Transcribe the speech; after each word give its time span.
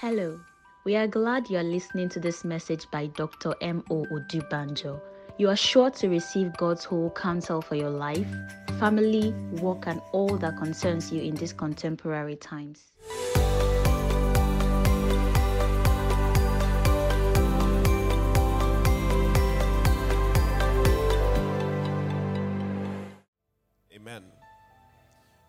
Hello, 0.00 0.40
we 0.84 0.96
are 0.96 1.06
glad 1.06 1.50
you 1.50 1.58
are 1.58 1.62
listening 1.62 2.08
to 2.08 2.18
this 2.18 2.42
message 2.42 2.90
by 2.90 3.08
Dr. 3.08 3.54
M.O. 3.60 4.06
Odubanjo. 4.06 4.98
You 5.36 5.50
are 5.50 5.56
sure 5.56 5.90
to 5.90 6.08
receive 6.08 6.56
God's 6.56 6.86
whole 6.86 7.10
counsel 7.10 7.60
for 7.60 7.74
your 7.74 7.90
life, 7.90 8.26
family, 8.78 9.32
work, 9.60 9.86
and 9.86 10.00
all 10.12 10.38
that 10.38 10.56
concerns 10.56 11.12
you 11.12 11.20
in 11.20 11.34
these 11.34 11.52
contemporary 11.52 12.36
times. 12.36 12.92
Amen. 23.94 24.24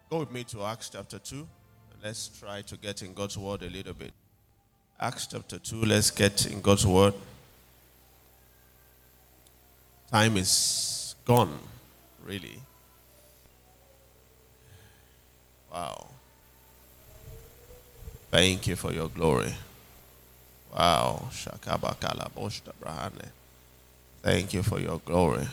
Go 0.10 0.20
with 0.20 0.32
me 0.32 0.44
to 0.44 0.64
Acts 0.64 0.90
chapter 0.90 1.20
2. 1.20 1.48
Let's 2.04 2.28
try 2.38 2.64
to 2.64 2.76
get 2.76 3.02
in 3.02 3.14
God's 3.14 3.38
word 3.38 3.62
a 3.64 3.70
little 3.70 3.94
bit. 3.94 4.12
Acts 5.04 5.26
chapter 5.26 5.58
2, 5.58 5.84
let's 5.84 6.12
get 6.12 6.46
in 6.46 6.62
God's 6.62 6.86
word. 6.86 7.16
Time 10.12 10.38
is 10.38 11.16
gone, 11.26 11.58
really. 12.24 12.60
Wow. 15.74 16.06
Thank 18.30 18.68
you 18.68 18.76
for 18.76 18.94
your 18.94 19.08
glory. 19.08 19.56
Wow. 20.72 21.30
Thank 24.22 24.54
you 24.54 24.62
for 24.62 24.80
your 24.80 25.00
glory. 25.04 25.48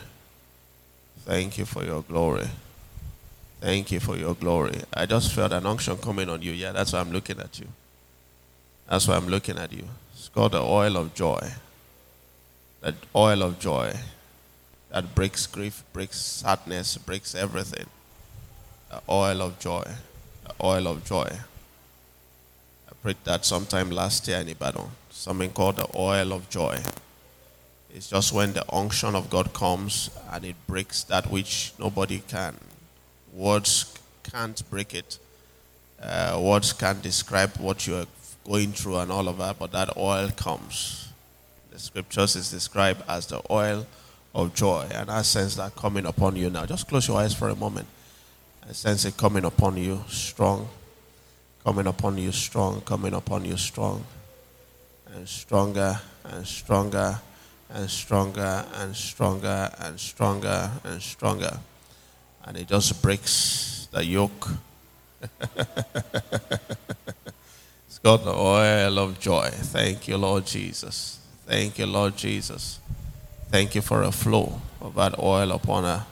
Thank 1.25 1.57
you 1.57 1.65
for 1.65 1.83
your 1.83 2.03
glory. 2.03 2.47
Thank 3.59 3.91
you 3.91 3.99
for 3.99 4.15
your 4.15 4.35
glory. 4.35 4.79
I 4.93 5.07
just 5.07 5.33
felt 5.33 5.53
an 5.53 5.65
unction 5.65 5.97
coming 5.97 6.29
on 6.29 6.43
you. 6.43 6.51
Yeah, 6.51 6.71
that's 6.71 6.93
why 6.93 6.99
I'm 6.99 7.11
looking 7.11 7.39
at 7.39 7.59
you. 7.59 7.65
That's 8.89 9.07
why 9.07 9.15
I'm 9.15 9.27
looking 9.27 9.59
at 9.59 9.71
you. 9.71 9.83
It's 10.13 10.29
called 10.29 10.53
the 10.53 10.61
oil 10.61 10.97
of 10.97 11.13
joy. 11.13 11.51
That 12.81 12.95
oil 13.15 13.43
of 13.43 13.59
joy 13.59 13.93
that 14.89 15.13
breaks 15.13 15.45
grief, 15.45 15.83
breaks 15.93 16.17
sadness, 16.17 16.97
breaks 16.97 17.35
everything. 17.35 17.85
The 18.89 19.01
oil 19.07 19.43
of 19.43 19.59
joy. 19.59 19.83
The 20.43 20.53
oil 20.65 20.87
of 20.87 21.05
joy. 21.05 21.29
I 22.89 22.93
prayed 23.03 23.17
that 23.25 23.45
sometime 23.45 23.91
last 23.91 24.27
year 24.27 24.39
in 24.39 24.49
Ibadan. 24.49 24.89
Something 25.11 25.51
called 25.51 25.75
the 25.75 25.87
oil 25.95 26.33
of 26.33 26.49
joy. 26.49 26.79
It's 27.93 28.09
just 28.09 28.33
when 28.33 28.53
the 28.53 28.65
unction 28.73 29.13
of 29.15 29.29
God 29.29 29.53
comes 29.53 30.09
and 30.31 30.43
it 30.45 30.55
breaks 30.65 31.03
that 31.03 31.29
which 31.29 31.73
nobody 31.77 32.23
can. 32.27 32.55
Words 33.33 33.93
can't 34.23 34.67
break 34.71 34.95
it. 34.95 35.19
Uh, 36.01 36.39
words 36.41 36.73
can't 36.73 37.01
describe 37.03 37.55
what 37.57 37.85
you're 37.85 38.07
going 38.45 38.71
through 38.71 38.97
and 38.97 39.11
all 39.11 39.27
of 39.27 39.37
that, 39.37 39.59
but 39.59 39.71
that 39.71 39.95
oil 39.97 40.29
comes. 40.29 41.11
The 41.71 41.79
scriptures 41.79 42.35
is 42.35 42.51
described 42.51 43.03
as 43.07 43.27
the 43.27 43.41
oil 43.51 43.85
of 44.33 44.53
joy. 44.53 44.87
And 44.93 45.09
I 45.09 45.21
sense 45.21 45.55
that 45.55 45.75
coming 45.75 46.05
upon 46.05 46.35
you 46.35 46.49
now. 46.49 46.65
Just 46.65 46.87
close 46.87 47.07
your 47.07 47.17
eyes 47.17 47.33
for 47.33 47.49
a 47.49 47.55
moment. 47.55 47.87
I 48.67 48.73
sense 48.73 49.05
it 49.05 49.17
coming 49.17 49.45
upon 49.45 49.77
you 49.77 50.03
strong, 50.07 50.67
coming 51.63 51.87
upon 51.87 52.17
you 52.17 52.31
strong, 52.31 52.81
coming 52.81 53.13
upon 53.13 53.45
you 53.45 53.57
strong, 53.57 54.03
and 55.13 55.27
stronger 55.27 55.99
and 56.23 56.45
stronger 56.45 57.19
and 57.69 57.89
stronger 57.89 58.65
and 58.75 58.95
stronger 58.95 59.71
and 59.79 59.99
stronger 59.99 60.71
and 60.83 61.01
stronger. 61.01 61.59
And 62.45 62.57
it 62.57 62.67
just 62.67 63.01
breaks 63.01 63.87
the 63.91 64.05
yoke. 64.05 64.49
got 68.03 68.23
the 68.23 68.33
oil 68.33 68.99
of 68.99 69.19
joy. 69.19 69.49
Thank 69.51 70.07
you, 70.07 70.17
Lord 70.17 70.45
Jesus. 70.45 71.19
Thank 71.45 71.79
you, 71.79 71.85
Lord 71.85 72.15
Jesus. 72.15 72.79
Thank 73.49 73.75
you 73.75 73.81
for 73.81 74.03
a 74.03 74.11
flow 74.11 74.61
of 74.81 74.95
that 74.95 75.17
oil 75.19 75.51
upon 75.51 75.83
her. 75.83 76.05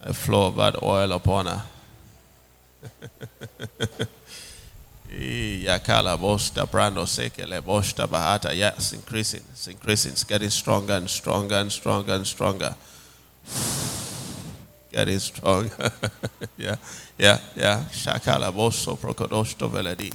A 0.00 0.12
flow 0.12 0.46
of 0.48 0.56
that 0.56 0.82
oil 0.82 1.12
upon 1.12 1.46
her. 1.46 1.62
Yeah, 5.10 5.76
it's 8.74 8.92
increasing. 8.92 9.42
It's 9.52 9.68
increasing. 9.68 10.12
It's 10.12 10.24
getting 10.24 10.50
stronger 10.50 10.94
and 10.94 11.08
stronger 11.08 11.56
and 11.56 11.70
stronger 11.70 12.14
and 12.14 12.26
stronger. 12.26 12.74
Getting 14.90 15.18
stronger. 15.18 15.92
yeah, 16.56 16.76
yeah, 17.18 17.38
yeah. 17.54 17.84
Shakala 17.92 18.50
bosto 18.52 18.96
prokodosto 18.96 19.68
veledi. 19.70 20.10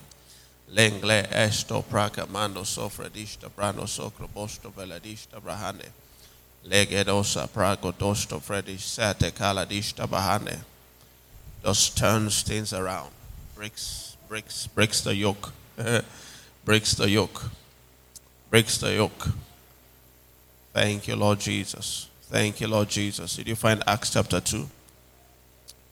Lengle 0.69 1.28
esto 1.31 1.81
praka 1.81 2.25
mando 2.25 2.63
sofredista 2.63 3.50
brando 3.50 3.88
socro 3.88 4.28
bosto 4.28 4.69
veledista 4.69 5.39
brahane. 5.39 5.91
Legedosa 6.66 7.47
prago 7.47 7.91
dosto 7.91 8.39
fredish 8.39 8.81
sate 8.81 9.31
kaladista 9.31 10.07
bahane. 10.07 10.59
Just 11.63 11.97
turns 11.97 12.44
things 12.44 12.73
around. 12.73 13.11
Breaks, 13.56 14.17
breaks, 14.27 14.67
breaks 14.67 15.01
the 15.01 15.16
yoke. 15.16 15.53
breaks 16.66 16.95
the 16.95 17.09
yoke. 17.09 17.45
Breaks 18.50 18.77
the 18.77 18.94
yoke. 18.94 19.29
Thank 20.73 21.07
you, 21.07 21.16
Lord 21.16 21.39
Jesus. 21.39 22.09
Thank 22.23 22.59
you, 22.59 22.67
Lord 22.67 22.89
Jesus. 22.89 23.38
Did 23.38 23.47
you 23.47 23.56
find 23.56 23.81
Acts 23.88 24.11
chapter 24.11 24.41
2? 24.41 24.69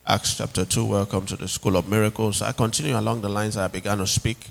Acts 0.06 0.36
chapter 0.36 0.64
2, 0.64 0.84
welcome 0.84 1.26
to 1.26 1.36
the 1.36 1.48
School 1.48 1.76
of 1.76 1.88
Miracles. 1.88 2.42
I 2.42 2.52
continue 2.52 2.96
along 2.96 3.22
the 3.22 3.28
lines 3.28 3.56
I 3.56 3.68
began 3.68 3.98
to 3.98 4.06
speak. 4.06 4.50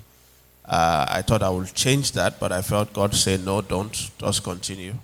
Uh, 0.68 1.06
I 1.08 1.22
thought 1.22 1.42
I 1.42 1.50
would 1.50 1.72
change 1.74 2.12
that, 2.12 2.40
but 2.40 2.50
I 2.50 2.60
felt 2.62 2.92
God 2.92 3.14
say, 3.14 3.36
no, 3.36 3.62
don't. 3.62 4.10
Just 4.18 4.42
continue. 4.42 4.94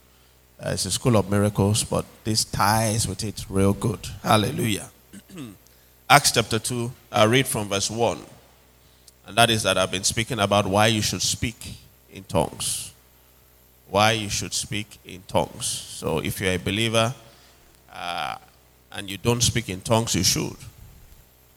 Uh, 0.58 0.70
it's 0.70 0.86
a 0.86 0.90
School 0.90 1.16
of 1.16 1.30
Miracles, 1.30 1.84
but 1.84 2.04
this 2.24 2.44
ties 2.44 3.06
with 3.06 3.22
it 3.24 3.44
real 3.48 3.72
good. 3.72 4.06
Hallelujah. 4.22 4.90
Acts 6.10 6.32
chapter 6.32 6.58
2, 6.58 6.90
I 7.12 7.24
read 7.24 7.46
from 7.46 7.68
verse 7.68 7.90
1. 7.90 8.18
And 9.26 9.36
that 9.36 9.50
is 9.50 9.62
that 9.62 9.78
I've 9.78 9.90
been 9.90 10.04
speaking 10.04 10.40
about 10.40 10.66
why 10.66 10.88
you 10.88 11.00
should 11.00 11.22
speak 11.22 11.74
in 12.12 12.24
tongues. 12.24 12.92
Why 13.88 14.12
you 14.12 14.28
should 14.28 14.52
speak 14.52 14.98
in 15.04 15.22
tongues. 15.28 15.66
So 15.66 16.18
if 16.18 16.40
you're 16.40 16.52
a 16.52 16.58
believer 16.58 17.14
uh, 17.92 18.36
and 18.90 19.08
you 19.08 19.16
don't 19.16 19.42
speak 19.42 19.68
in 19.68 19.80
tongues, 19.80 20.14
you 20.14 20.24
should. 20.24 20.56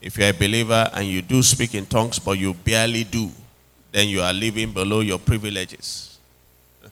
If 0.02 0.18
you're 0.18 0.30
a 0.30 0.34
believer 0.34 0.90
and 0.94 1.08
you 1.08 1.22
do 1.22 1.42
speak 1.42 1.74
in 1.74 1.86
tongues, 1.86 2.20
but 2.20 2.38
you 2.38 2.54
barely 2.54 3.04
do, 3.04 3.32
then 3.96 4.10
you 4.10 4.20
are 4.22 4.34
living 4.34 4.74
below 4.74 5.00
your 5.00 5.18
privileges. 5.18 6.20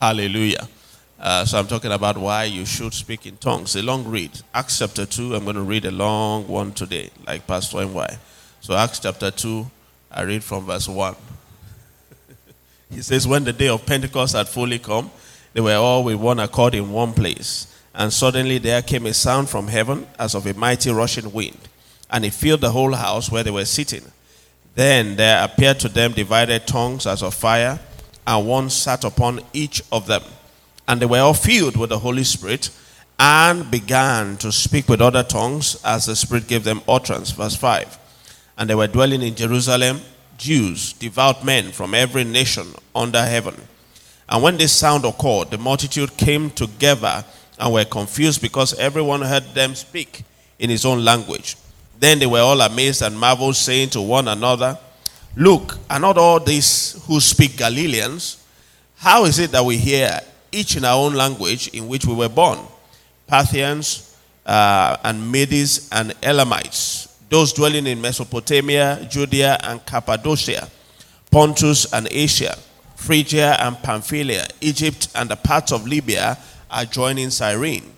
Hallelujah. 0.00 0.66
Uh, 1.20 1.44
so 1.44 1.58
I'm 1.58 1.66
talking 1.66 1.92
about 1.92 2.16
why 2.16 2.44
you 2.44 2.64
should 2.64 2.94
speak 2.94 3.26
in 3.26 3.36
tongues. 3.36 3.76
A 3.76 3.82
long 3.82 4.08
read. 4.08 4.30
Acts 4.54 4.78
chapter 4.78 5.04
2, 5.04 5.34
I'm 5.34 5.44
going 5.44 5.56
to 5.56 5.62
read 5.62 5.84
a 5.84 5.90
long 5.90 6.48
one 6.48 6.72
today, 6.72 7.10
like 7.26 7.46
Pastor 7.46 7.84
NY. 7.84 8.16
So 8.62 8.74
Acts 8.74 9.00
chapter 9.00 9.30
2, 9.30 9.70
I 10.10 10.22
read 10.22 10.42
from 10.42 10.64
verse 10.64 10.88
1. 10.88 11.16
he 12.92 13.02
says, 13.02 13.28
When 13.28 13.44
the 13.44 13.52
day 13.52 13.68
of 13.68 13.84
Pentecost 13.84 14.34
had 14.34 14.48
fully 14.48 14.78
come, 14.78 15.10
they 15.52 15.60
were 15.60 15.74
all 15.74 16.02
with 16.02 16.16
one 16.16 16.40
accord 16.40 16.74
in 16.74 16.90
one 16.90 17.12
place. 17.12 17.66
And 17.94 18.10
suddenly 18.10 18.56
there 18.56 18.80
came 18.80 19.04
a 19.04 19.12
sound 19.12 19.50
from 19.50 19.68
heaven 19.68 20.06
as 20.18 20.34
of 20.34 20.46
a 20.46 20.54
mighty 20.54 20.90
rushing 20.90 21.30
wind, 21.30 21.58
and 22.10 22.24
it 22.24 22.32
filled 22.32 22.62
the 22.62 22.70
whole 22.70 22.94
house 22.94 23.30
where 23.30 23.42
they 23.42 23.50
were 23.50 23.66
sitting. 23.66 24.04
Then 24.78 25.16
there 25.16 25.42
appeared 25.42 25.80
to 25.80 25.88
them 25.88 26.12
divided 26.12 26.68
tongues 26.68 27.04
as 27.04 27.24
of 27.24 27.34
fire, 27.34 27.80
and 28.24 28.46
one 28.46 28.70
sat 28.70 29.02
upon 29.02 29.40
each 29.52 29.82
of 29.90 30.06
them. 30.06 30.22
And 30.86 31.02
they 31.02 31.06
were 31.06 31.18
all 31.18 31.34
filled 31.34 31.76
with 31.76 31.90
the 31.90 31.98
Holy 31.98 32.22
Spirit 32.22 32.70
and 33.18 33.68
began 33.72 34.36
to 34.36 34.52
speak 34.52 34.88
with 34.88 35.00
other 35.00 35.24
tongues 35.24 35.82
as 35.84 36.06
the 36.06 36.14
Spirit 36.14 36.46
gave 36.46 36.62
them 36.62 36.82
utterance. 36.86 37.32
Verse 37.32 37.56
5. 37.56 37.98
And 38.56 38.70
they 38.70 38.76
were 38.76 38.86
dwelling 38.86 39.20
in 39.20 39.34
Jerusalem, 39.34 40.00
Jews, 40.36 40.92
devout 40.92 41.44
men 41.44 41.72
from 41.72 41.92
every 41.92 42.22
nation 42.22 42.68
under 42.94 43.24
heaven. 43.26 43.56
And 44.28 44.44
when 44.44 44.58
this 44.58 44.70
sound 44.70 45.04
occurred, 45.04 45.50
the 45.50 45.58
multitude 45.58 46.16
came 46.16 46.50
together 46.50 47.24
and 47.58 47.72
were 47.72 47.84
confused 47.84 48.40
because 48.40 48.78
everyone 48.78 49.22
heard 49.22 49.54
them 49.54 49.74
speak 49.74 50.22
in 50.60 50.70
his 50.70 50.84
own 50.84 51.04
language. 51.04 51.56
Then 51.98 52.18
they 52.18 52.26
were 52.26 52.40
all 52.40 52.60
amazed 52.60 53.02
and 53.02 53.18
marveled, 53.18 53.56
saying 53.56 53.90
to 53.90 54.00
one 54.00 54.28
another, 54.28 54.78
Look, 55.36 55.78
are 55.90 55.98
not 56.00 56.18
all 56.18 56.40
these 56.40 57.02
who 57.06 57.20
speak 57.20 57.56
Galileans? 57.56 58.44
How 58.96 59.24
is 59.24 59.38
it 59.38 59.52
that 59.52 59.64
we 59.64 59.76
hear 59.76 60.20
each 60.50 60.76
in 60.76 60.84
our 60.84 60.96
own 60.96 61.14
language 61.14 61.68
in 61.68 61.88
which 61.88 62.06
we 62.06 62.14
were 62.14 62.28
born? 62.28 62.58
Parthians 63.26 64.16
uh, 64.46 64.96
and 65.04 65.30
Medes 65.30 65.88
and 65.92 66.14
Elamites, 66.22 67.16
those 67.28 67.52
dwelling 67.52 67.86
in 67.86 68.00
Mesopotamia, 68.00 69.06
Judea 69.10 69.58
and 69.62 69.84
Cappadocia, 69.84 70.68
Pontus 71.30 71.92
and 71.92 72.08
Asia, 72.10 72.56
Phrygia 72.96 73.56
and 73.60 73.80
Pamphylia, 73.82 74.48
Egypt 74.60 75.08
and 75.14 75.28
the 75.28 75.36
parts 75.36 75.70
of 75.72 75.86
Libya 75.86 76.38
adjoining 76.70 77.30
Cyrene, 77.30 77.92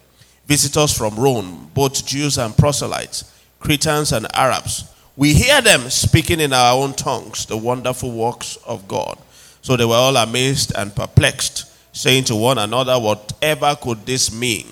visitors 0.47 0.97
from 0.97 1.17
Rome, 1.17 1.71
both 1.73 2.05
Jews 2.05 2.37
and 2.39 2.57
proselytes, 2.57 3.25
Cretans 3.61 4.13
and 4.13 4.27
Arabs, 4.35 4.85
We 5.17 5.35
hear 5.35 5.61
them 5.61 5.89
speaking 5.91 6.41
in 6.41 6.53
our 6.53 6.75
own 6.75 6.95
tongues 6.95 7.47
the 7.47 7.57
wonderful 7.57 8.11
works 8.11 8.57
of 8.67 8.89
God. 8.89 9.19
So 9.63 9.77
they 9.77 9.85
were 9.85 9.95
all 9.95 10.17
amazed 10.17 10.73
and 10.77 10.95
perplexed, 10.95 11.67
saying 11.95 12.25
to 12.25 12.35
one 12.37 12.59
another, 12.59 12.99
Whatever 12.99 13.77
could 13.81 14.07
this 14.07 14.33
mean? 14.33 14.67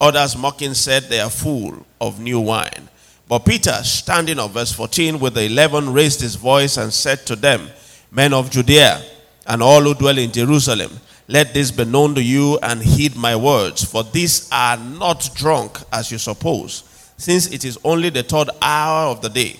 Others 0.00 0.36
mocking 0.36 0.74
said, 0.74 1.04
They 1.04 1.20
are 1.20 1.30
full 1.30 1.86
of 2.00 2.20
new 2.20 2.40
wine. 2.40 2.88
But 3.28 3.46
Peter, 3.46 3.82
standing 3.84 4.38
on 4.38 4.50
verse 4.50 4.72
14 4.72 5.18
with 5.18 5.34
the 5.34 5.44
eleven, 5.44 5.92
raised 5.92 6.20
his 6.20 6.34
voice 6.34 6.76
and 6.76 6.92
said 6.92 7.24
to 7.26 7.36
them, 7.36 7.70
Men 8.10 8.34
of 8.34 8.50
Judea, 8.50 9.02
and 9.46 9.62
all 9.62 9.80
who 9.80 9.94
dwell 9.94 10.18
in 10.18 10.30
Jerusalem, 10.30 10.90
let 11.26 11.54
this 11.54 11.70
be 11.70 11.84
known 11.84 12.14
to 12.16 12.22
you 12.22 12.58
and 12.62 12.82
heed 12.82 13.16
my 13.16 13.34
words, 13.34 13.82
for 13.82 14.04
these 14.04 14.48
are 14.52 14.76
not 14.76 15.30
drunk 15.34 15.78
as 15.92 16.10
you 16.12 16.18
suppose, 16.18 16.84
since 17.16 17.46
it 17.46 17.64
is 17.64 17.78
only 17.84 18.10
the 18.10 18.22
third 18.22 18.50
hour 18.60 19.10
of 19.10 19.22
the 19.22 19.28
day. 19.28 19.56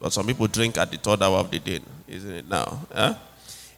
But 0.00 0.12
some 0.12 0.26
people 0.26 0.46
drink 0.46 0.78
at 0.78 0.90
the 0.90 0.96
third 0.96 1.22
hour 1.22 1.38
of 1.38 1.50
the 1.50 1.58
day, 1.58 1.80
isn't 2.06 2.30
it 2.30 2.48
now? 2.48 3.16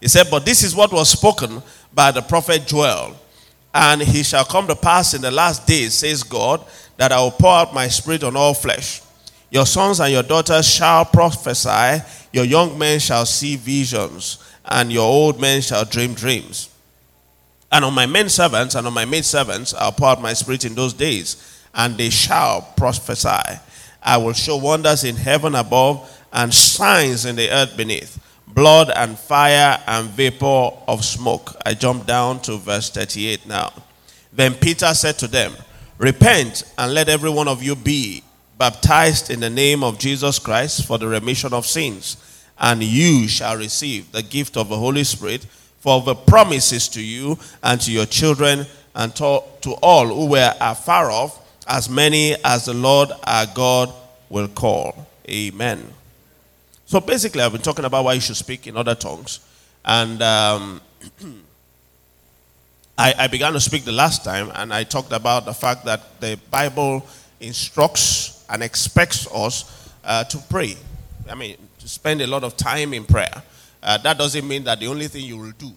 He 0.00 0.08
said, 0.08 0.28
But 0.30 0.44
this 0.44 0.62
is 0.62 0.74
what 0.74 0.92
was 0.92 1.10
spoken 1.10 1.62
by 1.92 2.10
the 2.10 2.22
prophet 2.22 2.66
Joel. 2.66 3.16
And 3.72 4.02
he 4.02 4.22
shall 4.22 4.44
come 4.44 4.66
to 4.66 4.74
pass 4.74 5.14
in 5.14 5.22
the 5.22 5.30
last 5.30 5.66
days, 5.66 5.94
says 5.94 6.22
God, 6.22 6.64
that 6.96 7.12
I 7.12 7.20
will 7.20 7.30
pour 7.30 7.52
out 7.52 7.72
my 7.72 7.88
spirit 7.88 8.24
on 8.24 8.36
all 8.36 8.54
flesh. 8.54 9.00
Your 9.50 9.66
sons 9.66 10.00
and 10.00 10.12
your 10.12 10.22
daughters 10.22 10.68
shall 10.68 11.04
prophesy, 11.04 12.02
your 12.32 12.44
young 12.44 12.78
men 12.78 13.00
shall 13.00 13.26
see 13.26 13.56
visions, 13.56 14.38
and 14.64 14.92
your 14.92 15.06
old 15.06 15.40
men 15.40 15.60
shall 15.60 15.84
dream 15.84 16.14
dreams. 16.14 16.68
And 17.72 17.84
on 17.84 17.94
my 17.94 18.06
men 18.06 18.28
servants 18.28 18.74
and 18.74 18.86
on 18.86 18.92
my 18.92 19.04
maid 19.04 19.24
servants 19.24 19.74
I'll 19.74 19.92
pour 19.92 20.08
out 20.08 20.22
my 20.22 20.32
spirit 20.32 20.64
in 20.64 20.74
those 20.74 20.92
days, 20.92 21.59
and 21.74 21.96
they 21.96 22.10
shall 22.10 22.62
prophesy. 22.76 23.60
I 24.02 24.16
will 24.16 24.32
show 24.32 24.56
wonders 24.56 25.04
in 25.04 25.16
heaven 25.16 25.54
above 25.54 26.10
and 26.32 26.52
signs 26.52 27.24
in 27.24 27.36
the 27.36 27.50
earth 27.50 27.76
beneath 27.76 28.18
blood 28.54 28.90
and 28.94 29.18
fire 29.18 29.80
and 29.86 30.08
vapor 30.10 30.70
of 30.88 31.04
smoke. 31.04 31.54
I 31.64 31.74
jump 31.74 32.06
down 32.06 32.40
to 32.42 32.56
verse 32.56 32.90
38 32.90 33.46
now. 33.46 33.72
Then 34.32 34.54
Peter 34.54 34.92
said 34.94 35.18
to 35.18 35.28
them, 35.28 35.52
Repent 35.98 36.64
and 36.78 36.94
let 36.94 37.08
every 37.08 37.30
one 37.30 37.48
of 37.48 37.62
you 37.62 37.76
be 37.76 38.22
baptized 38.58 39.30
in 39.30 39.40
the 39.40 39.50
name 39.50 39.82
of 39.82 39.98
Jesus 39.98 40.38
Christ 40.38 40.86
for 40.86 40.98
the 40.98 41.06
remission 41.06 41.52
of 41.52 41.66
sins, 41.66 42.16
and 42.58 42.82
you 42.82 43.28
shall 43.28 43.56
receive 43.56 44.12
the 44.12 44.22
gift 44.22 44.56
of 44.56 44.68
the 44.68 44.76
Holy 44.76 45.04
Spirit, 45.04 45.44
for 45.78 46.02
the 46.02 46.14
promises 46.14 46.88
to 46.88 47.02
you 47.02 47.38
and 47.62 47.80
to 47.80 47.90
your 47.90 48.06
children 48.06 48.66
and 48.94 49.14
to, 49.16 49.24
all 49.82 50.06
who 50.06 50.26
were 50.26 50.54
afar 50.60 51.10
off 51.10 51.39
as 51.70 51.88
many 51.88 52.34
as 52.44 52.64
the 52.64 52.74
Lord 52.74 53.10
our 53.24 53.46
God 53.46 53.94
will 54.28 54.48
call. 54.48 55.06
Amen. 55.28 55.86
So 56.84 57.00
basically, 57.00 57.42
I've 57.42 57.52
been 57.52 57.62
talking 57.62 57.84
about 57.84 58.04
why 58.04 58.14
you 58.14 58.20
should 58.20 58.36
speak 58.36 58.66
in 58.66 58.76
other 58.76 58.96
tongues. 58.96 59.38
And 59.84 60.20
um, 60.20 60.80
I, 62.98 63.14
I, 63.16 63.26
began 63.28 63.52
to 63.52 63.60
speak 63.60 63.84
the 63.84 63.92
last 63.92 64.24
time, 64.24 64.50
and 64.56 64.74
I 64.74 64.82
talked 64.82 65.12
about 65.12 65.44
the 65.44 65.54
fact 65.54 65.84
that 65.84 66.20
the 66.20 66.38
Bible 66.50 67.06
instructs 67.38 68.44
and 68.50 68.64
expects 68.64 69.28
us 69.32 69.88
uh, 70.04 70.24
to 70.24 70.38
pray. 70.50 70.74
I 71.30 71.36
mean, 71.36 71.56
to 71.78 71.88
spend 71.88 72.20
a 72.20 72.26
lot 72.26 72.42
of 72.42 72.56
time 72.56 72.92
in 72.92 73.04
prayer. 73.04 73.42
Uh, 73.80 73.96
that 73.98 74.18
doesn't 74.18 74.46
mean 74.46 74.64
that 74.64 74.80
the 74.80 74.88
only 74.88 75.06
thing 75.06 75.24
you 75.24 75.38
will 75.38 75.52
do 75.52 75.70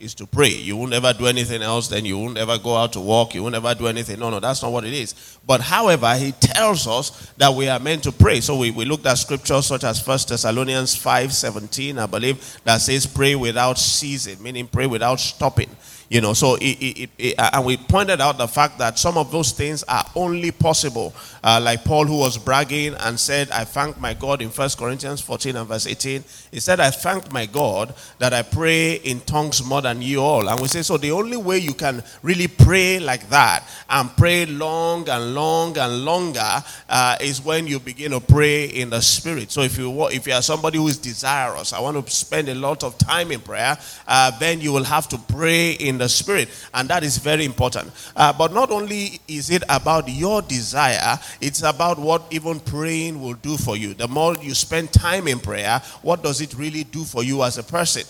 is 0.00 0.14
to 0.14 0.26
pray. 0.26 0.48
You 0.48 0.76
won't 0.76 0.94
ever 0.94 1.12
do 1.12 1.26
anything 1.26 1.62
else, 1.62 1.88
then 1.88 2.04
you 2.06 2.18
won't 2.18 2.38
ever 2.38 2.58
go 2.58 2.74
out 2.76 2.94
to 2.94 3.00
walk, 3.00 3.34
you 3.34 3.42
won't 3.42 3.54
ever 3.54 3.74
do 3.74 3.86
anything. 3.86 4.18
No, 4.18 4.30
no, 4.30 4.40
that's 4.40 4.62
not 4.62 4.72
what 4.72 4.84
it 4.84 4.94
is. 4.94 5.38
But 5.46 5.60
however, 5.60 6.14
he 6.14 6.32
tells 6.32 6.86
us 6.86 7.32
that 7.36 7.52
we 7.52 7.68
are 7.68 7.78
meant 7.78 8.02
to 8.04 8.12
pray. 8.12 8.40
So 8.40 8.56
we, 8.56 8.70
we 8.70 8.86
looked 8.86 9.06
at 9.06 9.18
scriptures 9.18 9.66
such 9.66 9.84
as 9.84 10.04
1 10.04 10.18
Thessalonians 10.28 10.96
5 10.96 11.32
17, 11.32 11.98
I 11.98 12.06
believe, 12.06 12.60
that 12.64 12.78
says 12.78 13.06
pray 13.06 13.34
without 13.34 13.78
ceasing, 13.78 14.42
meaning 14.42 14.66
pray 14.66 14.86
without 14.86 15.20
stopping. 15.20 15.70
You 16.10 16.20
know, 16.20 16.32
so 16.32 16.56
it, 16.56 16.64
it, 16.64 17.10
it, 17.18 17.34
and 17.38 17.64
we 17.64 17.76
pointed 17.76 18.20
out 18.20 18.36
the 18.36 18.48
fact 18.48 18.78
that 18.78 18.98
some 18.98 19.16
of 19.16 19.30
those 19.30 19.52
things 19.52 19.84
are 19.84 20.04
only 20.16 20.50
possible. 20.50 21.14
Uh, 21.44 21.60
like 21.62 21.84
Paul, 21.84 22.04
who 22.04 22.18
was 22.18 22.36
bragging 22.36 22.94
and 22.94 23.18
said, 23.18 23.48
I 23.52 23.62
thank 23.62 23.98
my 24.00 24.14
God 24.14 24.42
in 24.42 24.50
First 24.50 24.76
Corinthians 24.76 25.20
14 25.20 25.54
and 25.54 25.68
verse 25.68 25.86
18. 25.86 26.24
He 26.50 26.58
said, 26.58 26.80
I 26.80 26.90
thank 26.90 27.32
my 27.32 27.46
God 27.46 27.94
that 28.18 28.32
I 28.32 28.42
pray 28.42 28.94
in 28.94 29.20
tongues 29.20 29.64
more 29.64 29.82
than 29.82 30.02
you 30.02 30.20
all. 30.20 30.48
And 30.48 30.60
we 30.60 30.66
say, 30.66 30.82
so 30.82 30.96
the 30.96 31.12
only 31.12 31.36
way 31.36 31.58
you 31.58 31.74
can 31.74 32.02
really 32.22 32.48
pray 32.48 32.98
like 32.98 33.28
that 33.28 33.64
and 33.88 34.10
pray 34.16 34.46
long 34.46 35.08
and 35.08 35.32
long 35.32 35.78
and 35.78 36.04
longer 36.04 36.64
uh, 36.88 37.18
is 37.20 37.40
when 37.44 37.68
you 37.68 37.78
begin 37.78 38.10
to 38.10 38.20
pray 38.20 38.64
in 38.64 38.90
the 38.90 39.00
spirit. 39.00 39.52
So 39.52 39.60
if 39.60 39.78
you, 39.78 40.08
if 40.08 40.26
you 40.26 40.32
are 40.32 40.42
somebody 40.42 40.78
who 40.78 40.88
is 40.88 40.98
desirous, 40.98 41.72
I 41.72 41.78
want 41.78 42.04
to 42.04 42.12
spend 42.12 42.48
a 42.48 42.54
lot 42.56 42.82
of 42.82 42.98
time 42.98 43.30
in 43.30 43.40
prayer, 43.40 43.78
uh, 44.08 44.36
then 44.40 44.60
you 44.60 44.72
will 44.72 44.82
have 44.82 45.08
to 45.10 45.18
pray 45.28 45.70
in 45.70 45.99
the 46.00 46.08
spirit. 46.08 46.48
And 46.74 46.88
that 46.88 47.04
is 47.04 47.18
very 47.18 47.44
important. 47.44 47.90
Uh, 48.16 48.32
but 48.32 48.52
not 48.52 48.70
only 48.70 49.20
is 49.28 49.50
it 49.50 49.62
about 49.68 50.08
your 50.08 50.42
desire, 50.42 51.18
it's 51.40 51.62
about 51.62 51.98
what 51.98 52.24
even 52.30 52.60
praying 52.60 53.20
will 53.20 53.34
do 53.34 53.56
for 53.56 53.76
you. 53.76 53.94
The 53.94 54.08
more 54.08 54.36
you 54.36 54.54
spend 54.54 54.92
time 54.92 55.28
in 55.28 55.38
prayer, 55.38 55.80
what 56.02 56.22
does 56.22 56.40
it 56.40 56.54
really 56.54 56.84
do 56.84 57.04
for 57.04 57.22
you 57.22 57.42
as 57.42 57.58
a 57.58 57.62
person? 57.62 58.02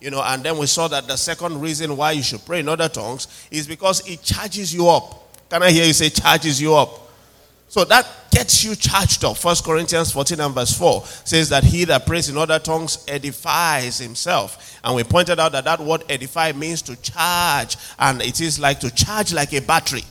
You 0.00 0.10
know, 0.10 0.22
and 0.22 0.42
then 0.42 0.58
we 0.58 0.66
saw 0.66 0.88
that 0.88 1.08
the 1.08 1.16
second 1.16 1.60
reason 1.60 1.96
why 1.96 2.12
you 2.12 2.22
should 2.22 2.44
pray 2.44 2.60
in 2.60 2.68
other 2.68 2.88
tongues 2.88 3.28
is 3.50 3.66
because 3.66 4.06
it 4.06 4.22
charges 4.22 4.74
you 4.74 4.88
up. 4.88 5.22
Can 5.48 5.62
I 5.62 5.70
hear 5.70 5.86
you 5.86 5.92
say 5.92 6.10
charges 6.10 6.60
you 6.60 6.74
up? 6.74 7.05
So 7.68 7.84
that 7.84 8.06
gets 8.30 8.62
you 8.64 8.76
charged 8.76 9.24
up. 9.24 9.36
First 9.36 9.64
Corinthians 9.64 10.12
14 10.12 10.40
and 10.40 10.54
verse 10.54 10.76
4 10.76 11.04
says 11.24 11.48
that 11.48 11.64
he 11.64 11.84
that 11.84 12.06
prays 12.06 12.28
in 12.28 12.36
other 12.36 12.58
tongues 12.58 13.04
edifies 13.08 13.98
himself. 13.98 14.78
And 14.84 14.94
we 14.94 15.04
pointed 15.04 15.40
out 15.40 15.52
that 15.52 15.64
that 15.64 15.80
word 15.80 16.04
edify 16.08 16.52
means 16.52 16.82
to 16.82 16.96
charge. 16.96 17.76
And 17.98 18.22
it 18.22 18.40
is 18.40 18.58
like 18.58 18.80
to 18.80 18.90
charge 18.94 19.32
like 19.32 19.52
a 19.52 19.60
battery. 19.60 20.04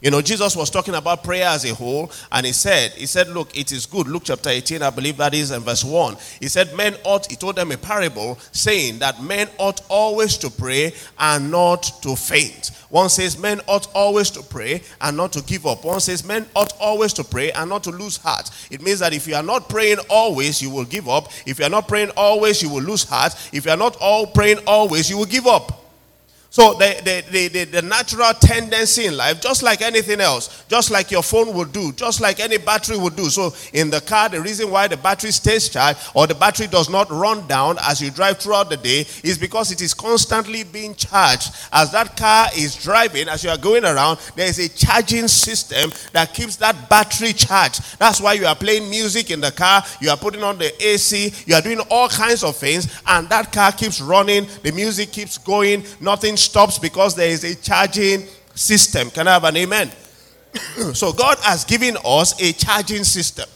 You 0.00 0.10
know, 0.10 0.22
Jesus 0.22 0.54
was 0.54 0.70
talking 0.70 0.94
about 0.94 1.24
prayer 1.24 1.48
as 1.48 1.64
a 1.64 1.74
whole, 1.74 2.12
and 2.30 2.46
he 2.46 2.52
said, 2.52 2.92
He 2.92 3.06
said, 3.06 3.28
Look, 3.28 3.56
it 3.56 3.72
is 3.72 3.86
good. 3.86 4.06
Luke 4.06 4.22
chapter 4.26 4.50
18, 4.50 4.82
I 4.82 4.90
believe 4.90 5.16
that 5.16 5.34
is 5.34 5.50
in 5.50 5.62
verse 5.62 5.84
1. 5.84 6.16
He 6.40 6.48
said, 6.48 6.74
Men 6.76 6.94
ought, 7.04 7.26
he 7.30 7.36
told 7.36 7.56
them 7.56 7.72
a 7.72 7.76
parable 7.76 8.38
saying 8.52 9.00
that 9.00 9.22
men 9.22 9.48
ought 9.58 9.80
always 9.88 10.36
to 10.38 10.50
pray 10.50 10.92
and 11.18 11.50
not 11.50 11.82
to 12.02 12.14
faint. 12.14 12.70
One 12.90 13.10
says 13.10 13.38
men 13.38 13.60
ought 13.66 13.86
always 13.94 14.30
to 14.30 14.42
pray 14.42 14.82
and 15.00 15.16
not 15.16 15.32
to 15.32 15.42
give 15.42 15.66
up. 15.66 15.84
One 15.84 16.00
says 16.00 16.24
men 16.24 16.46
ought 16.54 16.72
always 16.80 17.12
to 17.14 17.24
pray 17.24 17.52
and 17.52 17.68
not 17.68 17.84
to 17.84 17.90
lose 17.90 18.16
heart. 18.16 18.50
It 18.70 18.80
means 18.80 19.00
that 19.00 19.12
if 19.12 19.26
you 19.26 19.34
are 19.34 19.42
not 19.42 19.68
praying 19.68 19.98
always, 20.08 20.62
you 20.62 20.70
will 20.70 20.86
give 20.86 21.08
up. 21.08 21.30
If 21.44 21.58
you 21.58 21.66
are 21.66 21.70
not 21.70 21.86
praying 21.86 22.10
always, 22.16 22.62
you 22.62 22.70
will 22.70 22.82
lose 22.82 23.04
heart. 23.04 23.34
If 23.52 23.66
you 23.66 23.72
are 23.72 23.76
not 23.76 23.96
all 24.00 24.26
praying 24.26 24.60
always, 24.66 25.10
you 25.10 25.18
will 25.18 25.26
give 25.26 25.46
up. 25.46 25.87
So 26.58 26.74
the, 26.74 27.22
the, 27.30 27.48
the, 27.50 27.64
the, 27.66 27.82
natural 27.82 28.34
tendency 28.34 29.06
in 29.06 29.16
life, 29.16 29.40
just 29.40 29.62
like 29.62 29.80
anything 29.80 30.20
else, 30.20 30.64
just 30.68 30.90
like 30.90 31.08
your 31.12 31.22
phone 31.22 31.54
would 31.54 31.70
do, 31.70 31.92
just 31.92 32.20
like 32.20 32.40
any 32.40 32.58
battery 32.58 32.98
would 32.98 33.14
do. 33.14 33.30
So 33.30 33.54
in 33.72 33.90
the 33.90 34.00
car, 34.00 34.28
the 34.28 34.40
reason 34.40 34.68
why 34.68 34.88
the 34.88 34.96
battery 34.96 35.30
stays 35.30 35.68
charged 35.68 36.00
or 36.14 36.26
the 36.26 36.34
battery 36.34 36.66
does 36.66 36.90
not 36.90 37.08
run 37.12 37.46
down 37.46 37.76
as 37.82 38.00
you 38.00 38.10
drive 38.10 38.38
throughout 38.38 38.70
the 38.70 38.76
day 38.76 39.06
is 39.22 39.38
because 39.38 39.70
it 39.70 39.80
is 39.80 39.94
constantly 39.94 40.64
being 40.64 40.96
charged. 40.96 41.52
As 41.70 41.92
that 41.92 42.16
car 42.16 42.48
is 42.56 42.74
driving, 42.74 43.28
as 43.28 43.44
you 43.44 43.50
are 43.50 43.56
going 43.56 43.84
around, 43.84 44.18
there 44.34 44.48
is 44.48 44.58
a 44.58 44.68
charging 44.68 45.28
system 45.28 45.92
that 46.12 46.34
keeps 46.34 46.56
that 46.56 46.90
battery 46.90 47.34
charged. 47.34 48.00
That's 48.00 48.20
why 48.20 48.32
you 48.32 48.46
are 48.46 48.56
playing 48.56 48.90
music 48.90 49.30
in 49.30 49.40
the 49.40 49.52
car, 49.52 49.84
you 50.00 50.10
are 50.10 50.16
putting 50.16 50.42
on 50.42 50.58
the 50.58 50.74
AC, 50.84 51.32
you 51.46 51.54
are 51.54 51.62
doing 51.62 51.78
all 51.88 52.08
kinds 52.08 52.42
of 52.42 52.56
things, 52.56 53.00
and 53.06 53.28
that 53.28 53.52
car 53.52 53.70
keeps 53.70 54.00
running, 54.00 54.48
the 54.64 54.72
music 54.72 55.12
keeps 55.12 55.38
going, 55.38 55.84
nothing 56.00 56.36
stops 56.48 56.78
because 56.78 57.14
there 57.14 57.28
is 57.28 57.44
a 57.44 57.54
charging 57.54 58.26
system. 58.54 59.10
Can 59.10 59.28
I 59.28 59.34
have 59.34 59.44
an 59.44 59.56
amen? 59.56 59.90
so 60.94 61.12
God 61.12 61.38
has 61.42 61.64
given 61.64 61.96
us 62.04 62.40
a 62.42 62.52
charging 62.52 63.04
system. 63.04 63.48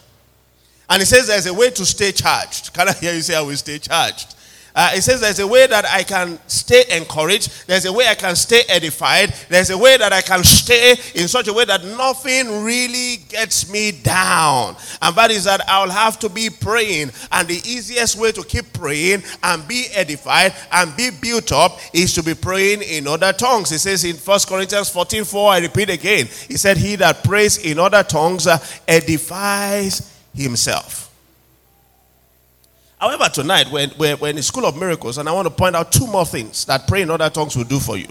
And 0.88 1.00
he 1.00 1.06
says 1.06 1.26
there's 1.26 1.46
a 1.46 1.54
way 1.54 1.70
to 1.70 1.86
stay 1.86 2.12
charged. 2.12 2.72
Can 2.74 2.88
I 2.88 2.92
hear 2.92 3.14
you 3.14 3.22
say 3.22 3.34
I 3.34 3.40
will 3.40 3.56
stay 3.56 3.78
charged? 3.78 4.31
Uh, 4.74 4.92
it 4.94 5.02
says 5.02 5.20
there's 5.20 5.38
a 5.38 5.46
way 5.46 5.66
that 5.66 5.84
I 5.86 6.02
can 6.02 6.38
stay 6.46 6.84
encouraged. 6.96 7.66
There's 7.66 7.84
a 7.84 7.92
way 7.92 8.06
I 8.08 8.14
can 8.14 8.34
stay 8.36 8.62
edified. 8.68 9.34
There's 9.48 9.70
a 9.70 9.76
way 9.76 9.96
that 9.98 10.12
I 10.12 10.22
can 10.22 10.42
stay 10.44 10.92
in 11.14 11.28
such 11.28 11.48
a 11.48 11.52
way 11.52 11.64
that 11.66 11.84
nothing 11.84 12.64
really 12.64 13.18
gets 13.28 13.70
me 13.70 13.92
down. 13.92 14.76
And 15.02 15.14
that 15.16 15.30
is 15.30 15.44
that 15.44 15.60
I'll 15.68 15.90
have 15.90 16.18
to 16.20 16.28
be 16.28 16.48
praying. 16.48 17.10
And 17.30 17.48
the 17.48 17.60
easiest 17.66 18.16
way 18.16 18.32
to 18.32 18.42
keep 18.42 18.72
praying 18.72 19.22
and 19.42 19.66
be 19.68 19.86
edified 19.92 20.54
and 20.70 20.96
be 20.96 21.10
built 21.10 21.52
up 21.52 21.78
is 21.92 22.14
to 22.14 22.22
be 22.22 22.34
praying 22.34 22.82
in 22.82 23.06
other 23.06 23.32
tongues. 23.32 23.72
It 23.72 23.80
says 23.80 24.04
in 24.04 24.16
1 24.16 24.40
Corinthians 24.48 24.88
14 24.88 25.24
4, 25.24 25.52
I 25.52 25.58
repeat 25.58 25.90
again. 25.90 26.26
He 26.48 26.56
said, 26.56 26.76
He 26.78 26.96
that 26.96 27.24
prays 27.24 27.58
in 27.58 27.78
other 27.78 28.02
tongues 28.02 28.46
uh, 28.46 28.58
edifies 28.88 30.12
himself. 30.34 31.01
However, 33.02 33.28
tonight, 33.30 33.66
we're, 33.68 33.88
we're, 33.98 34.14
we're 34.14 34.28
in 34.28 34.36
the 34.36 34.44
School 34.44 34.64
of 34.64 34.76
Miracles, 34.76 35.18
and 35.18 35.28
I 35.28 35.32
want 35.32 35.46
to 35.46 35.52
point 35.52 35.74
out 35.74 35.90
two 35.90 36.06
more 36.06 36.24
things 36.24 36.64
that 36.66 36.86
praying 36.86 37.08
in 37.08 37.10
other 37.10 37.30
tongues 37.30 37.56
will 37.56 37.64
do 37.64 37.80
for 37.80 37.96
you. 37.96 38.06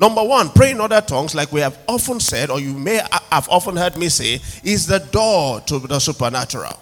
Number 0.00 0.24
one, 0.24 0.48
praying 0.48 0.74
in 0.74 0.80
other 0.80 1.00
tongues, 1.00 1.32
like 1.32 1.52
we 1.52 1.60
have 1.60 1.78
often 1.86 2.18
said, 2.18 2.50
or 2.50 2.58
you 2.58 2.74
may 2.74 3.00
have 3.30 3.48
often 3.48 3.76
heard 3.76 3.96
me 3.96 4.08
say, 4.08 4.40
is 4.64 4.88
the 4.88 4.98
door 4.98 5.60
to 5.60 5.78
the 5.78 6.00
supernatural. 6.00 6.76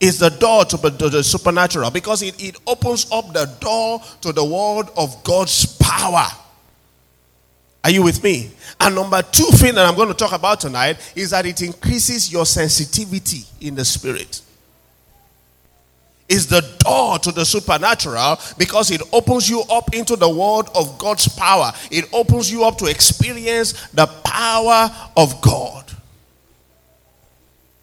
is 0.00 0.18
the 0.18 0.30
door 0.30 0.64
to, 0.64 0.76
to 0.76 1.08
the 1.08 1.22
supernatural 1.22 1.92
because 1.92 2.22
it, 2.22 2.34
it 2.42 2.56
opens 2.66 3.06
up 3.12 3.32
the 3.32 3.46
door 3.60 4.00
to 4.20 4.32
the 4.32 4.44
world 4.44 4.90
of 4.96 5.22
God's 5.22 5.64
power. 5.78 6.26
Are 7.84 7.90
you 7.90 8.02
with 8.02 8.24
me? 8.24 8.50
And 8.80 8.96
number 8.96 9.22
two 9.22 9.46
thing 9.52 9.76
that 9.76 9.86
I'm 9.86 9.94
going 9.94 10.08
to 10.08 10.14
talk 10.14 10.32
about 10.32 10.58
tonight 10.58 10.96
is 11.14 11.30
that 11.30 11.46
it 11.46 11.62
increases 11.62 12.32
your 12.32 12.44
sensitivity 12.44 13.44
in 13.60 13.76
the 13.76 13.84
spirit. 13.84 14.42
Is 16.28 16.46
the 16.46 16.60
door 16.80 17.18
to 17.20 17.32
the 17.32 17.44
supernatural 17.44 18.38
because 18.58 18.90
it 18.90 19.00
opens 19.12 19.48
you 19.48 19.62
up 19.70 19.94
into 19.94 20.14
the 20.14 20.28
world 20.28 20.68
of 20.74 20.98
God's 20.98 21.26
power. 21.26 21.72
It 21.90 22.04
opens 22.12 22.52
you 22.52 22.64
up 22.64 22.76
to 22.78 22.86
experience 22.86 23.88
the 23.88 24.06
power 24.24 24.90
of 25.16 25.40
God. 25.40 25.90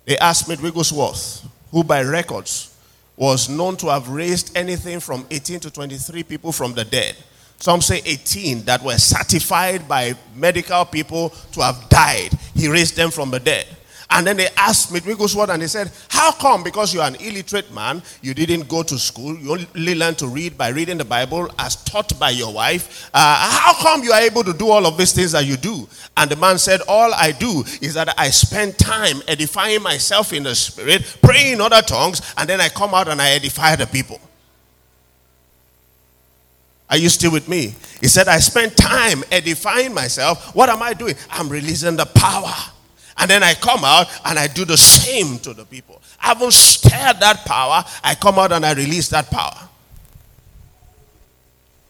They 0.06 0.18
asked 0.20 0.48
me 0.48 0.56
Wigglesworth, 0.62 1.48
who 1.72 1.84
by 1.84 2.04
records 2.04 2.76
was 3.18 3.50
known 3.50 3.78
to 3.78 3.88
have 3.88 4.10
raised 4.10 4.56
anything 4.56 5.00
from 5.00 5.26
18 5.32 5.62
to 5.62 5.72
23 5.72 6.24
people 6.24 6.52
from 6.52 6.74
the 6.74 6.84
dead. 6.84 7.16
Some 7.58 7.82
say 7.82 8.02
18 8.06 8.66
that 8.66 8.84
were 8.84 8.98
certified 8.98 9.88
by 9.88 10.14
medical 10.36 10.86
people 10.86 11.30
to 11.54 11.62
have 11.62 11.88
died. 11.90 12.30
He 12.54 12.68
raised 12.68 12.96
them 12.96 13.12
from 13.12 13.32
the 13.32 13.40
dead. 13.40 13.66
And 14.10 14.26
then 14.26 14.38
they 14.38 14.48
asked 14.56 14.90
Smith 14.90 15.06
Wigglesworth 15.06 15.50
and 15.50 15.62
they 15.62 15.68
said, 15.68 15.92
How 16.10 16.32
come? 16.32 16.64
Because 16.64 16.94
you're 16.94 17.04
an 17.04 17.16
illiterate 17.16 17.74
man, 17.74 18.04
you 18.22 18.34
didn't 18.34 18.68
go 18.68 18.84
to 18.84 19.00
school, 19.00 19.38
you 19.38 19.52
only 19.52 19.96
learned 19.96 20.20
to 20.20 20.28
read 20.28 20.58
by 20.58 20.70
reading 20.70 20.98
the 20.98 21.06
Bible 21.06 21.50
as 21.58 21.76
taught 21.84 22.18
by 22.20 22.30
your 22.30 22.54
wife. 22.54 23.10
Uh, 23.14 23.50
how 23.52 23.74
come 23.82 24.04
you 24.04 24.12
are 24.12 24.22
able 24.22 24.44
to 24.44 24.54
do 24.54 24.70
all 24.70 24.86
of 24.86 24.98
these 24.98 25.12
things 25.12 25.32
that 25.32 25.46
you 25.46 25.58
do? 25.58 25.88
And 26.18 26.30
the 26.30 26.36
man 26.36 26.60
said, 26.60 26.82
All 26.88 27.14
I 27.14 27.32
do 27.32 27.64
is 27.82 27.96
that 27.96 28.14
I 28.18 28.30
spend 28.30 28.78
time 28.78 29.18
edifying 29.28 29.82
myself 29.82 30.34
in 30.34 30.44
the 30.44 30.54
spirit, 30.56 31.18
praying 31.22 31.54
in 31.54 31.62
other 31.62 31.82
tongues, 31.82 32.22
and 32.38 32.48
then 32.48 32.62
I 32.62 32.70
come 32.70 32.94
out 32.94 33.08
and 33.08 33.22
I 33.22 33.32
edify 33.32 33.76
the 33.76 33.88
people. 33.88 34.20
Are 36.90 36.98
you 36.98 37.10
still 37.10 37.32
with 37.32 37.50
me? 37.50 37.76
He 38.00 38.08
said, 38.08 38.28
I 38.28 38.38
spend 38.38 38.78
time 38.78 39.24
edifying 39.32 39.94
myself. 39.94 40.56
What 40.56 40.70
am 40.70 40.84
I 40.84 40.94
doing? 40.94 41.16
I'm 41.32 41.50
releasing 41.50 41.96
the 41.96 42.06
power. 42.06 42.54
And 43.18 43.30
then 43.30 43.44
I 43.44 43.54
come 43.54 43.84
out 43.84 44.08
and 44.26 44.38
I 44.38 44.48
do 44.48 44.66
the 44.66 44.78
same 44.78 45.40
to 45.40 45.54
the 45.54 45.66
people. 45.66 46.02
I 46.22 46.28
haven't 46.28 46.54
that 47.20 47.44
power. 47.46 47.84
I 48.04 48.16
come 48.16 48.40
out 48.40 48.52
and 48.52 48.66
I 48.66 48.74
release 48.74 49.10
that 49.10 49.30
power. 49.30 49.70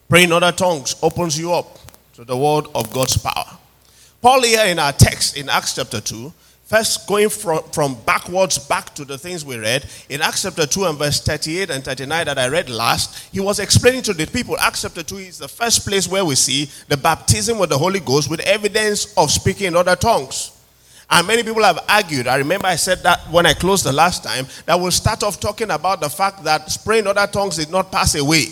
Praying 0.08 0.32
other 0.32 0.52
tongues 0.52 0.94
opens 1.02 1.38
you 1.38 1.52
up 1.52 1.78
to 2.14 2.24
the 2.24 2.36
word 2.36 2.66
of 2.74 2.92
God's 2.92 3.16
power. 3.16 3.58
Paul 4.22 4.42
here 4.42 4.66
in 4.66 4.78
our 4.78 4.92
text 4.92 5.36
in 5.36 5.48
Acts 5.48 5.74
chapter 5.74 6.00
2 6.00 6.32
First, 6.66 7.06
going 7.06 7.28
from, 7.28 7.62
from 7.70 7.94
backwards 8.04 8.58
back 8.58 8.92
to 8.96 9.04
the 9.04 9.16
things 9.16 9.44
we 9.44 9.56
read, 9.56 9.88
in 10.08 10.20
Acts 10.20 10.42
chapter 10.42 10.66
2 10.66 10.86
and 10.86 10.98
verse 10.98 11.20
38 11.20 11.70
and 11.70 11.84
39 11.84 12.26
that 12.26 12.40
I 12.40 12.48
read 12.48 12.68
last, 12.68 13.32
he 13.32 13.38
was 13.38 13.60
explaining 13.60 14.02
to 14.02 14.12
the 14.12 14.26
people. 14.26 14.58
Acts 14.58 14.82
chapter 14.82 15.04
2 15.04 15.16
is 15.18 15.38
the 15.38 15.46
first 15.46 15.86
place 15.86 16.08
where 16.08 16.24
we 16.24 16.34
see 16.34 16.68
the 16.88 16.96
baptism 16.96 17.60
with 17.60 17.70
the 17.70 17.78
Holy 17.78 18.00
Ghost 18.00 18.28
with 18.28 18.40
evidence 18.40 19.16
of 19.16 19.30
speaking 19.30 19.68
in 19.68 19.76
other 19.76 19.94
tongues. 19.94 20.55
And 21.08 21.26
many 21.26 21.42
people 21.42 21.62
have 21.62 21.78
argued. 21.88 22.26
I 22.26 22.36
remember 22.36 22.66
I 22.66 22.76
said 22.76 23.02
that 23.04 23.20
when 23.30 23.46
I 23.46 23.54
closed 23.54 23.84
the 23.84 23.92
last 23.92 24.24
time, 24.24 24.46
that 24.64 24.78
we'll 24.78 24.90
start 24.90 25.22
off 25.22 25.38
talking 25.38 25.70
about 25.70 26.00
the 26.00 26.10
fact 26.10 26.42
that 26.44 26.70
spraying 26.70 27.06
other 27.06 27.26
tongues 27.26 27.56
did 27.56 27.70
not 27.70 27.92
pass 27.92 28.14
away. 28.16 28.46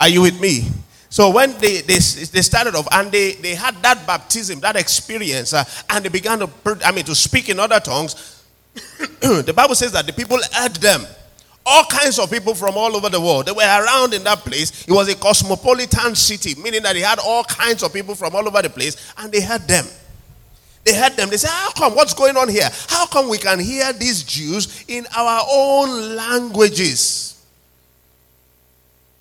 Are 0.00 0.08
you 0.08 0.22
with 0.22 0.40
me? 0.40 0.68
So 1.10 1.30
when 1.30 1.52
they, 1.58 1.80
they, 1.80 1.94
they 1.94 2.42
started 2.42 2.74
off 2.74 2.86
and 2.92 3.10
they, 3.10 3.32
they 3.32 3.54
had 3.54 3.76
that 3.82 4.06
baptism, 4.06 4.60
that 4.60 4.76
experience, 4.76 5.54
uh, 5.54 5.64
and 5.90 6.04
they 6.04 6.08
began 6.08 6.40
to, 6.40 6.50
I 6.84 6.92
mean, 6.92 7.04
to 7.04 7.14
speak 7.14 7.48
in 7.48 7.58
other 7.58 7.80
tongues, 7.80 8.44
the 9.20 9.52
Bible 9.54 9.74
says 9.74 9.92
that 9.92 10.06
the 10.06 10.12
people 10.12 10.38
heard 10.52 10.74
them. 10.76 11.06
All 11.64 11.84
kinds 11.84 12.18
of 12.18 12.30
people 12.30 12.54
from 12.54 12.76
all 12.76 12.96
over 12.96 13.08
the 13.08 13.20
world. 13.20 13.46
They 13.46 13.52
were 13.52 13.60
around 13.60 14.14
in 14.14 14.24
that 14.24 14.38
place. 14.38 14.86
It 14.86 14.92
was 14.92 15.08
a 15.08 15.14
cosmopolitan 15.14 16.14
city, 16.14 16.54
meaning 16.60 16.82
that 16.82 16.94
they 16.94 17.00
had 17.00 17.18
all 17.18 17.44
kinds 17.44 17.82
of 17.82 17.92
people 17.92 18.14
from 18.14 18.34
all 18.34 18.46
over 18.46 18.62
the 18.62 18.70
place, 18.70 19.12
and 19.18 19.30
they 19.30 19.42
heard 19.42 19.68
them. 19.68 19.84
They 20.88 20.94
heard 20.94 21.18
them. 21.18 21.28
They 21.28 21.36
said, 21.36 21.50
How 21.50 21.70
come? 21.72 21.94
What's 21.94 22.14
going 22.14 22.34
on 22.38 22.48
here? 22.48 22.66
How 22.88 23.04
come 23.04 23.28
we 23.28 23.36
can 23.36 23.60
hear 23.60 23.92
these 23.92 24.22
Jews 24.22 24.86
in 24.88 25.06
our 25.14 25.42
own 25.46 26.16
languages? 26.16 27.44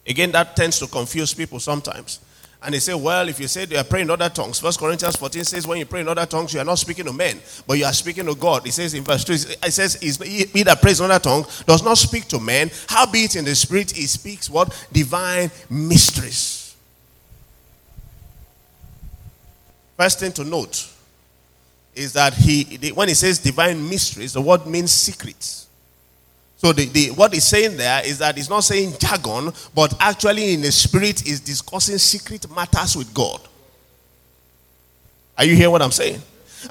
Again, 0.08 0.32
that 0.32 0.56
tends 0.56 0.80
to 0.80 0.88
confuse 0.88 1.34
people 1.34 1.60
sometimes. 1.60 2.22
And 2.64 2.74
they 2.74 2.80
say, 2.80 2.94
well, 2.94 3.28
if 3.28 3.38
you 3.42 3.50
say 3.50 3.66
they 3.66 3.76
are 3.76 3.84
praying 3.84 4.06
in 4.06 4.12
other 4.12 4.30
tongues, 4.30 4.62
First 4.62 4.80
Corinthians 4.80 5.18
14 5.18 5.44
says, 5.44 5.68
when 5.68 5.78
you 5.78 5.86
pray 5.86 6.00
in 6.00 6.08
other 6.08 6.26
tongues, 6.26 6.54
you 6.54 6.62
are 6.62 6.66
not 6.66 6.80
speaking 6.80 7.04
to 7.06 7.12
men, 7.12 7.38
but 7.68 7.78
you 7.78 7.84
are 7.84 7.92
speaking 7.92 8.26
to 8.26 8.34
God. 8.34 8.66
It 8.66 8.72
says 8.72 8.94
in 8.94 9.04
verse 9.04 9.26
2, 9.26 9.34
it 9.34 9.74
says, 9.74 9.96
he 9.96 10.64
that 10.64 10.82
prays 10.82 11.02
in 11.02 11.12
other 11.12 11.20
tongue 11.22 11.46
does 11.66 11.84
not 11.84 11.98
speak 11.98 12.30
to 12.30 12.40
men. 12.40 12.72
Howbeit 12.88 13.36
in 13.36 13.44
the 13.44 13.54
spirit, 13.54 13.92
he 13.92 14.08
speaks 14.08 14.50
what? 14.50 14.88
Divine 14.94 15.52
mysteries. 15.70 16.76
First 19.98 20.22
thing 20.22 20.32
to 20.32 20.46
note 20.46 20.94
is 21.98 22.14
that 22.14 22.34
he, 22.34 22.92
when 22.94 23.08
he 23.08 23.14
says 23.14 23.40
divine 23.40 23.90
mysteries, 23.90 24.34
the 24.34 24.42
word 24.42 24.66
means 24.66 24.92
secrets. 24.92 25.68
So 26.58 26.74
the, 26.74 26.86
the, 26.86 27.08
what 27.12 27.34
he's 27.34 27.44
saying 27.44 27.78
there 27.78 28.06
is 28.06 28.20
that 28.20 28.36
he's 28.36 28.50
not 28.50 28.62
saying 28.62 28.94
jargon, 29.00 29.52
but 29.76 29.94
actually 30.00 30.54
in 30.54 30.62
the 30.62 30.72
spirit 30.72 31.28
is 31.28 31.40
discussing 31.40 31.98
secret 31.98 32.50
matters 32.50 32.96
with 32.96 33.14
God. 33.14 33.42
Are 35.38 35.46
you 35.46 35.56
hearing 35.56 35.72
what 35.72 35.82
I'm 35.84 35.92
saying? 35.92 36.22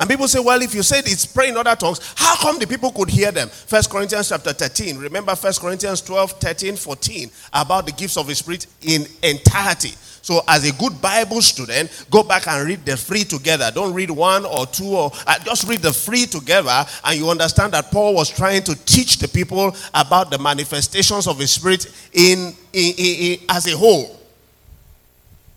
And 0.01 0.11
people 0.11 0.27
say, 0.27 0.41
well, 0.41 0.61
if 0.61 0.75
you 0.75 0.83
said 0.83 1.07
it's 1.07 1.25
praying 1.25 1.53
in 1.53 1.59
other 1.59 1.77
tongues, 1.77 2.01
how 2.17 2.35
come 2.37 2.59
the 2.59 2.67
people 2.67 2.91
could 2.91 3.09
hear 3.09 3.31
them? 3.31 3.49
First 3.49 3.89
Corinthians 3.89 4.29
chapter 4.29 4.53
13. 4.53 4.99
Remember 4.99 5.37
First 5.37 5.61
Corinthians 5.61 6.01
12, 6.03 6.33
13, 6.33 6.77
14 6.77 7.31
about 7.53 7.87
the 7.87 7.93
gifts 7.93 8.17
of 8.17 8.27
the 8.27 8.35
Spirit 8.35 8.67
in 8.83 9.07
entirety. 9.23 9.93
So, 10.27 10.43
as 10.49 10.69
a 10.69 10.73
good 10.73 11.01
Bible 11.01 11.41
student, 11.41 11.89
go 12.11 12.25
back 12.25 12.49
and 12.49 12.67
read 12.67 12.85
the 12.85 12.97
three 12.97 13.23
together. 13.23 13.71
Don't 13.73 13.95
read 13.95 14.11
one 14.11 14.45
or 14.45 14.67
two, 14.67 14.89
or 14.89 15.13
uh, 15.25 15.39
just 15.45 15.69
read 15.69 15.83
the 15.83 15.93
three 15.93 16.27
together, 16.27 16.85
and 17.05 17.17
you 17.17 17.31
understand 17.31 17.73
that 17.75 17.93
Paul 17.93 18.13
was 18.13 18.29
trying 18.29 18.65
to 18.65 18.75
teach 18.87 19.19
the 19.19 19.29
people 19.29 19.73
about 19.95 20.33
the 20.33 20.39
manifestations 20.39 21.29
of 21.29 21.39
the 21.39 21.47
Spirit 21.47 21.87
in, 22.13 22.53
in, 22.73 22.95
in, 22.99 23.17
in 23.21 23.39
as 23.49 23.69
a 23.73 23.77
whole. 23.77 24.21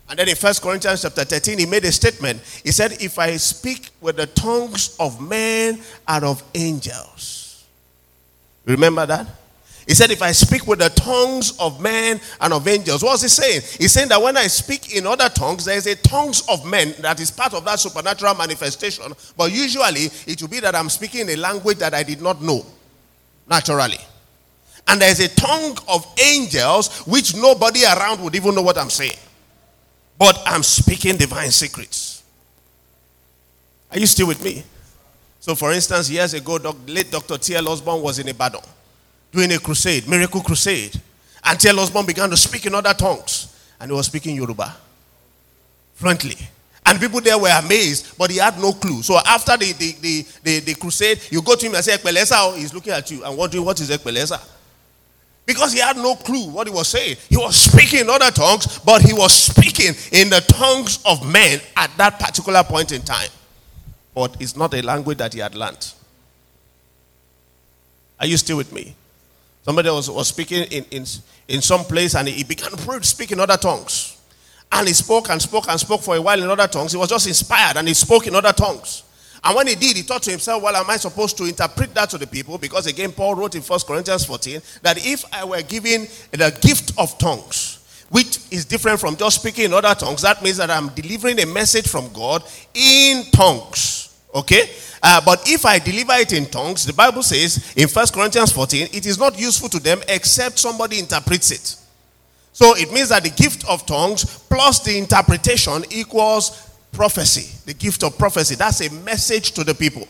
And 0.08 0.20
then 0.20 0.30
in 0.30 0.36
First 0.36 0.62
Corinthians 0.62 1.02
chapter 1.02 1.24
13, 1.24 1.58
he 1.58 1.66
made 1.66 1.86
a 1.86 1.92
statement. 1.92 2.40
He 2.64 2.72
said, 2.72 2.92
If 3.02 3.18
I 3.18 3.38
speak 3.38 3.90
with 4.02 4.18
the 4.18 4.28
tongues 4.28 4.96
of 5.00 5.20
men 5.20 5.82
and 6.08 6.24
of 6.24 6.44
angels. 6.54 7.66
Remember 8.66 9.08
that? 9.08 9.38
He 9.89 9.96
said, 9.96 10.12
If 10.12 10.22
I 10.22 10.34
speak 10.34 10.67
with 10.67 10.77
the 10.77 10.89
tongues 10.89 11.58
of 11.60 11.81
men 11.81 12.22
and 12.39 12.53
of 12.53 12.67
angels, 12.67 13.01
what's 13.03 13.24
he 13.24 13.27
saying? 13.27 13.62
He's 13.79 13.91
saying 13.91 14.10
that 14.10 14.22
when 14.22 14.38
I 14.38 14.46
speak 14.46 14.96
in 14.96 15.08
other 15.08 15.29
tongues, 15.29 15.65
there 15.65 15.77
is 15.77 15.88
a 15.88 15.96
tongues 15.96 16.43
of 16.48 16.63
men 16.63 16.93
that 17.00 17.19
is 17.19 17.31
part 17.31 17.55
of 17.55 17.65
that 17.65 17.79
supernatural 17.79 18.36
manifestation. 18.36 19.12
But 19.36 19.51
usually, 19.51 20.12
it 20.27 20.39
will 20.39 20.48
be 20.48 20.60
that 20.60 20.75
I'm 20.75 20.89
speaking 20.89 21.27
a 21.31 21.36
language 21.38 21.79
that 21.79 21.96
I 21.96 22.03
did 22.03 22.22
not 22.22 22.39
know 22.39 22.63
naturally. 23.50 23.98
And 24.88 25.01
there's 25.01 25.22
a 25.22 25.27
tongue 25.29 25.75
of 25.88 26.05
angels 26.24 27.00
which 27.08 27.36
nobody 27.36 27.84
around 27.84 28.22
would 28.22 28.36
even 28.36 28.53
know 28.53 28.62
what 28.62 28.77
I'm 28.77 28.91
saying. 28.91 29.17
But 30.19 30.39
I'm 30.46 30.62
speaking 30.62 31.17
divine 31.17 31.50
secrets. 31.50 32.22
Are 33.91 33.98
you 33.98 34.05
still 34.05 34.27
with 34.27 34.43
me? 34.43 34.63
So, 35.39 35.55
for 35.55 35.72
instance, 35.74 36.12
years 36.12 36.36
ago, 36.36 36.60
late 36.86 37.10
Dr. 37.10 37.39
T.L. 37.39 37.69
Osborn 37.69 38.03
was 38.03 38.19
in 38.19 38.27
Ibadan 38.27 38.62
doing 39.32 39.52
a 39.52 39.60
crusade, 39.60 40.08
miracle 40.08 40.42
crusade. 40.42 41.00
until 41.44 41.74
T.L. 41.74 41.80
Osborn 41.84 42.06
began 42.06 42.30
to 42.30 42.38
speak 42.38 42.66
in 42.66 42.76
other 42.76 42.94
tongues. 42.94 43.56
And 43.80 43.92
he 43.92 43.96
was 43.96 44.08
speaking 44.08 44.36
Yoruba 44.36 44.76
fluently. 45.96 46.36
And 46.86 47.00
people 47.00 47.22
there 47.22 47.38
were 47.38 47.52
amazed, 47.64 48.18
but 48.18 48.32
he 48.32 48.38
had 48.38 48.58
no 48.60 48.72
clue. 48.74 49.02
So 49.02 49.18
after 49.26 49.56
the, 49.58 49.74
the, 49.74 49.92
the, 50.02 50.26
the, 50.44 50.60
the 50.60 50.74
crusade, 50.76 51.20
you 51.30 51.42
go 51.42 51.56
to 51.56 51.66
him 51.66 51.76
and 51.76 51.84
say, 51.84 51.96
Ekpelesa, 51.98 52.34
oh, 52.36 52.56
he's 52.56 52.74
looking 52.74 52.94
at 52.94 53.10
you 53.12 53.24
and 53.24 53.38
wondering 53.38 53.64
what 53.64 53.80
is 53.80 53.90
Ekpelesa. 53.90 54.42
Because 55.46 55.74
he 55.74 55.80
had 55.80 55.98
no 55.98 56.16
clue 56.16 56.50
what 56.50 56.68
he 56.68 56.74
was 56.74 56.88
saying. 56.88 57.18
He 57.28 57.38
was 57.38 57.56
speaking 57.56 58.02
in 58.02 58.10
other 58.10 58.32
tongues, 58.32 58.80
but 58.80 59.02
he 59.02 59.14
was 59.14 59.34
speaking 59.34 59.94
in 60.12 60.30
the 60.30 60.42
tongues 60.42 61.00
of 61.06 61.26
men 61.32 61.60
at 61.76 61.90
that 61.98 62.20
particular 62.20 62.64
point 62.64 62.92
in 62.92 63.02
time. 63.02 63.30
But 64.14 64.38
it's 64.40 64.56
not 64.56 64.74
a 64.74 64.82
language 64.82 65.18
that 65.18 65.34
he 65.34 65.40
had 65.40 65.56
learned. 65.56 65.94
Are 68.20 68.26
you 68.26 68.38
still 68.38 68.58
with 68.58 68.72
me? 68.72 68.96
Somebody 69.63 69.89
was, 69.89 70.10
was 70.10 70.28
speaking 70.28 70.63
in, 70.63 70.86
in, 70.92 71.06
in 71.48 71.62
some 71.62 71.84
place 71.84 72.16
and 72.16 72.28
he 72.28 72.44
began 72.44 72.72
to 72.72 73.04
speak 73.04 73.32
in 73.32 73.39
other 73.39 73.58
tongues. 73.58 74.18
And 74.72 74.88
he 74.88 74.94
spoke 74.94 75.30
and 75.30 75.42
spoke 75.42 75.68
and 75.68 75.80
spoke 75.80 76.01
for 76.01 76.16
a 76.16 76.22
while 76.22 76.42
in 76.42 76.50
other 76.50 76.68
tongues. 76.68 76.92
He 76.92 76.98
was 76.98 77.10
just 77.10 77.28
inspired 77.28 77.78
and 77.78 77.88
he 77.88 77.94
spoke 77.94 78.28
in 78.28 78.36
other 78.36 78.54
tongues. 78.54 79.04
And 79.44 79.56
when 79.56 79.68
he 79.68 79.75
did, 79.75 79.96
he 79.96 80.04
thought 80.04 80.24
to 80.24 80.32
himself, 80.32 80.62
well, 80.62 80.75
am 80.75 80.89
I 80.89 80.98
supposed 80.98 81.38
to 81.38 81.46
interpret 81.46 81.94
that 81.96 82.10
to 82.10 82.18
the 82.18 82.28
people? 82.28 82.58
Because 82.58 82.88
again, 82.88 83.12
Paul 83.12 83.36
wrote 83.36 83.56
in 83.56 83.62
1 83.62 83.80
Corinthians 83.88 84.25
14 84.25 84.62
that 84.82 85.06
if 85.06 85.24
I 85.34 85.46
were 85.46 85.62
given 85.62 86.08
the 86.32 86.58
gift 86.62 86.92
of 86.98 87.18
tongues, 87.18 87.78
which 88.10 88.39
is 88.51 88.66
different 88.66 89.00
from 89.00 89.16
just 89.16 89.39
speaking 89.42 89.66
in 89.66 89.74
other 89.74 89.96
tongues, 89.96 90.22
that 90.24 90.44
means 90.44 90.58
that 90.58 90.70
I'm 90.70 90.89
delivering 90.89 91.39
a 91.39 91.46
message 91.46 91.88
from 91.88 92.12
God 92.12 92.44
in 92.74 93.24
tongues. 93.32 93.99
Okay? 94.34 94.70
Uh, 95.02 95.22
but 95.26 95.50
if 95.50 95.66
I 95.66 95.80
deliver 95.80 96.14
it 96.14 96.34
in 96.34 96.46
tongues, 96.46 96.86
the 96.86 96.94
Bible 96.94 97.24
says 97.24 97.74
in 97.76 97.88
1 97.88 98.08
Corinthians 98.14 98.52
14, 98.52 98.90
it 98.94 99.06
is 99.06 99.18
not 99.18 99.40
useful 99.40 99.70
to 99.70 99.80
them 99.80 100.02
except 100.08 100.60
somebody 100.60 101.00
interprets 101.00 101.52
it. 101.52 101.76
So 102.54 102.76
it 102.76 102.92
means 102.92 103.10
that 103.10 103.24
the 103.24 103.30
gift 103.30 103.68
of 103.68 103.86
tongues 103.86 104.26
plus 104.50 104.80
the 104.80 104.98
interpretation 104.98 105.84
equals 105.92 106.70
prophecy. 106.92 107.58
The 107.66 107.74
gift 107.74 108.04
of 108.04 108.18
prophecy. 108.18 108.56
That's 108.56 108.82
a 108.82 108.94
message 109.04 109.52
to 109.54 109.64
the 109.64 109.74
people. 109.74 110.08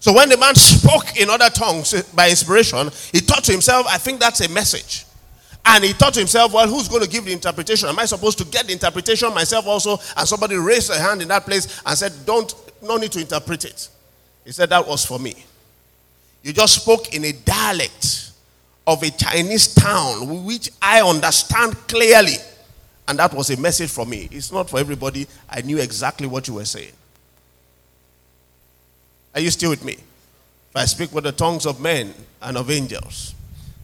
So 0.00 0.14
when 0.14 0.30
the 0.30 0.38
man 0.38 0.54
spoke 0.54 1.16
in 1.20 1.28
other 1.28 1.50
tongues 1.50 2.02
by 2.14 2.30
inspiration, 2.30 2.88
he 3.12 3.20
thought 3.20 3.44
to 3.44 3.52
himself, 3.52 3.86
I 3.88 3.98
think 3.98 4.18
that's 4.18 4.40
a 4.40 4.48
message. 4.48 5.04
And 5.66 5.84
he 5.84 5.92
thought 5.92 6.14
to 6.14 6.20
himself, 6.20 6.54
well, 6.54 6.66
who's 6.66 6.88
going 6.88 7.02
to 7.02 7.08
give 7.08 7.26
the 7.26 7.32
interpretation? 7.32 7.88
Am 7.88 7.98
I 7.98 8.06
supposed 8.06 8.38
to 8.38 8.44
get 8.46 8.66
the 8.66 8.72
interpretation 8.72 9.32
myself 9.34 9.66
also? 9.66 9.98
And 10.16 10.26
somebody 10.26 10.56
raised 10.56 10.90
a 10.90 10.98
hand 10.98 11.20
in 11.20 11.28
that 11.28 11.44
place 11.44 11.82
and 11.84 11.98
said, 11.98 12.12
don't, 12.24 12.54
no 12.82 12.96
need 12.96 13.12
to 13.12 13.20
interpret 13.20 13.64
it. 13.64 13.88
He 14.44 14.52
said, 14.52 14.70
that 14.70 14.86
was 14.86 15.04
for 15.04 15.18
me. 15.18 15.34
You 16.42 16.52
just 16.52 16.82
spoke 16.82 17.14
in 17.14 17.24
a 17.24 17.32
dialect 17.32 18.32
of 18.86 19.02
a 19.02 19.10
Chinese 19.10 19.74
town, 19.74 20.44
which 20.44 20.70
I 20.80 21.02
understand 21.02 21.76
clearly. 21.86 22.36
And 23.06 23.18
that 23.18 23.34
was 23.34 23.50
a 23.50 23.60
message 23.60 23.90
for 23.90 24.06
me. 24.06 24.28
It's 24.30 24.52
not 24.52 24.70
for 24.70 24.78
everybody. 24.78 25.26
I 25.48 25.60
knew 25.62 25.78
exactly 25.78 26.26
what 26.26 26.48
you 26.48 26.54
were 26.54 26.64
saying. 26.64 26.92
Are 29.34 29.40
you 29.40 29.50
still 29.50 29.70
with 29.70 29.84
me? 29.84 29.92
If 29.94 30.76
I 30.76 30.84
speak 30.86 31.12
with 31.12 31.24
the 31.24 31.32
tongues 31.32 31.66
of 31.66 31.80
men 31.80 32.14
and 32.40 32.56
of 32.56 32.70
angels. 32.70 33.34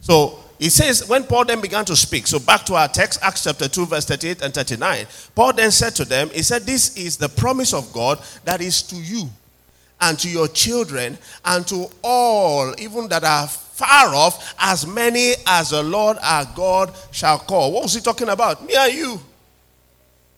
So 0.06 0.38
he 0.60 0.70
says, 0.70 1.08
when 1.08 1.24
Paul 1.24 1.46
then 1.46 1.60
began 1.60 1.84
to 1.86 1.96
speak, 1.96 2.28
so 2.28 2.38
back 2.38 2.62
to 2.66 2.76
our 2.76 2.86
text, 2.86 3.18
Acts 3.24 3.42
chapter 3.42 3.66
2, 3.66 3.86
verse 3.86 4.04
38 4.04 4.40
and 4.40 4.54
39, 4.54 5.04
Paul 5.34 5.52
then 5.52 5.72
said 5.72 5.96
to 5.96 6.04
them, 6.04 6.30
He 6.30 6.44
said, 6.44 6.62
This 6.62 6.96
is 6.96 7.16
the 7.16 7.28
promise 7.28 7.74
of 7.74 7.92
God 7.92 8.22
that 8.44 8.60
is 8.60 8.82
to 8.82 8.94
you 8.94 9.28
and 10.00 10.16
to 10.20 10.28
your 10.28 10.46
children 10.46 11.18
and 11.44 11.66
to 11.66 11.90
all, 12.04 12.72
even 12.78 13.08
that 13.08 13.24
are 13.24 13.48
far 13.48 14.14
off, 14.14 14.54
as 14.60 14.86
many 14.86 15.32
as 15.44 15.70
the 15.70 15.82
Lord 15.82 16.18
our 16.22 16.44
God 16.54 16.94
shall 17.10 17.40
call. 17.40 17.72
What 17.72 17.82
was 17.82 17.94
he 17.94 18.00
talking 18.00 18.28
about? 18.28 18.64
Me 18.64 18.74
and 18.78 18.94
you. 18.94 19.20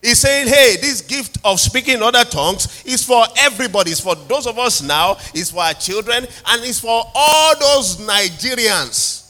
He's 0.01 0.17
saying, 0.17 0.47
hey, 0.47 0.77
this 0.81 1.01
gift 1.01 1.37
of 1.45 1.59
speaking 1.59 1.97
in 1.97 2.01
other 2.01 2.23
tongues 2.23 2.83
is 2.85 3.05
for 3.05 3.23
everybody. 3.37 3.91
It's 3.91 3.99
for 3.99 4.15
those 4.15 4.47
of 4.47 4.57
us 4.57 4.81
now, 4.81 5.17
it's 5.35 5.51
for 5.51 5.61
our 5.61 5.73
children, 5.75 6.25
and 6.47 6.63
it's 6.63 6.79
for 6.79 7.03
all 7.13 7.59
those 7.59 7.97
Nigerians 7.97 9.28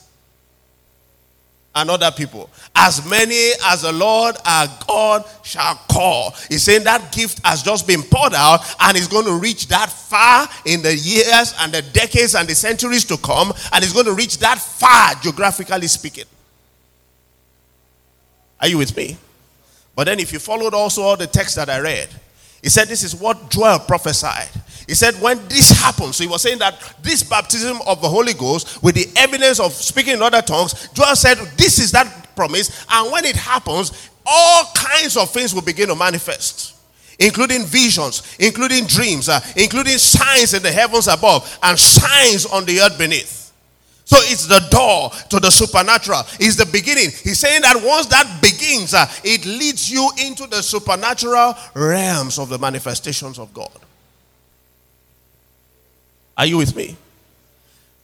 and 1.76 1.90
other 1.90 2.12
people. 2.12 2.50
As 2.76 3.08
many 3.08 3.52
as 3.66 3.84
the 3.84 3.92
Lord 3.92 4.36
our 4.46 4.68
God 4.88 5.26
shall 5.44 5.76
call. 5.90 6.32
He's 6.50 6.64
saying 6.64 6.84
that 6.86 7.12
gift 7.12 7.46
has 7.46 7.62
just 7.62 7.88
been 7.88 8.02
poured 8.02 8.34
out 8.34 8.62
and 8.82 8.98
is 8.98 9.08
going 9.08 9.26
to 9.26 9.38
reach 9.38 9.68
that 9.68 9.90
far 9.90 10.48
in 10.66 10.82
the 10.82 10.96
years 10.96 11.54
and 11.60 11.72
the 11.72 11.82
decades 11.82 12.36
and 12.36 12.48
the 12.48 12.56
centuries 12.56 13.06
to 13.06 13.18
come, 13.18 13.54
and 13.74 13.84
it's 13.84 13.94
going 13.94 14.06
to 14.06 14.14
reach 14.14 14.40
that 14.40 14.58
far 14.58 15.16
geographically 15.22 15.88
speaking. 15.88 16.26
Are 18.60 18.68
you 18.68 18.78
with 18.78 18.96
me? 18.98 19.18
But 19.96 20.06
then, 20.06 20.20
if 20.20 20.34
you 20.34 20.40
followed 20.40 20.74
also 20.74 21.02
all 21.02 21.18
the 21.18 21.28
text 21.28 21.56
that 21.56 21.70
I 21.70 21.80
read, 21.80 22.10
he 22.62 22.70
said 22.70 22.88
this 22.88 23.04
is 23.04 23.16
what 23.16 23.50
Joel 23.50 23.80
prophesied. 23.80 24.50
He 24.90 24.96
said, 24.96 25.14
when 25.22 25.38
this 25.50 25.70
happens, 25.70 26.16
so 26.16 26.24
he 26.24 26.28
was 26.28 26.42
saying 26.42 26.58
that 26.58 26.96
this 27.04 27.22
baptism 27.22 27.78
of 27.86 28.02
the 28.02 28.10
Holy 28.10 28.34
Ghost 28.34 28.82
with 28.82 28.96
the 28.96 29.06
evidence 29.18 29.60
of 29.60 29.72
speaking 29.72 30.16
in 30.16 30.22
other 30.24 30.42
tongues, 30.42 30.90
Joel 30.96 31.16
said, 31.16 31.38
this 31.58 31.78
is 31.78 31.92
that 31.92 32.36
promise. 32.36 32.88
And 32.90 33.12
when 33.12 33.24
it 33.24 33.36
happens, 33.36 34.10
all 34.26 34.64
kinds 34.74 35.16
of 35.16 35.30
things 35.30 35.54
will 35.54 35.62
begin 35.62 35.90
to 35.90 35.96
manifest, 35.96 36.76
including 37.20 37.68
visions, 37.68 38.36
including 38.40 38.88
dreams, 38.88 39.30
uh, 39.30 39.40
including 39.56 40.00
signs 40.00 40.56
in 40.56 40.64
the 40.64 40.72
heavens 40.72 41.08
above 41.08 41.60
and 41.62 41.78
signs 41.78 42.48
on 42.48 42.66
the 42.66 42.80
earth 42.80 42.98
beneath. 42.98 43.54
So 44.06 44.18
it's 44.22 44.48
the 44.48 44.68
door 44.72 45.12
to 45.30 45.40
the 45.40 45.52
supernatural. 45.52 46.24
It's 46.40 46.56
the 46.56 46.66
beginning. 46.66 47.12
He's 47.12 47.38
saying 47.38 47.62
that 47.62 47.80
once 47.86 48.08
that 48.08 48.42
begins, 48.42 48.96
uh, 48.96 49.06
it 49.24 49.46
leads 49.46 49.92
you 49.92 50.10
into 50.18 50.48
the 50.48 50.64
supernatural 50.64 51.54
realms 51.76 52.40
of 52.40 52.50
the 52.50 52.58
manifestations 52.58 53.38
of 53.38 53.54
God. 53.54 53.70
Are 56.40 56.46
you 56.46 56.58
with 56.58 56.74
me? 56.74 56.96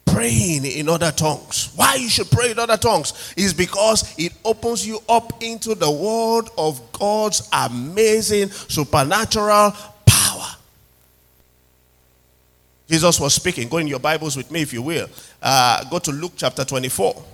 Praying 0.04 0.66
in 0.66 0.90
other 0.90 1.10
tongues. 1.10 1.72
Why 1.74 1.94
you 1.94 2.10
should 2.10 2.30
pray 2.30 2.50
in 2.50 2.58
other 2.58 2.76
tongues 2.76 3.32
is 3.34 3.54
because 3.54 4.14
it 4.18 4.34
opens 4.44 4.86
you 4.86 5.00
up 5.08 5.42
into 5.42 5.74
the 5.74 5.90
world 5.90 6.50
of 6.58 6.92
God's 6.92 7.48
amazing 7.50 8.50
supernatural 8.50 9.72
power. 10.04 10.54
Jesus 12.86 13.18
was 13.18 13.32
speaking. 13.34 13.70
Go 13.70 13.78
in 13.78 13.86
your 13.86 14.00
Bibles 14.00 14.36
with 14.36 14.50
me, 14.50 14.60
if 14.60 14.70
you 14.70 14.82
will. 14.82 15.08
Uh, 15.40 15.82
go 15.88 15.98
to 15.98 16.12
Luke 16.12 16.34
chapter 16.36 16.66
24 16.66 17.24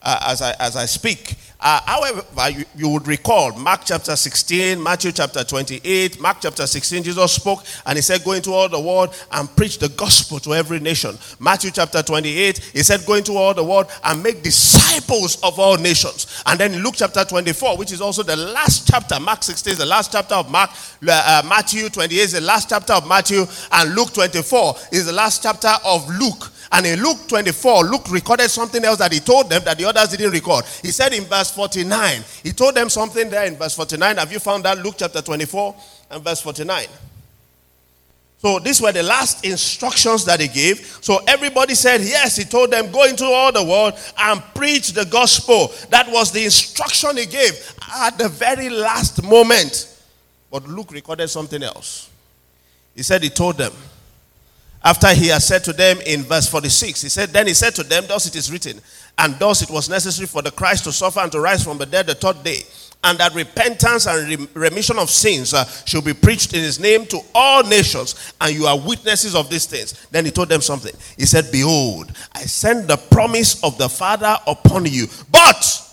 uh, 0.00 0.20
as, 0.28 0.40
I, 0.40 0.54
as 0.60 0.76
I 0.76 0.86
speak. 0.86 1.34
Uh, 1.60 1.80
however, 1.86 2.22
you, 2.50 2.64
you, 2.76 2.88
would 2.88 3.04
recall 3.08 3.50
Mark 3.58 3.80
chapter 3.84 4.14
16, 4.14 4.80
Matthew 4.80 5.10
chapter 5.10 5.42
28, 5.42 6.20
Mark 6.20 6.36
chapter 6.40 6.64
16, 6.64 7.02
Jesus 7.02 7.32
spoke 7.32 7.64
and 7.84 7.96
he 7.96 8.02
said, 8.02 8.22
Go 8.22 8.32
into 8.32 8.52
all 8.52 8.68
the 8.68 8.78
world 8.78 9.12
and 9.32 9.54
preach 9.56 9.78
the 9.78 9.88
gospel 9.88 10.38
to 10.38 10.54
every 10.54 10.78
nation. 10.78 11.18
Matthew 11.40 11.72
chapter 11.72 12.00
28, 12.00 12.58
he 12.58 12.82
said, 12.84 13.04
Go 13.04 13.14
into 13.14 13.32
all 13.32 13.54
the 13.54 13.64
world 13.64 13.86
and 14.04 14.22
make 14.22 14.44
disciples 14.44 15.42
of 15.42 15.58
all 15.58 15.76
nations. 15.76 16.42
And 16.46 16.60
then 16.60 16.80
Luke 16.80 16.94
chapter 16.96 17.24
24, 17.24 17.76
which 17.76 17.90
is 17.90 18.00
also 18.00 18.22
the 18.22 18.36
last 18.36 18.86
chapter, 18.86 19.18
Mark 19.18 19.42
16 19.42 19.72
is 19.72 19.78
the 19.78 19.86
last 19.86 20.12
chapter 20.12 20.36
of 20.36 20.48
Mark, 20.52 20.70
uh, 21.08 21.42
Matthew 21.44 21.88
28 21.88 22.16
is 22.20 22.32
the 22.32 22.40
last 22.40 22.68
chapter 22.68 22.92
of 22.92 23.08
Matthew, 23.08 23.44
and 23.72 23.94
Luke 23.96 24.12
24 24.12 24.76
is 24.92 25.06
the 25.06 25.12
last 25.12 25.42
chapter 25.42 25.72
of 25.84 26.08
Luke. 26.08 26.52
And 26.70 26.86
in 26.86 27.02
Luke 27.02 27.26
24, 27.28 27.84
Luke 27.84 28.10
recorded 28.10 28.50
something 28.50 28.84
else 28.84 28.98
that 28.98 29.12
he 29.12 29.20
told 29.20 29.48
them 29.48 29.62
that 29.64 29.78
the 29.78 29.86
others 29.86 30.08
didn't 30.10 30.32
record. 30.32 30.64
He 30.82 30.90
said 30.90 31.12
in 31.14 31.24
verse 31.24 31.50
49, 31.52 32.22
he 32.42 32.52
told 32.52 32.74
them 32.74 32.90
something 32.90 33.30
there 33.30 33.46
in 33.46 33.56
verse 33.56 33.74
49. 33.74 34.16
Have 34.18 34.32
you 34.32 34.38
found 34.38 34.64
that? 34.64 34.78
Luke 34.78 34.96
chapter 34.98 35.22
24 35.22 35.74
and 36.10 36.22
verse 36.22 36.40
49. 36.40 36.86
So 38.40 38.60
these 38.60 38.80
were 38.80 38.92
the 38.92 39.02
last 39.02 39.44
instructions 39.44 40.24
that 40.26 40.38
he 40.38 40.46
gave. 40.46 40.98
So 41.00 41.18
everybody 41.26 41.74
said, 41.74 42.02
Yes, 42.02 42.36
he 42.36 42.44
told 42.44 42.70
them, 42.70 42.92
Go 42.92 43.04
into 43.04 43.24
all 43.24 43.50
the 43.50 43.64
world 43.64 43.94
and 44.16 44.40
preach 44.54 44.92
the 44.92 45.06
gospel. 45.06 45.72
That 45.90 46.08
was 46.10 46.30
the 46.30 46.44
instruction 46.44 47.16
he 47.16 47.26
gave 47.26 47.74
at 47.96 48.16
the 48.16 48.28
very 48.28 48.68
last 48.68 49.24
moment. 49.24 49.92
But 50.52 50.68
Luke 50.68 50.92
recorded 50.92 51.28
something 51.28 51.62
else. 51.64 52.10
He 52.94 53.02
said, 53.02 53.24
He 53.24 53.30
told 53.30 53.58
them, 53.58 53.72
after 54.84 55.08
he 55.08 55.28
had 55.28 55.42
said 55.42 55.64
to 55.64 55.72
them 55.72 55.98
in 56.06 56.22
verse 56.22 56.48
46, 56.48 57.02
he 57.02 57.08
said, 57.08 57.30
Then 57.30 57.46
he 57.46 57.54
said 57.54 57.74
to 57.76 57.82
them, 57.82 58.04
Thus 58.06 58.26
it 58.26 58.36
is 58.36 58.50
written, 58.50 58.80
and 59.18 59.38
thus 59.38 59.62
it 59.62 59.70
was 59.70 59.88
necessary 59.88 60.26
for 60.26 60.40
the 60.40 60.52
Christ 60.52 60.84
to 60.84 60.92
suffer 60.92 61.20
and 61.20 61.32
to 61.32 61.40
rise 61.40 61.64
from 61.64 61.78
the 61.78 61.86
dead 61.86 62.06
the 62.06 62.14
third 62.14 62.44
day, 62.44 62.60
and 63.02 63.18
that 63.18 63.34
repentance 63.34 64.06
and 64.06 64.48
remission 64.54 64.98
of 64.98 65.10
sins 65.10 65.52
uh, 65.52 65.64
should 65.84 66.04
be 66.04 66.14
preached 66.14 66.54
in 66.54 66.60
his 66.60 66.78
name 66.78 67.06
to 67.06 67.20
all 67.34 67.64
nations, 67.64 68.32
and 68.40 68.54
you 68.54 68.66
are 68.66 68.78
witnesses 68.78 69.34
of 69.34 69.50
these 69.50 69.66
things. 69.66 70.06
Then 70.10 70.24
he 70.24 70.30
told 70.30 70.48
them 70.48 70.60
something. 70.60 70.94
He 71.16 71.26
said, 71.26 71.50
Behold, 71.50 72.12
I 72.32 72.42
send 72.42 72.86
the 72.86 72.96
promise 72.96 73.62
of 73.64 73.78
the 73.78 73.88
Father 73.88 74.36
upon 74.46 74.86
you. 74.86 75.06
But 75.30 75.84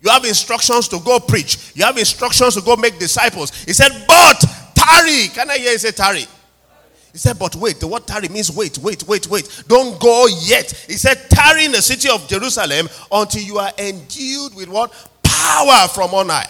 you 0.00 0.10
have 0.10 0.24
instructions 0.24 0.88
to 0.88 0.98
go 1.00 1.20
preach, 1.20 1.72
you 1.74 1.84
have 1.84 1.98
instructions 1.98 2.56
to 2.56 2.62
go 2.62 2.74
make 2.74 2.98
disciples. 2.98 3.64
He 3.64 3.72
said, 3.72 3.90
But 4.08 4.44
tarry. 4.74 5.28
Can 5.28 5.50
I 5.50 5.58
hear 5.58 5.72
you 5.72 5.78
say 5.78 5.92
tarry? 5.92 6.26
He 7.16 7.18
said, 7.18 7.38
But 7.38 7.56
wait, 7.56 7.80
the 7.80 7.86
word 7.86 8.06
tarry 8.06 8.28
means 8.28 8.52
wait, 8.52 8.76
wait, 8.76 9.02
wait, 9.04 9.26
wait. 9.26 9.64
Don't 9.68 9.98
go 9.98 10.26
yet. 10.42 10.70
He 10.86 10.98
said, 10.98 11.14
Tarry 11.30 11.64
in 11.64 11.72
the 11.72 11.80
city 11.80 12.10
of 12.10 12.28
Jerusalem 12.28 12.90
until 13.10 13.40
you 13.40 13.56
are 13.56 13.72
endued 13.78 14.54
with 14.54 14.68
what? 14.68 14.92
Power 15.22 15.88
from 15.88 16.12
on 16.12 16.28
high. 16.28 16.46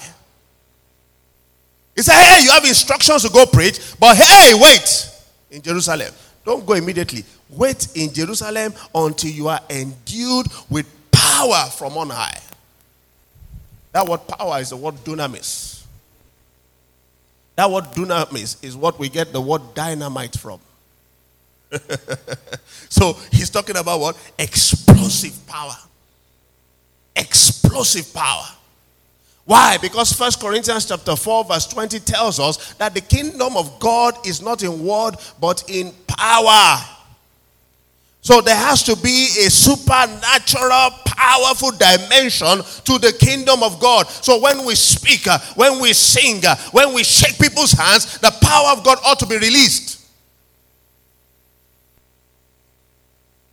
He 1.94 2.02
said, 2.02 2.20
Hey, 2.20 2.42
you 2.42 2.50
have 2.50 2.64
instructions 2.64 3.22
to 3.22 3.29
go 3.29 3.46
preach, 3.46 3.79
but 4.00 4.16
hey, 4.16 4.55
wait 4.61 5.09
in 5.52 5.62
Jerusalem. 5.62 6.12
Don't 6.44 6.66
go 6.66 6.72
immediately. 6.72 7.24
Wait 7.48 7.87
in 7.94 8.12
Jerusalem 8.12 8.74
until 8.92 9.31
you 9.31 9.46
are 9.46 9.61
endued 9.70 10.48
with 10.68 10.85
power 11.12 11.70
from 11.70 11.96
on 11.96 12.11
high. 12.11 12.40
That 13.92 14.09
word 14.09 14.26
power 14.26 14.59
is 14.59 14.70
the 14.70 14.76
word 14.76 14.96
dunamis. 15.05 15.76
That 17.57 17.71
word 17.71 17.85
dunamis 17.85 18.62
is 18.62 18.77
what 18.77 18.99
we 18.99 19.09
get 19.09 19.33
the 19.33 19.40
word 19.40 19.62
dynamite 19.75 20.38
from. 20.38 20.61
so 22.88 23.14
he's 23.33 23.51
talking 23.51 23.77
about 23.77 23.99
what? 23.99 24.33
Explosive 24.38 25.47
power. 25.47 25.75
Explosive 27.16 28.12
power. 28.14 28.45
Why? 29.47 29.79
Because 29.79 30.12
First 30.12 30.40
Corinthians 30.40 30.87
chapter 30.87 31.16
4 31.16 31.45
verse 31.45 31.66
20 31.69 32.01
tells 32.01 32.38
us 32.38 32.75
that 32.75 32.95
the 32.95 33.01
kingdom 33.01 33.57
of 33.57 33.79
God 33.79 34.14
is 34.27 34.42
not 34.42 34.62
in 34.62 34.85
word 34.85 35.14
but 35.40 35.64
in 35.69 35.92
power. 36.07 36.85
So 38.27 38.41
there 38.41 38.57
has 38.57 38.83
to 38.83 38.97
be 38.97 39.29
a 39.47 39.51
supernatural, 39.51 40.91
powerful 41.05 41.71
dimension 41.71 42.59
to 42.83 42.99
the 42.99 43.17
kingdom 43.21 43.62
of 43.62 43.79
God. 43.79 44.09
So 44.09 44.41
when 44.41 44.67
we 44.67 44.75
speak, 44.75 45.29
uh, 45.29 45.39
when 45.55 45.81
we 45.81 45.93
sing, 45.93 46.45
uh, 46.45 46.57
when 46.73 46.93
we 46.93 47.05
shake 47.05 47.39
people's 47.39 47.71
hands, 47.71 48.19
the 48.19 48.37
power 48.43 48.73
of 48.73 48.83
God 48.83 48.99
ought 49.05 49.21
to 49.21 49.27
be 49.27 49.37
released. 49.37 50.05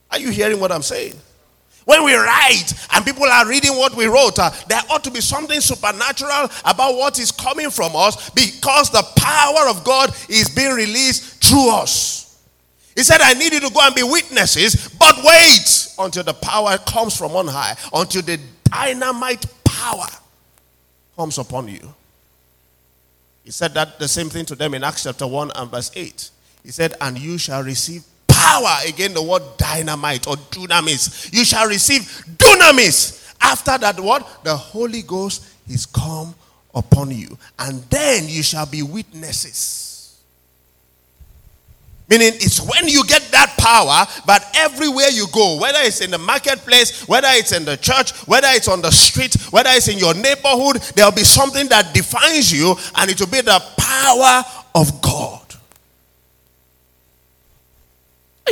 Are 0.09 0.17
you 0.17 0.31
hearing 0.31 0.59
what 0.59 0.71
I'm 0.71 0.81
saying? 0.81 1.13
When 1.85 2.03
we 2.03 2.15
write 2.15 2.73
and 2.95 3.05
people 3.05 3.25
are 3.25 3.47
reading 3.47 3.77
what 3.77 3.93
we 3.93 4.07
wrote, 4.07 4.39
uh, 4.39 4.49
there 4.69 4.81
ought 4.89 5.03
to 5.03 5.11
be 5.11 5.21
something 5.21 5.61
supernatural 5.61 6.49
about 6.65 6.95
what 6.95 7.19
is 7.19 7.31
coming 7.31 7.69
from 7.69 7.95
us 7.95 8.31
because 8.31 8.89
the 8.89 9.03
power 9.17 9.69
of 9.69 9.83
God 9.83 10.09
is 10.29 10.49
being 10.49 10.73
released 10.73 11.43
through 11.43 11.69
us. 11.75 12.23
He 12.95 13.03
said, 13.03 13.21
I 13.21 13.33
need 13.33 13.53
you 13.53 13.59
to 13.59 13.69
go 13.69 13.79
and 13.81 13.95
be 13.95 14.03
witnesses, 14.03 14.89
but 14.99 15.15
wait 15.23 15.87
until 15.99 16.23
the 16.23 16.33
power 16.33 16.77
comes 16.77 17.17
from 17.17 17.35
on 17.35 17.47
high, 17.47 17.75
until 17.93 18.21
the 18.21 18.39
dynamite 18.65 19.45
power 19.63 20.07
comes 21.15 21.37
upon 21.37 21.67
you. 21.67 21.93
He 23.43 23.51
said 23.51 23.73
that 23.73 23.99
the 23.99 24.07
same 24.07 24.29
thing 24.29 24.45
to 24.45 24.55
them 24.55 24.73
in 24.73 24.83
Acts 24.83 25.03
chapter 25.03 25.27
1 25.27 25.51
and 25.55 25.69
verse 25.71 25.91
8. 25.95 26.29
He 26.63 26.71
said, 26.71 26.93
And 27.01 27.19
you 27.19 27.37
shall 27.37 27.63
receive 27.63 28.03
power. 28.27 28.77
Again, 28.87 29.13
the 29.13 29.21
word 29.21 29.43
dynamite 29.57 30.27
or 30.27 30.35
dunamis. 30.35 31.33
You 31.33 31.43
shall 31.43 31.67
receive 31.67 32.01
dunamis. 32.37 33.33
After 33.41 33.77
that, 33.77 33.99
what? 33.99 34.43
The 34.43 34.55
Holy 34.55 35.01
Ghost 35.01 35.45
is 35.67 35.85
come 35.85 36.33
upon 36.73 37.11
you. 37.11 37.37
And 37.59 37.83
then 37.83 38.27
you 38.29 38.43
shall 38.43 38.65
be 38.65 38.81
witnesses. 38.81 39.92
Meaning, 42.09 42.33
it's 42.35 42.59
when 42.59 42.87
you 42.87 43.05
get 43.05 43.21
that 43.31 43.55
power, 43.57 44.05
but 44.25 44.45
everywhere 44.55 45.09
you 45.09 45.25
go, 45.31 45.57
whether 45.59 45.79
it's 45.81 46.01
in 46.01 46.11
the 46.11 46.17
marketplace, 46.17 47.07
whether 47.07 47.29
it's 47.31 47.53
in 47.53 47.63
the 47.63 47.77
church, 47.77 48.11
whether 48.27 48.47
it's 48.51 48.67
on 48.67 48.81
the 48.81 48.91
street, 48.91 49.35
whether 49.51 49.69
it's 49.71 49.87
in 49.87 49.97
your 49.97 50.13
neighborhood, 50.13 50.81
there'll 50.95 51.11
be 51.11 51.23
something 51.23 51.67
that 51.69 51.93
defines 51.93 52.51
you, 52.51 52.75
and 52.97 53.09
it 53.09 53.19
will 53.19 53.27
be 53.27 53.41
the 53.41 53.63
power 53.77 54.43
of 54.75 55.01
God. 55.01 55.39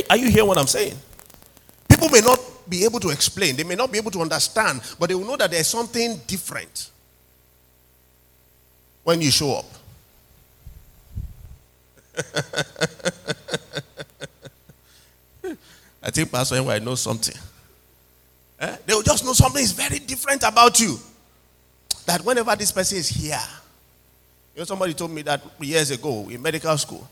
Are 0.09 0.17
you 0.17 0.29
hearing 0.29 0.47
what 0.47 0.57
I'm 0.57 0.67
saying? 0.67 0.95
People 1.89 2.09
may 2.09 2.21
not 2.21 2.39
be 2.69 2.85
able 2.85 3.01
to 3.01 3.09
explain, 3.09 3.57
they 3.57 3.65
may 3.65 3.75
not 3.75 3.91
be 3.91 3.97
able 3.97 4.11
to 4.11 4.21
understand, 4.21 4.81
but 4.97 5.09
they 5.09 5.15
will 5.15 5.25
know 5.25 5.35
that 5.35 5.51
there's 5.51 5.67
something 5.67 6.21
different 6.25 6.89
when 9.03 9.19
you 9.19 9.29
show 9.29 9.55
up. 9.55 9.65
I 16.03 16.09
think 16.09 16.31
Pastor 16.31 16.55
I 16.55 16.79
knows 16.79 17.01
something. 17.01 17.35
Eh? 18.59 18.75
They 18.85 18.93
will 18.93 19.03
just 19.03 19.23
know 19.23 19.33
something 19.33 19.63
is 19.63 19.71
very 19.71 19.99
different 19.99 20.43
about 20.43 20.79
you. 20.79 20.97
That 22.05 22.25
whenever 22.25 22.55
this 22.55 22.71
person 22.71 22.97
is 22.97 23.09
here, 23.09 23.39
you 24.55 24.61
know, 24.61 24.65
somebody 24.65 24.93
told 24.93 25.11
me 25.11 25.21
that 25.23 25.41
years 25.59 25.91
ago 25.91 26.27
in 26.29 26.41
medical 26.41 26.75
school. 26.77 27.07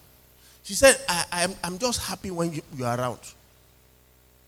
She 0.64 0.74
said, 0.74 0.98
I, 1.08 1.26
am 1.32 1.52
I'm, 1.52 1.58
I'm 1.64 1.80
just 1.80 2.02
happy 2.02 2.32
when 2.32 2.54
you, 2.54 2.62
you 2.76 2.86
are 2.86 3.00
around. 3.00 3.20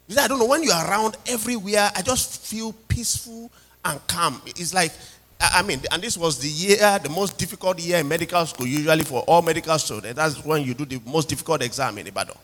She 0.07 0.15
said, 0.15 0.25
I 0.25 0.27
don't 0.27 0.39
know, 0.39 0.47
when 0.47 0.63
you 0.63 0.71
are 0.71 0.89
around 0.89 1.15
everywhere, 1.27 1.89
I 1.95 2.01
just 2.01 2.41
feel 2.41 2.73
peaceful 2.87 3.49
and 3.85 4.05
calm. 4.07 4.41
It's 4.45 4.73
like, 4.73 4.91
I 5.43 5.63
mean, 5.63 5.81
and 5.91 6.01
this 6.03 6.17
was 6.17 6.37
the 6.37 6.47
year, 6.47 6.77
uh, 6.81 6.97
the 6.99 7.09
most 7.09 7.37
difficult 7.37 7.79
year 7.79 7.97
in 7.97 8.07
medical 8.07 8.45
school, 8.45 8.67
usually 8.67 9.03
for 9.03 9.21
all 9.23 9.41
medical 9.41 9.77
students. 9.79 10.15
That's 10.15 10.43
when 10.45 10.61
you 10.61 10.75
do 10.75 10.85
the 10.85 11.01
most 11.05 11.29
difficult 11.29 11.63
exam 11.63 11.97
in 11.97 12.05
Ibadan. 12.07 12.35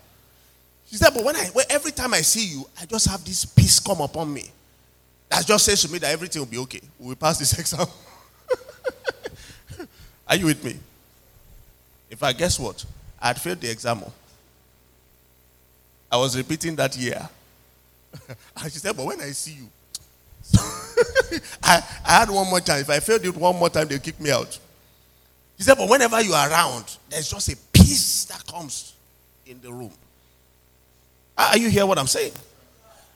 She 0.89 0.95
said, 0.95 1.11
but 1.13 1.23
when 1.23 1.35
I, 1.35 1.45
when, 1.53 1.65
every 1.69 1.91
time 1.91 2.13
I 2.13 2.21
see 2.21 2.45
you, 2.47 2.65
I 2.81 2.85
just 2.85 3.07
have 3.07 3.23
this 3.23 3.45
peace 3.45 3.79
come 3.79 4.01
upon 4.01 4.33
me. 4.33 4.45
That 5.29 5.45
just 5.45 5.65
says 5.65 5.81
to 5.83 5.91
me 5.91 5.99
that 5.99 6.11
everything 6.11 6.41
will 6.41 6.47
be 6.47 6.57
okay. 6.59 6.81
We 6.99 7.09
will 7.09 7.15
pass 7.15 7.37
this 7.37 7.57
exam. 7.59 7.85
Are 10.27 10.35
you 10.35 10.45
with 10.45 10.63
me? 10.63 10.77
If 12.09 12.23
I 12.23 12.33
guess 12.33 12.59
what? 12.59 12.83
I 13.21 13.27
had 13.27 13.39
failed 13.39 13.61
the 13.61 13.69
exam. 13.69 14.01
Oh. 14.05 14.13
I 16.11 16.17
was 16.17 16.35
repeating 16.37 16.75
that 16.77 16.95
year. 16.97 17.27
and 18.27 18.71
she 18.71 18.79
said, 18.79 18.95
But 18.95 19.05
when 19.05 19.21
I 19.21 19.31
see 19.31 19.53
you, 19.53 19.69
I, 21.63 21.81
I 22.05 22.11
had 22.19 22.29
one 22.29 22.49
more 22.49 22.59
time. 22.61 22.81
If 22.81 22.89
I 22.89 22.99
failed 22.99 23.25
it 23.25 23.35
one 23.35 23.55
more 23.57 23.69
time, 23.69 23.87
they'll 23.87 23.99
kick 23.99 24.19
me 24.19 24.31
out. 24.31 24.57
He 25.57 25.63
said, 25.63 25.75
But 25.77 25.89
whenever 25.89 26.21
you 26.21 26.33
are 26.33 26.49
around, 26.49 26.97
there's 27.09 27.29
just 27.29 27.49
a 27.49 27.57
peace 27.73 28.25
that 28.25 28.45
comes 28.47 28.93
in 29.45 29.59
the 29.61 29.71
room. 29.71 29.91
Are 31.37 31.57
you 31.57 31.69
hear 31.69 31.85
what 31.85 31.97
I'm 31.97 32.07
saying? 32.07 32.33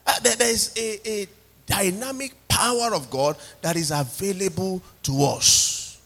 Uh, 0.06 0.18
there 0.20 0.36
is 0.40 0.74
a, 0.76 1.08
a 1.08 1.26
dynamic 1.66 2.34
power 2.48 2.94
of 2.94 3.10
God 3.10 3.36
that 3.62 3.76
is 3.76 3.90
available 3.90 4.82
to 5.04 5.22
us. 5.24 6.00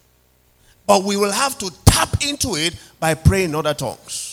But 0.86 1.02
we 1.02 1.16
will 1.16 1.32
have 1.32 1.58
to 1.58 1.70
tap 1.84 2.24
into 2.26 2.54
it 2.54 2.74
by 3.00 3.14
praying 3.14 3.50
in 3.50 3.54
other 3.54 3.74
tongues. 3.74 4.25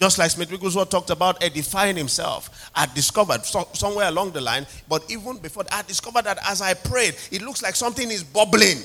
Just 0.00 0.18
like 0.18 0.30
Smith 0.30 0.50
Wigglesworth 0.50 0.90
talked 0.90 1.10
about 1.10 1.42
edifying 1.42 1.96
himself. 1.96 2.70
I 2.74 2.86
discovered 2.86 3.46
so, 3.46 3.66
somewhere 3.72 4.08
along 4.08 4.32
the 4.32 4.42
line, 4.42 4.66
but 4.88 5.10
even 5.10 5.38
before 5.38 5.64
I 5.72 5.82
discovered 5.82 6.24
that 6.24 6.38
as 6.46 6.60
I 6.60 6.74
prayed, 6.74 7.16
it 7.30 7.40
looks 7.40 7.62
like 7.62 7.74
something 7.76 8.10
is 8.10 8.22
bubbling, 8.22 8.78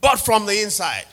but 0.00 0.16
from 0.16 0.44
the 0.44 0.60
inside. 0.62 1.06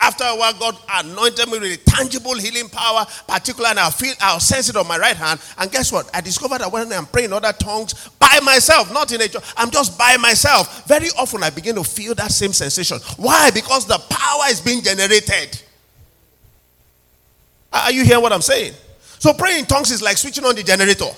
After 0.00 0.24
a 0.24 0.36
while, 0.36 0.52
God 0.54 0.76
anointed 0.92 1.48
me 1.48 1.58
with 1.58 1.72
a 1.72 1.90
tangible 1.90 2.34
healing 2.34 2.68
power, 2.68 3.04
particularly, 3.26 3.70
and 3.70 3.80
I'll 3.80 3.90
feel, 3.90 4.14
I'll 4.20 4.38
sense 4.38 4.68
it 4.68 4.76
on 4.76 4.86
my 4.86 4.96
right 4.96 5.16
hand. 5.16 5.40
And 5.58 5.70
guess 5.72 5.90
what? 5.90 6.08
I 6.14 6.20
discovered 6.20 6.60
that 6.60 6.70
when 6.70 6.92
I'm 6.92 7.06
praying 7.06 7.26
in 7.26 7.32
other 7.32 7.52
tongues 7.52 8.08
by 8.10 8.38
myself, 8.44 8.92
not 8.92 9.12
in 9.12 9.20
a 9.20 9.28
church, 9.28 9.42
I'm 9.56 9.72
just 9.72 9.98
by 9.98 10.16
myself. 10.16 10.86
Very 10.86 11.08
often, 11.18 11.42
I 11.42 11.50
begin 11.50 11.74
to 11.74 11.84
feel 11.84 12.14
that 12.14 12.30
same 12.30 12.52
sensation. 12.52 12.98
Why? 13.16 13.50
Because 13.50 13.86
the 13.86 13.98
power 14.08 14.44
is 14.48 14.60
being 14.60 14.82
generated. 14.82 15.60
Are 17.72 17.92
you 17.92 18.04
hearing 18.04 18.22
what 18.22 18.32
I'm 18.32 18.42
saying? 18.42 18.74
So, 19.18 19.32
praying 19.32 19.60
in 19.60 19.64
tongues 19.66 19.90
is 19.90 20.00
like 20.00 20.16
switching 20.16 20.44
on 20.44 20.54
the 20.54 20.62
generator. 20.62 21.10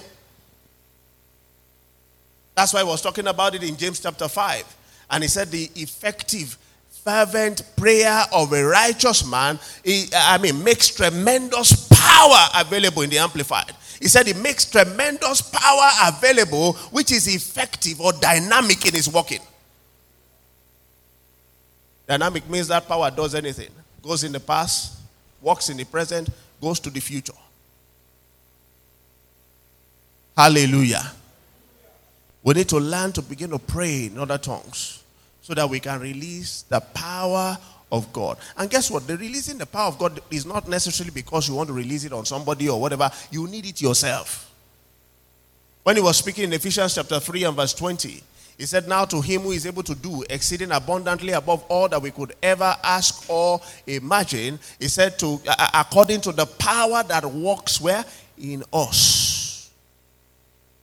That's 2.54 2.72
why 2.72 2.80
I 2.80 2.84
was 2.84 3.00
talking 3.02 3.26
about 3.26 3.54
it 3.54 3.62
in 3.62 3.76
James 3.76 4.00
chapter 4.00 4.28
5. 4.28 4.76
And 5.10 5.22
he 5.22 5.28
said 5.28 5.50
the 5.50 5.70
effective 5.76 6.56
fervent 7.04 7.62
prayer 7.76 8.22
of 8.32 8.52
a 8.52 8.62
righteous 8.64 9.26
man, 9.26 9.58
I 10.14 10.38
mean, 10.38 10.62
makes 10.62 10.88
tremendous 10.88 11.88
power 11.88 12.48
available 12.56 13.02
in 13.02 13.10
the 13.10 13.18
Amplified. 13.18 13.72
He 14.00 14.08
said 14.08 14.28
it 14.28 14.36
makes 14.38 14.64
tremendous 14.70 15.42
power 15.42 15.90
available, 16.06 16.74
which 16.90 17.12
is 17.12 17.34
effective 17.34 18.00
or 18.00 18.12
dynamic 18.12 18.86
in 18.86 18.94
its 18.94 19.08
working. 19.08 19.40
Dynamic 22.06 22.48
means 22.48 22.68
that 22.68 22.88
power 22.88 23.10
does 23.10 23.34
anything, 23.34 23.70
goes 24.02 24.24
in 24.24 24.32
the 24.32 24.40
past, 24.40 24.99
works 25.40 25.68
in 25.68 25.76
the 25.76 25.84
present, 25.84 26.28
goes 26.60 26.80
to 26.80 26.90
the 26.90 27.00
future. 27.00 27.32
Hallelujah. 30.36 31.12
We 32.42 32.54
need 32.54 32.68
to 32.70 32.78
learn 32.78 33.12
to 33.12 33.22
begin 33.22 33.50
to 33.50 33.58
pray 33.58 34.06
in 34.06 34.18
other 34.18 34.38
tongues 34.38 35.02
so 35.42 35.54
that 35.54 35.68
we 35.68 35.80
can 35.80 36.00
release 36.00 36.62
the 36.62 36.80
power 36.80 37.58
of 37.92 38.12
God. 38.12 38.38
And 38.56 38.70
guess 38.70 38.90
what? 38.90 39.06
The 39.06 39.16
releasing 39.16 39.58
the 39.58 39.66
power 39.66 39.88
of 39.88 39.98
God 39.98 40.20
is 40.30 40.46
not 40.46 40.68
necessarily 40.68 41.12
because 41.12 41.48
you 41.48 41.54
want 41.54 41.68
to 41.68 41.72
release 41.74 42.04
it 42.04 42.12
on 42.12 42.24
somebody 42.24 42.68
or 42.68 42.80
whatever. 42.80 43.10
You 43.30 43.46
need 43.48 43.66
it 43.66 43.80
yourself. 43.80 44.50
When 45.82 45.96
he 45.96 46.02
was 46.02 46.18
speaking 46.18 46.44
in 46.44 46.52
Ephesians 46.52 46.94
chapter 46.94 47.18
3 47.18 47.44
and 47.44 47.56
verse 47.56 47.74
20, 47.74 48.22
he 48.60 48.66
said, 48.66 48.86
Now 48.86 49.06
to 49.06 49.22
him 49.22 49.40
who 49.40 49.52
is 49.52 49.64
able 49.64 49.82
to 49.84 49.94
do 49.94 50.22
exceeding 50.28 50.70
abundantly 50.70 51.32
above 51.32 51.64
all 51.70 51.88
that 51.88 52.02
we 52.02 52.10
could 52.10 52.34
ever 52.42 52.76
ask 52.84 53.24
or 53.30 53.58
imagine, 53.86 54.58
he 54.78 54.86
said, 54.86 55.18
to 55.20 55.40
according 55.72 56.20
to 56.20 56.32
the 56.32 56.44
power 56.44 57.02
that 57.04 57.24
works 57.24 57.80
where? 57.80 58.04
In 58.36 58.62
us 58.70 59.40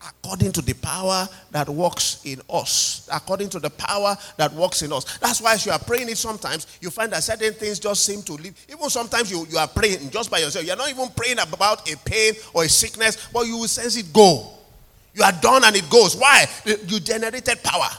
according 0.07 0.51
to 0.53 0.61
the 0.61 0.73
power 0.75 1.27
that 1.51 1.67
works 1.69 2.21
in 2.25 2.41
us. 2.49 3.09
According 3.11 3.49
to 3.49 3.59
the 3.59 3.69
power 3.69 4.15
that 4.37 4.53
works 4.53 4.81
in 4.81 4.91
us. 4.93 5.17
That's 5.17 5.41
why 5.41 5.53
as 5.53 5.65
you 5.65 5.71
are 5.71 5.79
praying 5.79 6.09
it 6.09 6.17
sometimes, 6.17 6.79
you 6.81 6.89
find 6.89 7.11
that 7.11 7.23
certain 7.23 7.53
things 7.53 7.77
just 7.79 8.05
seem 8.05 8.21
to 8.23 8.33
leave. 8.33 8.53
Even 8.69 8.89
sometimes 8.89 9.29
you, 9.29 9.45
you 9.49 9.57
are 9.57 9.67
praying 9.67 10.09
just 10.09 10.31
by 10.31 10.39
yourself. 10.39 10.65
You're 10.65 10.77
not 10.77 10.89
even 10.89 11.09
praying 11.09 11.39
about 11.39 11.91
a 11.91 11.97
pain 11.97 12.33
or 12.53 12.63
a 12.63 12.69
sickness, 12.69 13.27
but 13.33 13.45
you 13.47 13.57
will 13.57 13.67
sense 13.67 13.97
it 13.97 14.11
go. 14.13 14.56
You 15.17 15.23
are 15.23 15.32
done 15.32 15.65
and 15.65 15.75
it 15.75 15.89
goes. 15.89 16.15
Why? 16.15 16.45
You 16.63 16.99
generated 16.99 17.63
power. 17.63 17.89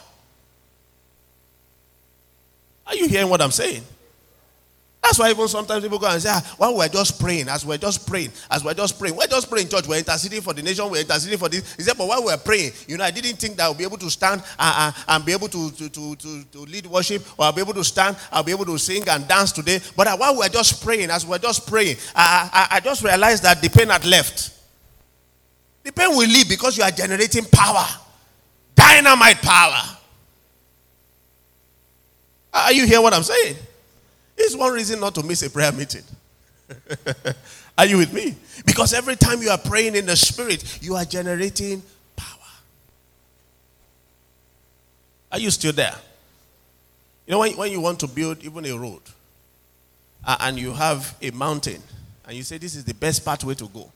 Are 2.87 2.94
you 2.94 3.09
hearing 3.09 3.28
what 3.28 3.42
I'm 3.42 3.50
saying? 3.50 3.83
That's 5.02 5.18
why 5.18 5.31
even 5.31 5.48
sometimes 5.48 5.83
people 5.83 5.98
go 5.98 6.07
and 6.07 6.22
say, 6.22 6.28
ah, 6.31 6.54
while 6.59 6.76
we're 6.76 6.88
just 6.88 7.20
praying, 7.20 7.48
as 7.48 7.64
we're 7.64 7.78
just 7.78 8.07
praying, 8.07 8.31
as 8.50 8.62
we're 8.62 8.74
just 8.74 8.98
praying, 8.98 9.16
we're 9.16 9.26
just 9.26 9.50
praying, 9.50 9.68
church, 9.68 9.88
we're 9.88 9.98
interceding 9.98 10.42
for 10.42 10.52
the 10.54 10.62
nation, 10.62 10.88
we're 10.90 11.00
interceding 11.00 11.38
for 11.38 11.48
this. 11.48 11.74
He 11.76 11.83
said, 11.83 11.96
but 11.98 12.07
while 12.07 12.24
we're 12.24 12.37
praying, 12.37 12.72
you 12.87 12.96
know, 12.96 13.04
I 13.04 13.11
didn't 13.11 13.37
think 13.37 13.57
that 13.57 13.64
I'll 13.64 13.74
be 13.74 13.85
able 13.85 13.98
to 13.98 14.11
stand 14.11 14.42
and, 14.59 14.74
and, 14.78 14.94
and 15.09 15.24
be 15.24 15.33
able 15.33 15.48
to, 15.48 15.70
to, 15.72 15.88
to, 15.88 16.16
to, 16.16 16.44
to 16.44 16.59
lead 16.61 16.87
worship, 16.87 17.24
or 17.38 17.46
I'll 17.46 17.52
be 17.52 17.62
able 17.62 17.74
to 17.74 17.85
stand, 17.85 18.16
I'll 18.31 18.44
be 18.44 18.52
able 18.52 18.66
to 18.66 18.78
sing 18.78 19.09
and 19.09 19.26
dance 19.26 19.52
today. 19.52 19.81
But 19.96 20.09
uh, 20.09 20.16
while 20.16 20.37
we're 20.37 20.48
just 20.48 20.85
praying, 20.85 21.11
as 21.11 21.26
we're 21.26 21.38
just 21.38 21.68
praying, 21.68 21.96
I, 22.14 22.68
I 22.72 22.81
just 22.81 23.02
realized 23.02 23.42
that 23.44 23.61
the 23.62 23.70
pain 23.70 23.88
had 23.88 24.04
left. 24.04 24.57
The 25.88 25.92
pain 25.94 26.11
will 26.11 26.29
leave 26.29 26.51
because 26.51 26.77
you 26.77 26.85
are 26.85 26.90
generating 26.90 27.46
power, 27.46 27.87
dynamite 28.74 29.40
power. 29.40 29.81
Are 32.53 32.72
you 32.74 32.87
hear 32.87 33.01
what 33.01 33.14
I'm 33.14 33.22
saying? 33.22 33.57
It's 34.37 34.55
one 34.55 34.74
reason 34.74 35.01
not 35.01 35.14
to 35.14 35.22
miss 35.22 35.42
a 35.44 35.48
prayer 35.48 35.72
meeting. 35.72 36.03
are 37.79 37.87
you 37.87 37.96
with 37.96 38.12
me? 38.12 38.35
Because 38.66 38.92
every 38.92 39.16
time 39.16 39.40
you 39.40 39.48
are 39.48 39.57
praying 39.57 39.96
in 39.96 40.05
the 40.05 40.14
spirit, 40.14 40.79
you 40.83 40.94
are 40.94 41.07
generating 41.07 41.83
power. 42.14 42.51
Are 45.33 45.38
you 45.38 45.51
still 45.51 45.72
there? 45.72 45.94
You 47.27 47.33
know, 47.33 47.38
when, 47.38 47.57
when 47.57 47.72
you 47.72 47.81
want 47.81 47.98
to 48.01 48.07
build 48.07 48.44
even 48.44 48.66
a 48.66 48.77
road 48.77 49.01
uh, 50.27 50.37
and 50.40 50.59
you 50.59 50.74
have 50.74 51.16
a 51.22 51.31
mountain 51.31 51.83
and 52.27 52.37
you 52.37 52.42
say 52.42 52.59
this 52.59 52.77
is 52.77 52.85
the 52.85 52.92
best 52.92 53.24
pathway 53.24 53.55
to 53.55 53.68
go, 53.68 53.90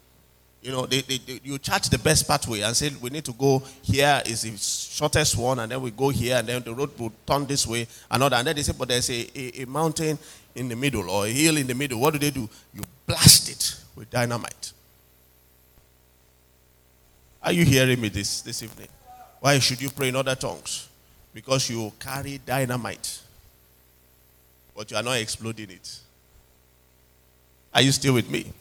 you 0.63 0.71
know, 0.71 0.87
they, 0.87 1.01
they, 1.01 1.19
they, 1.19 1.41
you 1.43 1.59
chart 1.59 1.83
the 1.85 1.99
best 1.99 2.27
pathway 2.29 2.61
and 2.61 2.77
say 2.77 2.91
we 3.01 3.11
need 3.11 3.25
to 3.25 3.33
go 3.33 3.61
here 3.83 4.23
is 4.25 4.43
the 4.43 4.57
shortest 4.57 5.37
one, 5.37 5.59
and 5.59 5.73
then 5.73 5.83
we 5.83 5.91
go 5.91 6.09
here, 6.09 6.37
and 6.37 6.47
then 6.47 6.63
the 6.63 6.73
road 6.73 6.97
will 6.99 7.13
turn 7.27 7.47
this 7.47 7.67
way, 7.67 7.87
all. 8.11 8.23
And 8.23 8.47
then 8.47 8.55
they 8.55 8.63
say, 8.63 8.73
but 8.79 8.89
there's 8.89 9.11
a, 9.11 9.27
a, 9.35 9.63
a 9.63 9.67
mountain 9.67 10.17
in 10.55 10.69
the 10.69 10.77
middle 10.77 11.11
or 11.11 11.27
a 11.27 11.31
hill 11.31 11.57
in 11.57 11.67
the 11.67 11.75
middle. 11.75 11.99
What 11.99 12.13
do 12.13 12.21
they 12.21 12.31
do? 12.31 12.49
You 12.73 12.83
blast 13.07 13.51
it 13.51 13.77
with 13.97 14.09
dynamite. 14.09 14.73
Are 17.43 17.53
you 17.53 17.65
hearing 17.65 18.01
me 18.01 18.09
this, 18.09 18.43
this 18.43 18.63
evening? 18.63 18.89
Why 19.41 19.59
should 19.59 19.83
you 19.83 19.91
pray 19.91 20.09
in 20.09 20.17
other 20.17 20.37
tongues? 20.37 20.89
Because 21.35 21.69
you 21.69 21.93
carry 21.99 22.39
dynamite, 22.39 23.21
but 24.77 24.89
you 24.93 24.97
are 24.97 25.03
not 25.03 25.17
exploding 25.17 25.71
it. 25.71 25.99
Are 27.75 27.83
you 27.83 27.91
still 27.91 28.15
with 28.15 28.31
me? 28.31 28.53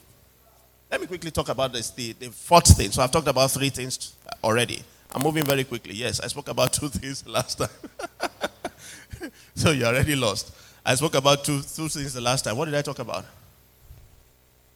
Let 0.92 1.00
me 1.00 1.06
quickly 1.06 1.30
talk 1.30 1.48
about 1.48 1.72
this, 1.72 1.88
the, 1.88 2.12
the 2.12 2.26
fourth 2.26 2.76
thing. 2.76 2.90
So 2.90 3.02
I've 3.02 3.10
talked 3.10 3.26
about 3.26 3.50
three 3.50 3.70
things 3.70 4.14
already. 4.44 4.82
I'm 5.10 5.22
moving 5.22 5.42
very 5.42 5.64
quickly. 5.64 5.94
Yes, 5.94 6.20
I 6.20 6.26
spoke 6.26 6.48
about 6.48 6.70
two 6.74 6.88
things 6.88 7.26
last 7.26 7.56
time. 7.56 9.30
so 9.54 9.70
you're 9.70 9.88
already 9.88 10.14
lost. 10.14 10.54
I 10.84 10.94
spoke 10.94 11.14
about 11.14 11.44
two, 11.44 11.62
two 11.62 11.88
things 11.88 12.12
the 12.12 12.20
last 12.20 12.44
time. 12.44 12.58
What 12.58 12.66
did 12.66 12.74
I 12.74 12.82
talk 12.82 12.98
about? 12.98 13.24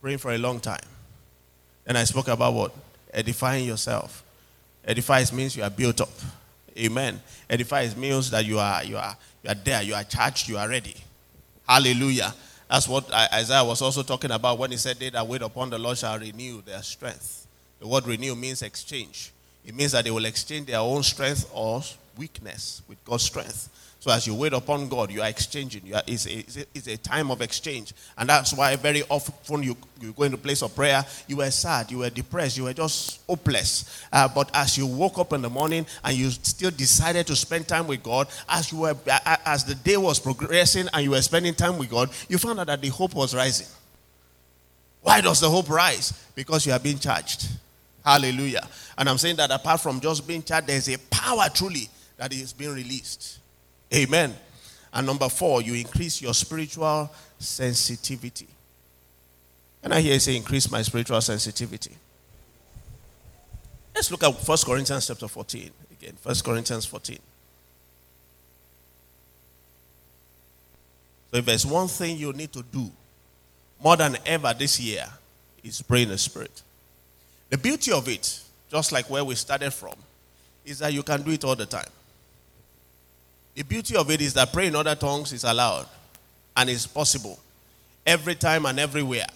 Praying 0.00 0.16
for 0.16 0.32
a 0.32 0.38
long 0.38 0.58
time. 0.58 0.80
And 1.86 1.98
I 1.98 2.04
spoke 2.04 2.28
about 2.28 2.54
what? 2.54 2.74
Edifying 3.12 3.66
yourself. 3.66 4.24
Edifies 4.88 5.34
means 5.34 5.54
you 5.54 5.64
are 5.64 5.70
built 5.70 6.00
up. 6.00 6.08
Amen. 6.78 7.20
Edifies 7.50 7.94
means 7.94 8.30
that 8.30 8.46
you 8.46 8.58
are 8.58 8.82
you 8.84 8.96
are 8.96 9.16
you 9.42 9.50
are 9.50 9.54
there, 9.54 9.82
you 9.82 9.94
are 9.94 10.04
charged, 10.04 10.48
you 10.48 10.56
are 10.56 10.68
ready. 10.68 10.96
Hallelujah. 11.68 12.32
That's 12.68 12.88
what 12.88 13.12
Isaiah 13.12 13.64
was 13.64 13.80
also 13.80 14.02
talking 14.02 14.30
about 14.30 14.58
when 14.58 14.70
he 14.70 14.76
said, 14.76 14.96
They 14.98 15.10
that 15.10 15.26
wait 15.26 15.42
upon 15.42 15.70
the 15.70 15.78
Lord 15.78 15.98
shall 15.98 16.18
renew 16.18 16.62
their 16.62 16.82
strength. 16.82 17.46
The 17.78 17.86
word 17.86 18.06
renew 18.06 18.34
means 18.34 18.62
exchange. 18.62 19.32
It 19.64 19.74
means 19.74 19.92
that 19.92 20.04
they 20.04 20.10
will 20.10 20.24
exchange 20.24 20.66
their 20.66 20.78
own 20.80 21.02
strength 21.02 21.48
or 21.52 21.82
weakness 22.16 22.82
with 22.88 23.02
God's 23.04 23.24
strength. 23.24 23.68
So 24.06 24.12
as 24.12 24.24
you 24.24 24.34
wait 24.36 24.52
upon 24.52 24.88
God, 24.88 25.10
you 25.10 25.20
are 25.20 25.28
exchanging. 25.28 25.84
You 25.84 25.96
are, 25.96 26.02
it's, 26.06 26.26
a, 26.26 26.44
it's, 26.74 26.86
a, 26.86 26.96
time 26.96 27.30
of 27.30 27.40
exchange. 27.40 27.92
And 28.16 28.28
that's 28.28 28.52
why 28.52 28.76
very 28.76 29.02
often 29.08 29.64
you, 29.64 29.76
you 30.00 30.12
go 30.12 30.22
into 30.22 30.36
a 30.36 30.40
place 30.40 30.62
of 30.62 30.76
prayer, 30.76 31.04
you 31.26 31.38
were 31.38 31.50
sad, 31.50 31.90
you 31.90 31.98
were 31.98 32.10
depressed, 32.10 32.56
you 32.56 32.64
were 32.64 32.72
just 32.72 33.20
hopeless. 33.26 34.04
Uh, 34.12 34.28
but 34.28 34.48
as 34.54 34.78
you 34.78 34.86
woke 34.86 35.18
up 35.18 35.32
in 35.32 35.42
the 35.42 35.50
morning 35.50 35.86
and 36.04 36.16
you 36.16 36.30
still 36.30 36.70
decided 36.70 37.26
to 37.26 37.34
spend 37.34 37.66
time 37.66 37.88
with 37.88 38.02
God, 38.02 38.28
as, 38.48 38.70
you 38.70 38.78
were, 38.78 38.94
as 39.44 39.64
the 39.64 39.74
day 39.74 39.96
was 39.96 40.20
progressing 40.20 40.86
and 40.92 41.02
you 41.02 41.10
were 41.10 41.22
spending 41.22 41.54
time 41.54 41.76
with 41.76 41.90
God, 41.90 42.10
you 42.28 42.38
found 42.38 42.60
out 42.60 42.68
that 42.68 42.80
the 42.80 42.88
hope 42.88 43.14
was 43.14 43.34
rising. 43.34 43.66
Why 45.02 45.20
does 45.20 45.40
the 45.40 45.50
hope 45.50 45.68
rise? 45.68 46.12
Because 46.36 46.66
you 46.66 46.72
are 46.72 46.78
being 46.78 46.98
charged. 46.98 47.48
Hallelujah. 48.04 48.68
And 48.96 49.08
I'm 49.08 49.18
saying 49.18 49.34
that 49.36 49.50
apart 49.50 49.80
from 49.80 50.00
just 50.00 50.28
being 50.28 50.44
charged, 50.44 50.68
there's 50.68 50.88
a 50.88 50.98
power 51.10 51.46
truly 51.52 51.88
that 52.16 52.32
is 52.32 52.52
being 52.52 52.74
released. 52.74 53.38
Amen. 53.94 54.34
And 54.92 55.06
number 55.06 55.28
four, 55.28 55.62
you 55.62 55.74
increase 55.74 56.22
your 56.22 56.34
spiritual 56.34 57.10
sensitivity. 57.38 58.48
And 59.82 59.92
I 59.92 60.00
hear 60.00 60.14
you 60.14 60.20
say, 60.20 60.36
increase 60.36 60.70
my 60.70 60.82
spiritual 60.82 61.20
sensitivity. 61.20 61.94
Let's 63.94 64.10
look 64.10 64.22
at 64.24 64.34
1 64.34 64.58
Corinthians 64.64 65.06
chapter 65.06 65.28
14. 65.28 65.70
Again, 65.92 66.14
1 66.22 66.34
Corinthians 66.44 66.86
14. 66.86 67.18
So 71.30 71.36
if 71.38 71.44
there's 71.44 71.66
one 71.66 71.88
thing 71.88 72.16
you 72.16 72.32
need 72.32 72.52
to 72.52 72.62
do 72.62 72.90
more 73.82 73.96
than 73.96 74.16
ever 74.24 74.54
this 74.54 74.80
year, 74.80 75.04
is 75.62 75.82
pray 75.82 76.02
in 76.02 76.08
the 76.08 76.18
Spirit. 76.18 76.62
The 77.50 77.58
beauty 77.58 77.92
of 77.92 78.08
it, 78.08 78.40
just 78.70 78.92
like 78.92 79.10
where 79.10 79.24
we 79.24 79.34
started 79.34 79.72
from, 79.72 79.94
is 80.64 80.78
that 80.78 80.92
you 80.92 81.02
can 81.02 81.22
do 81.22 81.30
it 81.30 81.44
all 81.44 81.56
the 81.56 81.66
time. 81.66 81.88
The 83.56 83.62
beauty 83.64 83.96
of 83.96 84.10
it 84.10 84.20
is 84.20 84.34
that 84.34 84.52
praying 84.52 84.68
in 84.68 84.76
other 84.76 84.94
tongues 84.94 85.32
is 85.32 85.42
allowed 85.42 85.86
and 86.56 86.68
is 86.68 86.86
possible 86.86 87.40
every 88.06 88.34
time 88.34 88.66
and 88.66 88.78
everywhere. 88.78 89.26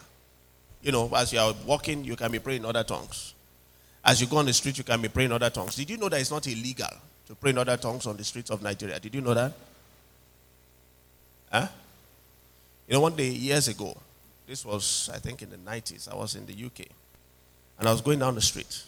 You 0.83 0.93
know, 0.93 1.11
as 1.17 1.33
you 1.33 1.39
are 1.39 1.55
walking, 1.67 2.05
you 2.05 2.17
can 2.17 2.31
be 2.31 2.39
praying 2.39 2.61
in 2.61 2.67
other 2.67 2.85
tongues. 2.85 3.33
As 4.05 4.21
you 4.21 4.27
go 4.27 4.37
on 4.37 4.47
the 4.47 4.53
street, 4.53 4.77
you 4.77 4.85
can 4.85 5.01
be 5.01 5.09
praying 5.09 5.31
in 5.31 5.33
other 5.33 5.49
tongues. 5.49 5.75
Did 5.75 5.89
you 5.89 5.97
know 5.97 6.11
that 6.11 6.21
it's 6.21 6.31
not 6.31 6.47
illegal 6.47 6.89
to 7.29 7.35
pray 7.35 7.51
in 7.51 7.59
other 7.59 7.79
tongues 7.79 8.07
on 8.07 8.19
the 8.19 8.25
streets 8.25 8.51
of 8.51 8.63
Nigeria? 8.63 9.01
Did 9.01 9.15
you 9.15 9.23
know 9.23 9.33
that? 9.33 9.53
Huh? 11.51 11.69
You 12.89 12.95
know, 12.95 13.01
one 13.01 13.17
day, 13.17 13.31
years 13.31 13.69
ago, 13.69 13.97
this 14.47 14.67
was, 14.67 15.09
I 15.15 15.19
think, 15.19 15.43
in 15.43 15.51
the 15.51 15.57
90s, 15.57 16.13
I 16.13 16.15
was 16.15 16.35
in 16.35 16.45
the 16.45 16.53
UK, 16.53 16.87
and 17.79 17.89
I 17.89 17.93
was 17.93 18.03
going 18.03 18.19
down 18.19 18.35
the 18.35 18.43
street. 18.43 18.83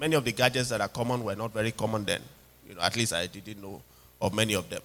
Many 0.00 0.16
of 0.16 0.24
the 0.24 0.32
gadgets 0.32 0.70
that 0.70 0.80
are 0.80 0.88
common 0.88 1.22
were 1.22 1.36
not 1.36 1.52
very 1.52 1.72
common 1.72 2.04
then. 2.04 2.22
You 2.66 2.74
know, 2.74 2.80
at 2.80 2.96
least 2.96 3.12
I 3.12 3.26
didn't 3.26 3.60
know 3.60 3.82
of 4.20 4.34
many 4.34 4.54
of 4.54 4.68
them. 4.68 4.82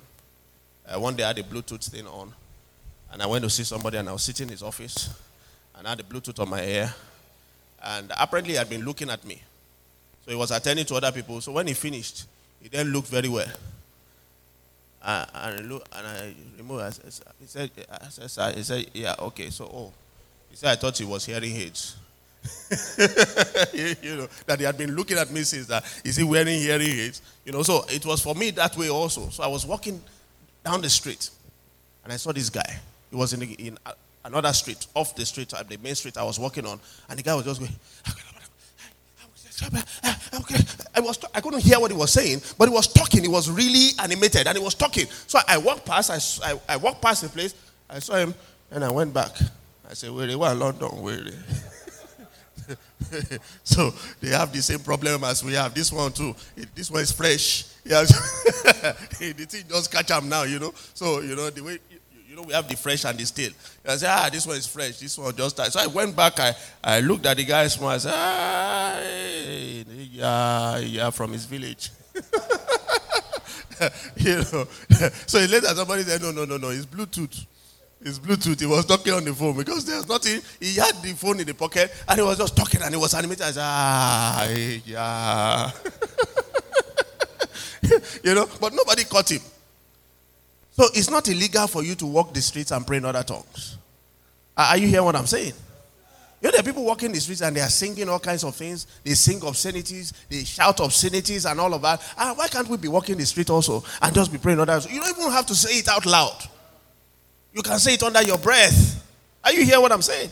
Uh, 0.87 0.99
one 0.99 1.15
day 1.15 1.23
I 1.23 1.27
had 1.27 1.39
a 1.39 1.43
Bluetooth 1.43 1.89
thing 1.89 2.07
on, 2.07 2.33
and 3.11 3.21
I 3.21 3.25
went 3.25 3.43
to 3.43 3.49
see 3.49 3.63
somebody, 3.63 3.97
and 3.97 4.09
I 4.09 4.13
was 4.13 4.23
sitting 4.23 4.47
in 4.47 4.51
his 4.51 4.63
office, 4.63 5.09
and 5.77 5.87
I 5.87 5.91
had 5.91 5.99
the 5.99 6.03
Bluetooth 6.03 6.39
on 6.39 6.49
my 6.49 6.63
ear, 6.63 6.93
and 7.83 8.11
apparently 8.19 8.53
he 8.53 8.57
had 8.57 8.69
been 8.69 8.83
looking 8.83 9.09
at 9.09 9.23
me. 9.25 9.41
So 10.25 10.31
he 10.31 10.37
was 10.37 10.51
attending 10.51 10.85
to 10.85 10.95
other 10.95 11.11
people. 11.11 11.41
So 11.41 11.51
when 11.51 11.67
he 11.67 11.73
finished, 11.73 12.25
he 12.61 12.69
then 12.69 12.87
looked 12.87 13.07
very 13.07 13.29
well. 13.29 13.47
Uh, 15.01 15.25
and, 15.33 15.69
look, 15.69 15.87
and 15.93 16.05
I 16.07 16.33
removed. 16.57 16.83
I 16.83 16.89
said, 16.91 17.25
he 17.39 17.47
said, 17.47 17.71
I 18.37 18.51
he 18.51 18.63
said, 18.63 18.85
yeah, 18.93 19.15
okay. 19.17 19.49
So, 19.49 19.65
oh, 19.65 19.93
he 20.49 20.55
said, 20.55 20.71
I 20.71 20.75
thought 20.75 20.97
he 20.97 21.05
was 21.05 21.25
hearing 21.25 21.55
aids. 21.55 21.95
you 23.73 24.15
know, 24.15 24.27
that 24.45 24.57
he 24.57 24.65
had 24.65 24.77
been 24.77 24.95
looking 24.95 25.17
at 25.17 25.29
me 25.31 25.43
since 25.43 25.67
that. 25.67 25.83
Is 26.03 26.15
he 26.15 26.23
wearing 26.23 26.59
hearing 26.59 26.87
aids? 26.87 27.21
You 27.45 27.51
know, 27.51 27.63
so 27.63 27.85
it 27.89 28.05
was 28.05 28.21
for 28.21 28.33
me 28.33 28.51
that 28.51 28.75
way 28.77 28.89
also. 28.89 29.29
So 29.29 29.43
I 29.43 29.47
was 29.47 29.65
walking 29.65 30.01
down 30.63 30.81
the 30.81 30.89
street 30.89 31.29
and 32.03 32.11
I 32.11 32.17
saw 32.17 32.31
this 32.31 32.49
guy. 32.49 32.79
He 33.09 33.15
was 33.15 33.33
in, 33.33 33.41
in 33.43 33.77
another 34.25 34.53
street, 34.53 34.87
off 34.95 35.15
the 35.15 35.25
street, 35.25 35.53
uh, 35.53 35.63
the 35.63 35.77
main 35.77 35.95
street 35.95 36.17
I 36.17 36.23
was 36.23 36.39
walking 36.39 36.65
on, 36.65 36.79
and 37.09 37.19
the 37.19 37.23
guy 37.23 37.35
was 37.35 37.45
just 37.45 37.59
going, 37.59 37.71
I 40.95 40.99
was 40.99 41.19
I 41.33 41.41
couldn't 41.41 41.61
hear 41.61 41.79
what 41.79 41.91
he 41.91 41.97
was 41.97 42.11
saying, 42.11 42.41
but 42.57 42.67
he 42.67 42.73
was 42.73 42.87
talking. 42.87 43.21
He 43.21 43.27
was 43.27 43.49
really 43.49 43.89
animated, 43.99 44.47
and 44.47 44.57
he 44.57 44.63
was 44.63 44.73
talking. 44.73 45.05
So 45.27 45.39
I 45.47 45.57
walked 45.57 45.85
past. 45.85 46.41
I, 46.43 46.51
I, 46.51 46.59
I 46.69 46.77
walked 46.77 47.01
past 47.01 47.21
the 47.21 47.29
place. 47.29 47.53
I 47.89 47.99
saw 47.99 48.15
him, 48.15 48.33
and 48.71 48.83
I 48.83 48.91
went 48.91 49.13
back. 49.13 49.31
I 49.89 49.93
said, 49.93 50.11
"Where? 50.11 50.35
Where 50.37 50.55
London? 50.55 50.89
Where?" 51.01 51.19
so 53.63 53.93
they 54.19 54.29
have 54.29 54.51
the 54.51 54.61
same 54.61 54.79
problem 54.79 55.23
as 55.23 55.43
we 55.43 55.53
have. 55.53 55.73
This 55.73 55.91
one 55.91 56.11
too. 56.11 56.35
This 56.75 56.89
one 56.89 57.01
is 57.01 57.11
fresh. 57.11 57.65
Yeah, 57.83 58.03
the 58.03 59.45
thing 59.49 59.63
just 59.67 59.91
catch 59.91 60.11
up 60.11 60.23
now, 60.23 60.43
you 60.43 60.59
know. 60.59 60.71
So 60.93 61.21
you 61.21 61.35
know 61.35 61.49
the 61.49 61.63
way 61.63 61.79
you 62.29 62.35
know 62.35 62.43
we 62.43 62.53
have 62.53 62.67
the 62.67 62.75
fresh 62.77 63.05
and 63.05 63.17
the 63.17 63.25
stale. 63.25 63.49
I 63.87 63.95
say, 63.95 64.05
ah, 64.07 64.29
this 64.31 64.45
one 64.45 64.57
is 64.57 64.67
fresh. 64.67 64.99
This 64.99 65.17
one 65.17 65.35
just 65.35 65.55
started. 65.55 65.71
So 65.71 65.79
I 65.79 65.87
went 65.87 66.15
back. 66.15 66.39
I, 66.39 66.53
I 66.83 66.99
looked 66.99 67.25
at 67.25 67.37
the 67.37 67.43
guy's 67.43 67.73
smile. 67.73 67.95
I 67.95 67.97
said, 67.97 68.13
ah, 68.13 69.01
yeah, 70.11 70.77
yeah, 70.77 71.09
from 71.09 71.33
his 71.33 71.45
village. 71.45 71.89
you 74.17 74.35
know. 74.35 74.67
so 75.25 75.39
later 75.39 75.67
somebody 75.73 76.03
said, 76.03 76.21
no, 76.21 76.31
no, 76.31 76.45
no, 76.45 76.57
no, 76.57 76.69
it's 76.69 76.85
Bluetooth. 76.85 77.47
It's 78.03 78.17
Bluetooth. 78.17 78.59
He 78.59 78.65
was 78.65 78.85
talking 78.85 79.13
on 79.13 79.23
the 79.23 79.33
phone 79.33 79.55
because 79.55 79.85
there's 79.85 80.07
nothing. 80.09 80.41
He 80.59 80.75
had 80.75 80.95
the 81.03 81.13
phone 81.13 81.39
in 81.39 81.45
the 81.45 81.53
pocket 81.53 81.93
and 82.07 82.19
he 82.19 82.25
was 82.25 82.37
just 82.37 82.57
talking 82.57 82.81
and 82.81 82.93
he 82.93 82.99
was 82.99 83.13
animated. 83.13 83.43
I 83.43 83.51
said, 83.51 83.63
ah, 83.63 84.47
yeah. 84.85 85.71
you 88.23 88.33
know, 88.33 88.47
but 88.59 88.73
nobody 88.73 89.03
caught 89.03 89.29
him. 89.31 89.41
So 90.71 90.85
it's 90.95 91.11
not 91.11 91.27
illegal 91.27 91.67
for 91.67 91.83
you 91.83 91.93
to 91.95 92.05
walk 92.07 92.33
the 92.33 92.41
streets 92.41 92.71
and 92.71 92.87
pray 92.87 92.97
in 92.97 93.05
other 93.05 93.21
tongues. 93.21 93.77
Are 94.57 94.77
you 94.77 94.87
hearing 94.87 95.05
what 95.05 95.15
I'm 95.15 95.27
saying? 95.27 95.53
You 96.41 96.47
know, 96.47 96.51
there 96.51 96.61
are 96.61 96.63
people 96.63 96.83
walking 96.83 97.11
the 97.11 97.19
streets 97.19 97.41
and 97.41 97.55
they 97.55 97.61
are 97.61 97.69
singing 97.69 98.09
all 98.09 98.19
kinds 98.19 98.43
of 98.43 98.55
things. 98.55 98.87
They 99.03 99.13
sing 99.13 99.43
obscenities, 99.45 100.11
they 100.27 100.43
shout 100.43 100.79
obscenities 100.79 101.45
and 101.45 101.59
all 101.59 101.71
of 101.71 101.83
that. 101.83 102.01
Ah, 102.17 102.33
why 102.35 102.47
can't 102.47 102.67
we 102.67 102.77
be 102.77 102.87
walking 102.87 103.17
the 103.17 103.25
street 103.27 103.51
also 103.51 103.83
and 104.01 104.15
just 104.15 104.31
be 104.31 104.39
praying 104.39 104.59
others? 104.59 104.91
You 104.91 105.01
don't 105.01 105.19
even 105.19 105.31
have 105.31 105.45
to 105.47 105.55
say 105.55 105.77
it 105.77 105.87
out 105.87 106.07
loud. 106.07 106.47
You 107.53 107.61
can 107.61 107.79
say 107.79 107.95
it 107.95 108.03
under 108.03 108.21
your 108.23 108.37
breath. 108.37 108.97
Are 109.43 109.51
you 109.51 109.65
hear 109.65 109.81
what 109.81 109.91
I'm 109.91 110.01
saying? 110.01 110.31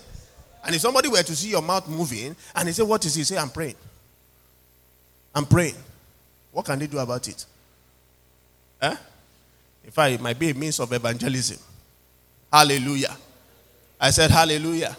And 0.66 0.76
if 0.76 0.82
somebody 0.82 1.08
were 1.08 1.24
to 1.24 1.36
see 1.36 1.50
your 1.50 1.62
mouth 1.62 1.88
moving 1.88 2.36
and 2.56 2.68
they 2.68 2.72
say, 2.72 2.84
What 2.84 3.06
is 3.06 3.16
he? 3.16 3.24
Say, 3.24 3.38
I'm 3.38 3.50
praying. 3.50 3.76
I'm 5.34 5.46
praying. 5.46 5.76
What 6.52 6.66
can 6.66 6.80
they 6.80 6.88
do 6.88 6.98
about 6.98 7.28
it? 7.28 7.46
Huh? 8.82 8.96
In 9.84 9.92
fact, 9.92 10.14
it 10.14 10.22
might 10.22 10.38
be 10.38 10.50
a 10.50 10.54
means 10.54 10.80
of 10.80 10.92
evangelism. 10.92 11.58
Hallelujah. 12.52 13.16
I 14.00 14.12
said, 14.12 14.32
Hallelujah. 14.32 14.96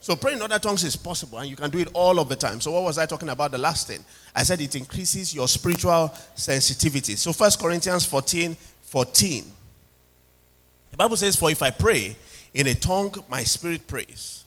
So 0.00 0.16
praying 0.16 0.36
in 0.36 0.42
other 0.42 0.58
tongues 0.58 0.84
is 0.84 0.96
possible 0.96 1.38
and 1.38 1.48
you 1.48 1.56
can 1.56 1.70
do 1.70 1.78
it 1.78 1.88
all 1.94 2.18
of 2.18 2.28
the 2.28 2.36
time. 2.36 2.60
So 2.60 2.72
what 2.72 2.82
was 2.82 2.98
I 2.98 3.06
talking 3.06 3.30
about 3.30 3.52
the 3.52 3.58
last 3.58 3.86
thing? 3.86 4.04
I 4.34 4.42
said 4.42 4.60
it 4.60 4.74
increases 4.74 5.34
your 5.34 5.48
spiritual 5.48 6.12
sensitivity. 6.34 7.16
So 7.16 7.32
First 7.32 7.58
Corinthians 7.58 8.04
14, 8.04 8.54
14. 8.82 9.44
The 10.94 10.98
Bible 10.98 11.16
says, 11.16 11.34
For 11.34 11.50
if 11.50 11.60
I 11.60 11.72
pray 11.72 12.14
in 12.54 12.68
a 12.68 12.74
tongue, 12.74 13.12
my 13.28 13.42
spirit 13.42 13.84
prays, 13.88 14.44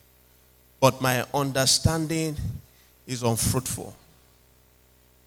but 0.80 1.02
my 1.02 1.26
understanding 1.34 2.38
is 3.06 3.22
unfruitful. 3.22 3.94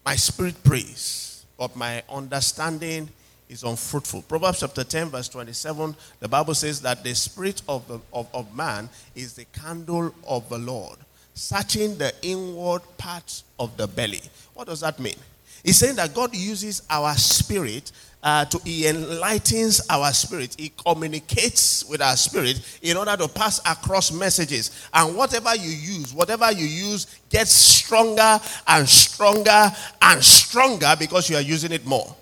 My 0.04 0.16
spirit 0.16 0.60
prays, 0.64 1.44
but 1.56 1.76
my 1.76 2.02
understanding 2.10 3.08
is 3.48 3.62
unfruitful. 3.62 4.22
Proverbs 4.22 4.58
chapter 4.58 4.82
10, 4.82 5.10
verse 5.10 5.28
27, 5.28 5.94
the 6.18 6.26
Bible 6.26 6.54
says 6.54 6.80
that 6.80 7.04
the 7.04 7.14
spirit 7.14 7.62
of, 7.68 7.86
the, 7.86 8.00
of, 8.12 8.26
of 8.34 8.52
man 8.56 8.88
is 9.14 9.34
the 9.34 9.44
candle 9.52 10.12
of 10.26 10.48
the 10.48 10.58
Lord, 10.58 10.98
searching 11.34 11.96
the 11.98 12.12
inward 12.22 12.82
parts 12.98 13.44
of 13.60 13.76
the 13.76 13.86
belly. 13.86 14.22
What 14.54 14.66
does 14.66 14.80
that 14.80 14.98
mean? 14.98 15.14
He's 15.62 15.76
saying 15.76 15.96
that 15.96 16.14
God 16.14 16.34
uses 16.34 16.82
our 16.90 17.14
spirit 17.14 17.92
uh, 18.22 18.44
to 18.44 18.58
he 18.64 18.86
enlightens 18.86 19.84
our 19.90 20.12
spirit. 20.12 20.54
He 20.58 20.72
communicates 20.76 21.84
with 21.88 22.00
our 22.00 22.16
spirit 22.16 22.60
in 22.82 22.96
order 22.96 23.16
to 23.16 23.28
pass 23.28 23.58
across 23.60 24.12
messages. 24.12 24.88
And 24.94 25.16
whatever 25.16 25.54
you 25.56 25.70
use 25.70 26.14
whatever 26.14 26.50
you 26.52 26.66
use 26.66 27.06
gets 27.28 27.50
stronger 27.50 28.40
and 28.66 28.88
stronger 28.88 29.70
and 30.00 30.22
stronger 30.22 30.94
because 30.98 31.28
you 31.30 31.36
are 31.36 31.42
using 31.42 31.72
it 31.72 31.84
more. 31.84 32.14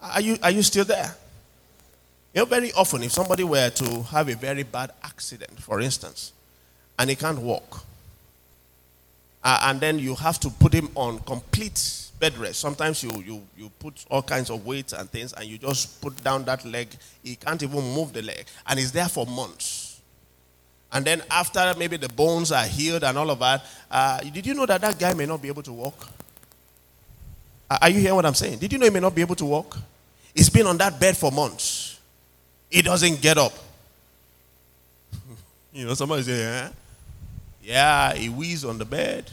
Are 0.00 0.20
you, 0.20 0.36
are 0.42 0.50
you 0.50 0.62
still 0.62 0.84
there? 0.84 1.12
You 2.34 2.42
know, 2.42 2.44
very 2.46 2.72
often, 2.72 3.02
if 3.02 3.10
somebody 3.10 3.42
were 3.42 3.70
to 3.70 4.02
have 4.04 4.28
a 4.28 4.36
very 4.36 4.62
bad 4.62 4.92
accident, 5.02 5.60
for 5.60 5.80
instance, 5.80 6.32
and 6.98 7.10
he 7.10 7.16
can't 7.16 7.38
walk, 7.40 7.84
uh, 9.42 9.60
and 9.64 9.80
then 9.80 9.98
you 9.98 10.14
have 10.14 10.38
to 10.40 10.50
put 10.50 10.72
him 10.72 10.88
on 10.94 11.18
complete 11.20 12.07
bed 12.18 12.36
rest. 12.38 12.60
Sometimes 12.60 13.02
you, 13.02 13.10
you, 13.24 13.42
you 13.56 13.70
put 13.78 14.04
all 14.10 14.22
kinds 14.22 14.50
of 14.50 14.64
weights 14.66 14.92
and 14.92 15.08
things, 15.10 15.32
and 15.32 15.46
you 15.46 15.58
just 15.58 16.00
put 16.00 16.22
down 16.22 16.44
that 16.44 16.64
leg. 16.64 16.88
He 17.22 17.36
can't 17.36 17.62
even 17.62 17.94
move 17.94 18.12
the 18.12 18.22
leg, 18.22 18.46
and 18.66 18.78
he's 18.78 18.92
there 18.92 19.08
for 19.08 19.26
months. 19.26 20.00
And 20.92 21.04
then 21.04 21.22
after 21.30 21.74
maybe 21.78 21.96
the 21.96 22.08
bones 22.08 22.50
are 22.50 22.64
healed 22.64 23.04
and 23.04 23.18
all 23.18 23.30
of 23.30 23.38
that, 23.40 23.64
uh, 23.90 24.20
did 24.20 24.46
you 24.46 24.54
know 24.54 24.64
that 24.66 24.80
that 24.80 24.98
guy 24.98 25.12
may 25.12 25.26
not 25.26 25.42
be 25.42 25.48
able 25.48 25.62
to 25.62 25.72
walk? 25.72 26.08
Are 27.70 27.90
you 27.90 28.00
hearing 28.00 28.16
what 28.16 28.24
I'm 28.24 28.34
saying? 28.34 28.58
Did 28.58 28.72
you 28.72 28.78
know 28.78 28.86
he 28.86 28.90
may 28.90 29.00
not 29.00 29.14
be 29.14 29.20
able 29.20 29.34
to 29.34 29.44
walk? 29.44 29.76
He's 30.34 30.48
been 30.48 30.66
on 30.66 30.78
that 30.78 30.98
bed 30.98 31.16
for 31.16 31.30
months. 31.30 32.00
He 32.70 32.80
doesn't 32.80 33.20
get 33.20 33.36
up. 33.36 33.52
you 35.72 35.84
know, 35.84 35.92
somebody 35.94 36.22
say, 36.22 36.42
eh? 36.42 36.68
Yeah, 37.62 38.14
he 38.14 38.30
wheezes 38.30 38.64
on 38.64 38.78
the 38.78 38.86
bed. 38.86 39.30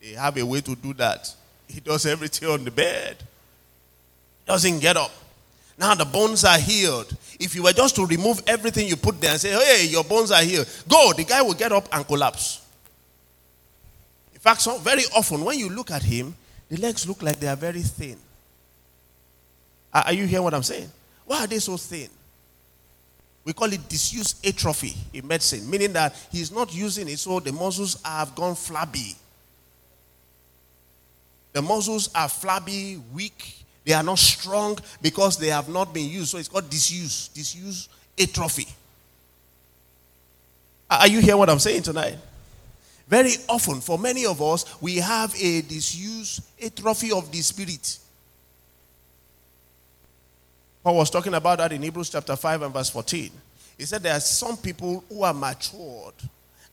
They 0.00 0.12
have 0.12 0.36
a 0.36 0.44
way 0.44 0.60
to 0.62 0.74
do 0.74 0.92
that. 0.94 1.32
He 1.70 1.80
does 1.80 2.06
everything 2.06 2.48
on 2.48 2.64
the 2.64 2.70
bed. 2.70 3.16
Doesn't 4.46 4.80
get 4.80 4.96
up. 4.96 5.12
Now 5.78 5.94
the 5.94 6.04
bones 6.04 6.44
are 6.44 6.58
healed. 6.58 7.16
If 7.38 7.54
you 7.54 7.62
were 7.62 7.72
just 7.72 7.96
to 7.96 8.04
remove 8.04 8.42
everything 8.46 8.86
you 8.86 8.96
put 8.96 9.20
there 9.20 9.30
and 9.30 9.40
say, 9.40 9.50
hey, 9.50 9.86
your 9.86 10.04
bones 10.04 10.30
are 10.30 10.42
healed, 10.42 10.68
go, 10.88 11.12
the 11.16 11.24
guy 11.24 11.40
will 11.40 11.54
get 11.54 11.72
up 11.72 11.88
and 11.92 12.06
collapse. 12.06 12.60
In 14.34 14.40
fact, 14.40 14.60
so 14.60 14.78
very 14.78 15.04
often 15.16 15.44
when 15.44 15.58
you 15.58 15.70
look 15.70 15.90
at 15.90 16.02
him, 16.02 16.34
the 16.68 16.76
legs 16.76 17.08
look 17.08 17.22
like 17.22 17.40
they 17.40 17.48
are 17.48 17.56
very 17.56 17.82
thin. 17.82 18.16
Are 19.92 20.12
you 20.12 20.26
hearing 20.26 20.44
what 20.44 20.54
I'm 20.54 20.62
saying? 20.62 20.90
Why 21.24 21.44
are 21.44 21.46
they 21.46 21.58
so 21.58 21.76
thin? 21.76 22.08
We 23.44 23.52
call 23.52 23.72
it 23.72 23.88
disused 23.88 24.46
atrophy 24.46 24.94
in 25.12 25.26
medicine, 25.26 25.68
meaning 25.68 25.92
that 25.94 26.14
he's 26.30 26.52
not 26.52 26.74
using 26.74 27.08
it, 27.08 27.18
so 27.18 27.40
the 27.40 27.52
muscles 27.52 28.00
have 28.04 28.34
gone 28.34 28.54
flabby. 28.54 29.16
The 31.52 31.62
muscles 31.62 32.10
are 32.14 32.28
flabby, 32.28 33.02
weak, 33.12 33.64
they 33.84 33.92
are 33.92 34.02
not 34.02 34.18
strong 34.18 34.78
because 35.02 35.36
they 35.36 35.48
have 35.48 35.68
not 35.68 35.92
been 35.92 36.08
used. 36.08 36.30
So 36.30 36.38
it's 36.38 36.48
called 36.48 36.70
disuse, 36.70 37.28
disuse 37.28 37.88
atrophy. 38.20 38.68
Are 40.90 41.08
you 41.08 41.20
hearing 41.20 41.38
what 41.38 41.50
I'm 41.50 41.58
saying 41.58 41.82
tonight? 41.82 42.16
Very 43.08 43.32
often, 43.48 43.80
for 43.80 43.98
many 43.98 44.26
of 44.26 44.40
us, 44.40 44.80
we 44.80 44.96
have 44.96 45.34
a 45.34 45.62
disuse, 45.62 46.40
atrophy 46.62 47.10
of 47.10 47.30
the 47.32 47.38
spirit. 47.38 47.98
Paul 50.82 50.96
was 50.96 51.10
talking 51.10 51.34
about 51.34 51.58
that 51.58 51.72
in 51.72 51.82
Hebrews 51.82 52.10
chapter 52.10 52.36
5 52.36 52.62
and 52.62 52.72
verse 52.72 52.90
14. 52.90 53.30
He 53.76 53.84
said 53.84 54.02
there 54.02 54.14
are 54.14 54.20
some 54.20 54.56
people 54.56 55.04
who 55.08 55.22
are 55.22 55.34
matured 55.34 56.14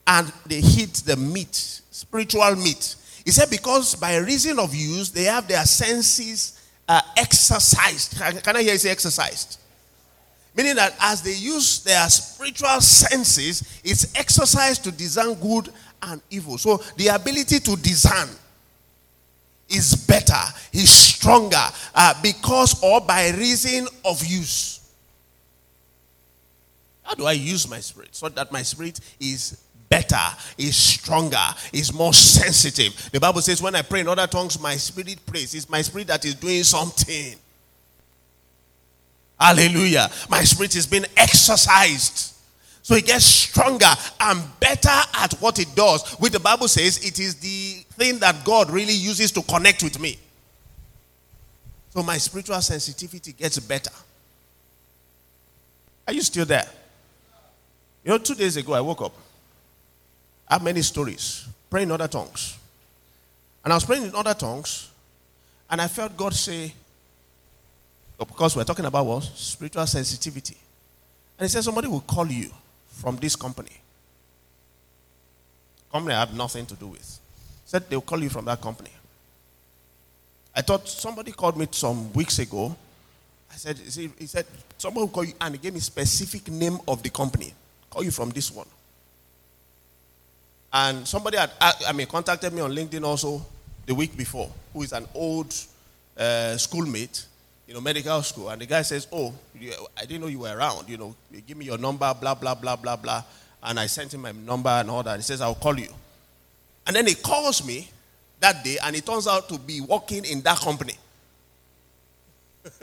and 0.05 0.31
they 0.45 0.61
hit 0.61 0.93
the 1.05 1.15
meat, 1.15 1.55
spiritual 1.55 2.55
meat. 2.55 2.95
He 3.27 3.31
said 3.31 3.49
because 3.49 3.93
by 3.95 4.15
reason 4.15 4.57
of 4.57 4.73
use, 4.73 5.09
they 5.09 5.25
have 5.25 5.49
their 5.49 5.65
senses 5.65 6.65
uh, 6.87 7.01
exercised. 7.17 8.15
Can 8.41 8.55
I 8.55 8.61
hear 8.63 8.71
you 8.71 8.77
say 8.77 8.89
exercised? 8.89 9.59
Meaning 10.55 10.77
that 10.77 10.95
as 11.01 11.23
they 11.23 11.33
use 11.33 11.83
their 11.83 12.07
spiritual 12.07 12.79
senses, 12.79 13.81
it's 13.83 14.15
exercised 14.15 14.85
to 14.85 14.93
discern 14.93 15.33
good 15.33 15.67
and 16.03 16.21
evil. 16.29 16.57
So 16.57 16.77
the 16.95 17.07
ability 17.09 17.59
to 17.59 17.75
discern 17.75 18.29
is 19.67 19.93
better, 20.07 20.41
is 20.71 20.89
stronger 20.89 21.67
uh, 21.95 22.13
because 22.23 22.81
or 22.81 23.01
by 23.01 23.31
reason 23.31 23.89
of 24.05 24.25
use. 24.25 24.89
How 27.03 27.13
do 27.13 27.25
I 27.25 27.33
use 27.33 27.69
my 27.69 27.81
spirit? 27.81 28.15
So 28.15 28.29
that 28.29 28.53
my 28.53 28.61
spirit 28.61 29.01
is 29.19 29.61
better, 30.07 30.37
is 30.57 30.75
stronger, 30.75 31.37
is 31.73 31.93
more 31.93 32.13
sensitive. 32.13 33.09
The 33.11 33.19
Bible 33.19 33.41
says, 33.41 33.61
when 33.61 33.75
I 33.75 33.81
pray 33.81 34.01
in 34.01 34.07
other 34.07 34.27
tongues, 34.27 34.59
my 34.59 34.75
spirit 34.75 35.25
prays. 35.25 35.53
It's 35.53 35.69
my 35.69 35.81
spirit 35.81 36.07
that 36.07 36.25
is 36.25 36.35
doing 36.35 36.63
something. 36.63 37.35
Hallelujah. 39.39 40.09
My 40.29 40.41
spirit 40.43 40.75
is 40.75 40.87
being 40.87 41.05
exercised. 41.15 42.33
So 42.81 42.95
it 42.95 43.05
gets 43.05 43.25
stronger 43.25 43.93
and 44.21 44.41
better 44.59 44.89
at 44.89 45.33
what 45.39 45.59
it 45.59 45.75
does. 45.75 46.13
Which 46.13 46.31
the 46.31 46.39
Bible 46.39 46.67
says 46.67 47.05
it 47.05 47.19
is 47.19 47.35
the 47.35 47.83
thing 47.95 48.17
that 48.19 48.45
God 48.45 48.71
really 48.71 48.93
uses 48.93 49.31
to 49.33 49.41
connect 49.43 49.83
with 49.83 49.99
me. 49.99 50.17
So 51.89 52.01
my 52.01 52.17
spiritual 52.17 52.61
sensitivity 52.61 53.33
gets 53.33 53.59
better. 53.59 53.91
Are 56.07 56.13
you 56.13 56.21
still 56.21 56.45
there? 56.45 56.67
You 58.03 58.11
know, 58.11 58.17
two 58.17 58.35
days 58.35 58.55
ago 58.55 58.73
I 58.73 58.81
woke 58.81 59.01
up. 59.01 59.13
I 60.49 60.55
have 60.55 60.63
many 60.63 60.81
stories. 60.81 61.47
Praying 61.69 61.89
in 61.89 61.91
other 61.91 62.07
tongues. 62.07 62.57
And 63.63 63.73
I 63.73 63.75
was 63.75 63.83
praying 63.83 64.03
in 64.03 64.15
other 64.15 64.33
tongues, 64.33 64.89
and 65.69 65.81
I 65.81 65.89
felt 65.89 66.15
God 66.15 66.33
say, 66.33 66.73
oh, 68.17 68.23
because 68.23 68.55
we're 68.55 68.63
talking 68.63 68.85
about 68.85 69.05
what? 69.05 69.23
Spiritual 69.23 69.85
sensitivity. 69.85 70.55
And 71.37 71.45
he 71.45 71.49
said 71.49 71.63
somebody 71.63 71.89
will 71.89 71.99
call 71.99 72.27
you 72.27 72.49
from 72.87 73.17
this 73.17 73.35
company. 73.35 73.81
Company 75.91 76.15
I 76.15 76.19
have 76.21 76.33
nothing 76.33 76.65
to 76.67 76.75
do 76.75 76.87
with. 76.87 77.19
Said 77.65 77.89
they'll 77.89 77.99
call 77.99 78.23
you 78.23 78.29
from 78.29 78.45
that 78.45 78.61
company. 78.61 78.91
I 80.55 80.61
thought 80.61 80.87
somebody 80.87 81.33
called 81.33 81.57
me 81.57 81.67
some 81.69 82.13
weeks 82.13 82.39
ago. 82.39 82.73
I 83.51 83.55
said, 83.55 83.77
he 83.77 84.25
said, 84.25 84.45
somebody 84.77 85.01
will 85.01 85.09
call 85.09 85.25
you, 85.25 85.33
and 85.41 85.55
he 85.55 85.59
gave 85.59 85.73
me 85.73 85.81
specific 85.81 86.49
name 86.49 86.79
of 86.87 87.03
the 87.03 87.09
company. 87.09 87.53
Call 87.89 88.03
you 88.03 88.11
from 88.11 88.29
this 88.29 88.49
one. 88.49 88.67
And 90.79 91.07
somebody 91.07 91.37
had, 91.37 91.49
I 91.59 91.91
mean, 91.91 92.05
contacted 92.05 92.53
me 92.53 92.61
on 92.61 92.71
LinkedIn 92.71 93.03
also 93.03 93.43
the 93.87 93.95
week 93.95 94.15
before, 94.15 94.51
who 94.73 94.83
is 94.83 94.93
an 94.93 95.07
old 95.15 95.51
uh, 96.15 96.55
schoolmate 96.55 97.25
you 97.67 97.73
know, 97.73 97.81
medical 97.81 98.21
school. 98.21 98.49
And 98.49 98.61
the 98.61 98.67
guy 98.67 98.83
says, 98.83 99.07
Oh, 99.11 99.33
I 99.97 100.01
didn't 100.01 100.21
know 100.21 100.27
you 100.27 100.37
were 100.39 100.55
around. 100.55 100.87
You 100.87 100.97
know, 100.97 101.15
give 101.47 101.57
me 101.57 101.65
your 101.65 101.79
number, 101.79 102.13
blah, 102.13 102.35
blah, 102.35 102.53
blah, 102.53 102.75
blah, 102.75 102.95
blah. 102.95 103.23
And 103.63 103.79
I 103.79 103.87
sent 103.87 104.13
him 104.13 104.21
my 104.21 104.31
number 104.33 104.69
and 104.69 104.91
all 104.91 105.01
that. 105.01 105.15
He 105.15 105.23
says, 105.23 105.41
I'll 105.41 105.55
call 105.55 105.79
you. 105.79 105.89
And 106.85 106.95
then 106.95 107.07
he 107.07 107.15
calls 107.15 107.65
me 107.65 107.89
that 108.39 108.63
day, 108.63 108.77
and 108.83 108.95
he 108.95 109.01
turns 109.01 109.27
out 109.27 109.49
to 109.49 109.57
be 109.57 109.81
working 109.81 110.25
in 110.25 110.41
that 110.41 110.59
company. 110.59 110.93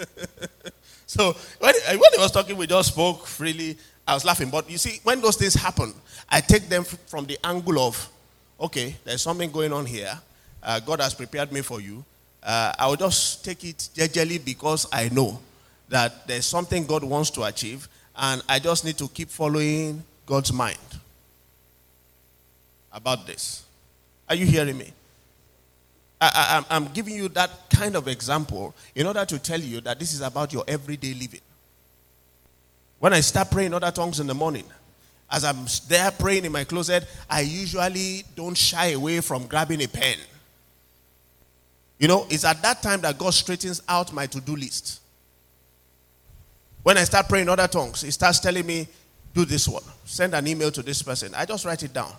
so 1.06 1.32
when, 1.60 1.74
when 1.86 2.12
he 2.12 2.18
was 2.18 2.32
talking, 2.32 2.56
we 2.56 2.66
just 2.66 2.88
spoke 2.88 3.24
freely. 3.24 3.78
I 4.06 4.14
was 4.14 4.24
laughing. 4.24 4.50
But 4.50 4.70
you 4.70 4.78
see, 4.78 5.00
when 5.02 5.20
those 5.20 5.36
things 5.36 5.54
happen, 5.54 5.94
I 6.28 6.40
take 6.40 6.68
them 6.68 6.84
from 6.84 7.26
the 7.26 7.38
angle 7.44 7.78
of, 7.78 8.08
okay, 8.60 8.96
there's 9.04 9.22
something 9.22 9.50
going 9.50 9.72
on 9.72 9.86
here. 9.86 10.18
Uh, 10.62 10.80
God 10.80 11.00
has 11.00 11.14
prepared 11.14 11.52
me 11.52 11.60
for 11.60 11.80
you 11.80 12.04
uh, 12.44 12.72
I 12.78 12.86
will 12.86 12.96
just 12.96 13.44
take 13.44 13.64
it 13.64 13.88
gingerly 13.94 14.38
because 14.38 14.86
I 14.92 15.08
know 15.08 15.40
that 15.88 16.26
there's 16.26 16.44
something 16.44 16.84
God 16.84 17.02
wants 17.02 17.30
to 17.30 17.44
achieve, 17.44 17.88
and 18.14 18.42
I 18.48 18.58
just 18.58 18.84
need 18.84 18.98
to 18.98 19.08
keep 19.08 19.30
following 19.30 20.02
God's 20.26 20.52
mind 20.52 20.78
about 22.92 23.26
this. 23.26 23.64
Are 24.28 24.34
you 24.34 24.46
hearing 24.46 24.76
me? 24.76 24.92
I, 26.20 26.64
am 26.70 26.88
giving 26.94 27.14
you 27.14 27.28
that 27.30 27.50
kind 27.68 27.96
of 27.96 28.08
example 28.08 28.74
in 28.94 29.06
order 29.06 29.26
to 29.26 29.38
tell 29.38 29.60
you 29.60 29.80
that 29.82 29.98
this 29.98 30.14
is 30.14 30.22
about 30.22 30.52
your 30.54 30.64
everyday 30.66 31.12
living. 31.12 31.40
When 33.04 33.12
I 33.12 33.20
start 33.20 33.50
praying 33.50 33.74
other 33.74 33.90
tongues 33.90 34.18
in 34.18 34.26
the 34.26 34.32
morning, 34.32 34.64
as 35.30 35.44
I'm 35.44 35.66
there 35.88 36.10
praying 36.10 36.46
in 36.46 36.52
my 36.52 36.64
closet, 36.64 37.06
I 37.28 37.42
usually 37.42 38.24
don't 38.34 38.56
shy 38.56 38.92
away 38.92 39.20
from 39.20 39.46
grabbing 39.46 39.82
a 39.82 39.86
pen. 39.86 40.16
You 41.98 42.08
know, 42.08 42.26
it's 42.30 42.46
at 42.46 42.62
that 42.62 42.80
time 42.80 43.02
that 43.02 43.18
God 43.18 43.34
straightens 43.34 43.82
out 43.90 44.10
my 44.14 44.24
to 44.28 44.40
do 44.40 44.56
list. 44.56 45.02
When 46.82 46.96
I 46.96 47.04
start 47.04 47.28
praying 47.28 47.50
other 47.50 47.68
tongues, 47.68 48.00
He 48.00 48.10
starts 48.10 48.40
telling 48.40 48.64
me, 48.64 48.88
do 49.34 49.44
this 49.44 49.68
one, 49.68 49.82
send 50.06 50.32
an 50.34 50.46
email 50.46 50.70
to 50.70 50.80
this 50.80 51.02
person. 51.02 51.34
I 51.34 51.44
just 51.44 51.66
write 51.66 51.82
it 51.82 51.92
down. 51.92 52.14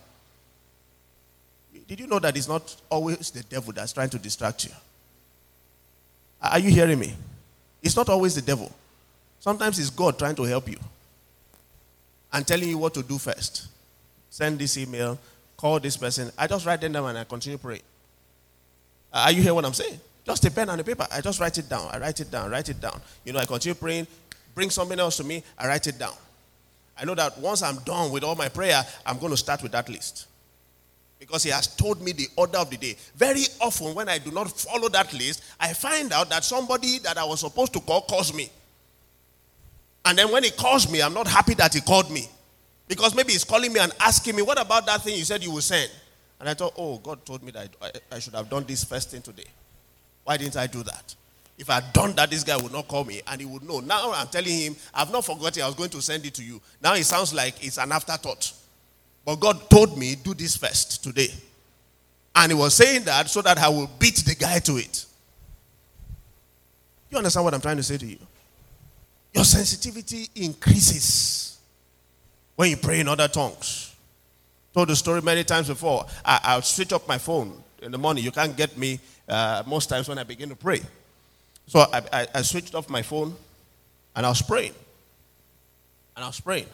Did 1.88 2.00
you 2.00 2.06
know 2.06 2.20
that 2.20 2.38
it's 2.38 2.48
not 2.48 2.76
always 2.92 3.32
the 3.32 3.42
devil 3.42 3.74
that's 3.74 3.92
trying 3.92 4.12
to 4.12 4.20
distract 4.20 4.66
you? 4.66 4.72
Are 6.44 6.60
you 6.60 6.70
hearing 6.70 7.00
me? 7.00 7.16
It's 7.82 7.96
not 7.96 8.08
always 8.08 8.36
the 8.36 8.44
devil. 8.44 8.72
Sometimes 9.46 9.78
it's 9.78 9.92
God 9.92 10.18
trying 10.18 10.34
to 10.38 10.42
help 10.42 10.68
you 10.68 10.80
and 12.34 12.48
telling 12.48 12.68
you 12.68 12.80
what 12.80 12.96
to 12.96 13.04
do 13.04 13.20
first. 13.20 13.68
Send 14.32 14.58
this 14.58 14.76
email, 14.76 15.20
call 15.56 15.80
this 15.80 15.96
person. 15.96 16.32
I 16.36 16.48
just 16.48 16.66
write 16.66 16.82
them 16.82 16.94
down 16.94 17.08
and 17.10 17.20
I 17.20 17.26
continue 17.26 17.60
praying. 17.60 17.84
Are 19.14 19.32
you 19.32 19.44
hearing 19.44 19.54
what 19.54 19.66
I'm 19.66 19.76
saying? 19.76 20.00
Just 20.26 20.44
a 20.46 20.50
pen 20.50 20.68
and 20.70 20.82
a 20.82 20.84
paper. 20.84 21.06
I 21.12 21.22
just 21.22 21.40
write 21.40 21.60
it 21.60 21.70
down. 21.70 21.88
I 21.92 22.00
write 22.00 22.20
it 22.20 22.32
down. 22.32 22.50
Write 22.50 22.70
it 22.70 22.82
down. 22.82 23.00
You 23.24 23.34
know, 23.34 23.40
I 23.40 23.46
continue 23.46 23.76
praying. 23.76 24.08
Bring 24.56 24.72
something 24.72 25.00
else 25.00 25.18
to 25.18 25.24
me. 25.24 25.44
I 25.60 25.68
write 25.68 25.86
it 25.86 26.00
down. 26.00 26.16
I 27.00 27.06
know 27.06 27.14
that 27.14 27.38
once 27.38 27.62
I'm 27.62 27.78
done 27.86 28.10
with 28.10 28.24
all 28.24 28.34
my 28.34 28.50
prayer, 28.50 28.84
I'm 29.06 29.20
going 29.20 29.30
to 29.30 29.38
start 29.38 29.62
with 29.62 29.74
that 29.74 29.88
list 29.90 30.26
because 31.20 31.44
he 31.44 31.52
has 31.52 31.68
told 31.68 32.02
me 32.02 32.14
the 32.14 32.30
order 32.36 32.58
of 32.58 32.72
the 32.72 32.78
day. 32.78 32.96
Very 33.16 33.44
often, 33.62 33.94
when 33.94 34.10
I 34.10 34.18
do 34.18 34.32
not 34.32 34.50
follow 34.50 34.90
that 34.90 35.14
list, 35.14 35.44
I 35.60 35.74
find 35.74 36.12
out 36.14 36.32
that 36.32 36.44
somebody 36.44 36.98
that 37.04 37.20
I 37.20 37.26
was 37.26 37.42
supposed 37.42 37.74
to 37.74 37.80
call 37.80 38.02
calls 38.02 38.34
me. 38.34 38.50
And 40.06 40.18
then 40.18 40.32
when 40.32 40.44
he 40.44 40.52
calls 40.52 40.90
me, 40.90 41.02
I'm 41.02 41.14
not 41.14 41.28
happy 41.28 41.56
that 41.56 41.74
he 41.74 41.82
called 41.82 42.12
me. 42.12 42.28
Because 42.88 43.16
maybe 43.16 43.32
he's 43.32 43.44
calling 43.44 43.74
me 43.74 43.80
and 43.80 43.92
asking 44.00 44.36
me, 44.36 44.44
What 44.44 44.62
about 44.62 44.86
that 44.86 45.02
thing 45.02 45.18
you 45.18 45.24
said 45.26 45.44
you 45.44 45.52
will 45.52 45.62
send? 45.62 45.90
And 46.40 46.48
I 46.48 46.54
thought, 46.54 46.74
Oh, 46.78 47.00
God 47.00 47.26
told 47.26 47.42
me 47.44 47.52
that 47.52 47.70
I, 47.82 47.92
I 48.16 48.20
should 48.20 48.36
have 48.36 48.50
done 48.50 48.64
this 48.68 48.84
first 48.84 49.10
thing 49.10 49.24
today. 49.24 49.46
Why 50.24 50.38
didn't 50.38 50.58
I 50.58 50.68
do 50.68 50.84
that? 50.84 51.16
If 51.58 51.70
I 51.70 51.76
had 51.76 51.94
done 51.94 52.14
that, 52.14 52.30
this 52.30 52.44
guy 52.44 52.58
would 52.58 52.72
not 52.72 52.88
call 52.88 53.06
me 53.06 53.22
and 53.28 53.40
he 53.40 53.48
would 53.48 53.64
know. 53.64 53.80
Now 53.80 54.12
I'm 54.14 54.28
telling 54.28 54.52
him, 54.52 54.76
I've 54.94 55.12
not 55.12 55.26
forgotten 55.26 55.64
I 55.64 55.68
was 55.68 55.76
going 55.76 55.90
to 55.92 56.02
send 56.02 56.26
it 56.26 56.34
to 56.36 56.44
you. 56.44 56.62
Now 56.84 56.94
it 56.94 57.06
sounds 57.06 57.34
like 57.34 57.66
it's 57.66 57.78
an 57.78 57.92
afterthought. 57.92 58.52
But 59.26 59.38
God 59.38 59.70
told 59.70 59.98
me, 59.98 60.16
do 60.16 60.34
this 60.34 60.56
first 60.56 61.04
today. 61.04 61.30
And 62.36 62.52
he 62.52 62.58
was 62.58 62.76
saying 62.76 63.06
that 63.06 63.30
so 63.30 63.42
that 63.42 63.58
I 63.58 63.70
will 63.70 63.90
beat 63.98 64.18
the 64.18 64.36
guy 64.36 64.60
to 64.60 64.74
it. 64.74 65.06
You 67.10 67.18
understand 67.18 67.46
what 67.46 67.54
I'm 67.54 67.62
trying 67.62 67.78
to 67.78 67.84
say 67.84 67.98
to 67.98 68.06
you? 68.06 68.18
Your 69.36 69.44
sensitivity 69.44 70.30
increases 70.36 71.60
when 72.56 72.70
you 72.70 72.78
pray 72.78 73.02
in 73.02 73.10
other 73.10 73.28
tongues. 73.28 73.94
Told 74.74 74.88
the 74.88 74.96
story 74.96 75.22
many 75.22 75.44
times 75.44 75.68
before. 75.68 76.06
I, 76.24 76.56
will 76.56 76.62
switch 76.62 76.94
up 76.94 77.06
my 77.06 77.18
phone 77.18 77.62
in 77.82 77.92
the 77.92 77.98
morning. 77.98 78.24
You 78.24 78.32
can't 78.32 78.56
get 78.56 78.78
me 78.78 78.98
uh, 79.28 79.64
most 79.68 79.90
times 79.90 80.08
when 80.08 80.18
I 80.18 80.24
begin 80.24 80.48
to 80.50 80.56
pray. 80.56 80.80
So 81.68 81.80
I, 81.80 82.02
I, 82.14 82.28
I 82.34 82.42
switched 82.44 82.76
off 82.76 82.90
my 82.90 83.02
phone 83.02 83.36
and 84.16 84.26
I 84.26 84.30
was 84.30 84.42
praying. 84.42 84.74
And 86.16 86.24
I 86.24 86.28
was 86.28 86.40
praying. 86.40 86.68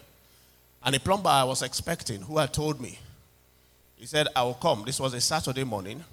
And 0.83 0.93
the 0.93 0.99
plumber 0.99 1.29
I 1.29 1.43
was 1.43 1.63
expecting, 1.63 2.21
who 2.21 2.37
had 2.37 2.53
told 2.53 2.79
me, 2.79 2.99
he 3.95 4.05
said, 4.05 4.27
I 4.35 4.43
will 4.43 4.53
come. 4.53 4.83
This 4.85 4.99
was 4.99 5.15
a 5.15 5.21
Saturday 5.21 5.63
morning. 5.63 6.03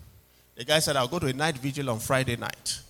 The 0.56 0.64
guy 0.64 0.78
said, 0.78 0.96
I'll 0.96 1.08
go 1.08 1.18
to 1.18 1.26
a 1.26 1.32
night 1.34 1.58
vigil 1.58 1.90
on 1.90 1.98
Friday 1.98 2.36
night. 2.36 2.80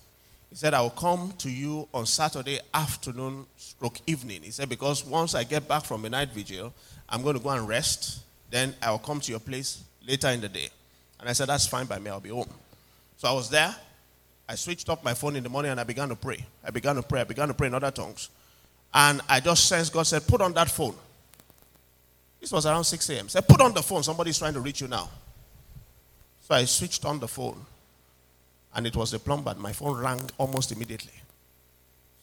He 0.49 0.55
said, 0.55 0.73
I 0.73 0.81
will 0.81 0.89
come 0.89 1.33
to 1.39 1.49
you 1.49 1.87
on 1.93 2.05
Saturday 2.05 2.59
afternoon, 2.73 3.45
stroke 3.55 3.99
evening. 4.07 4.41
He 4.41 4.51
said, 4.51 4.67
because 4.67 5.05
once 5.05 5.35
I 5.35 5.43
get 5.43 5.67
back 5.67 5.85
from 5.85 6.05
a 6.05 6.09
night 6.09 6.29
vigil, 6.29 6.73
I'm 7.07 7.21
going 7.21 7.37
to 7.37 7.43
go 7.43 7.49
and 7.49 7.67
rest. 7.67 8.21
Then 8.49 8.73
I 8.81 8.89
will 8.89 8.99
come 8.99 9.19
to 9.19 9.31
your 9.31 9.39
place 9.39 9.83
later 10.07 10.29
in 10.29 10.41
the 10.41 10.49
day. 10.49 10.69
And 11.19 11.29
I 11.29 11.33
said, 11.33 11.49
that's 11.49 11.67
fine 11.67 11.85
by 11.85 11.99
me. 11.99 12.09
I'll 12.09 12.19
be 12.19 12.29
home. 12.29 12.49
So 13.17 13.27
I 13.27 13.31
was 13.31 13.49
there. 13.49 13.75
I 14.47 14.55
switched 14.55 14.89
off 14.89 15.03
my 15.03 15.13
phone 15.13 15.35
in 15.35 15.43
the 15.43 15.49
morning 15.49 15.69
and 15.69 15.79
I 15.79 15.83
began 15.83 16.09
to 16.09 16.15
pray. 16.15 16.43
I 16.65 16.71
began 16.71 16.95
to 16.95 17.03
pray. 17.03 17.21
I 17.21 17.25
began 17.25 17.49
to 17.49 17.53
pray 17.53 17.67
in 17.67 17.75
other 17.75 17.91
tongues. 17.91 18.29
And 18.91 19.21
I 19.29 19.39
just 19.39 19.67
sensed 19.67 19.93
God 19.93 20.07
said, 20.07 20.25
put 20.25 20.41
on 20.41 20.53
that 20.53 20.71
phone. 20.71 20.95
This 22.41 22.51
was 22.51 22.65
around 22.65 22.85
6 22.85 23.09
a.m. 23.09 23.29
Said, 23.29 23.47
put 23.47 23.61
on 23.61 23.73
the 23.73 23.83
phone. 23.83 24.01
Somebody's 24.01 24.39
trying 24.39 24.53
to 24.53 24.61
reach 24.61 24.81
you 24.81 24.87
now. 24.87 25.09
So 26.41 26.55
I 26.55 26.65
switched 26.65 27.05
on 27.05 27.19
the 27.19 27.27
phone. 27.27 27.63
And 28.75 28.85
it 28.85 28.95
was 28.95 29.11
the 29.11 29.19
plumber. 29.19 29.55
My 29.57 29.73
phone 29.73 29.97
rang 29.97 30.29
almost 30.37 30.71
immediately. 30.71 31.13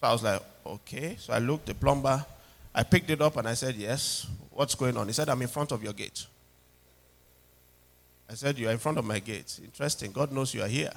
So 0.00 0.06
I 0.06 0.12
was 0.12 0.22
like, 0.22 0.42
okay. 0.64 1.16
So 1.18 1.32
I 1.32 1.38
looked, 1.38 1.66
the 1.66 1.74
plumber. 1.74 2.24
I 2.74 2.82
picked 2.82 3.10
it 3.10 3.20
up 3.20 3.36
and 3.36 3.48
I 3.48 3.54
said, 3.54 3.74
yes. 3.74 4.26
What's 4.50 4.74
going 4.74 4.96
on? 4.96 5.06
He 5.06 5.12
said, 5.12 5.28
I'm 5.28 5.42
in 5.42 5.48
front 5.48 5.72
of 5.72 5.82
your 5.82 5.92
gate. 5.92 6.26
I 8.28 8.34
said, 8.34 8.58
You 8.58 8.68
are 8.68 8.72
in 8.72 8.78
front 8.78 8.98
of 8.98 9.04
my 9.04 9.18
gate. 9.18 9.58
Interesting. 9.62 10.12
God 10.12 10.32
knows 10.32 10.52
you 10.54 10.62
are 10.62 10.68
here. 10.68 10.92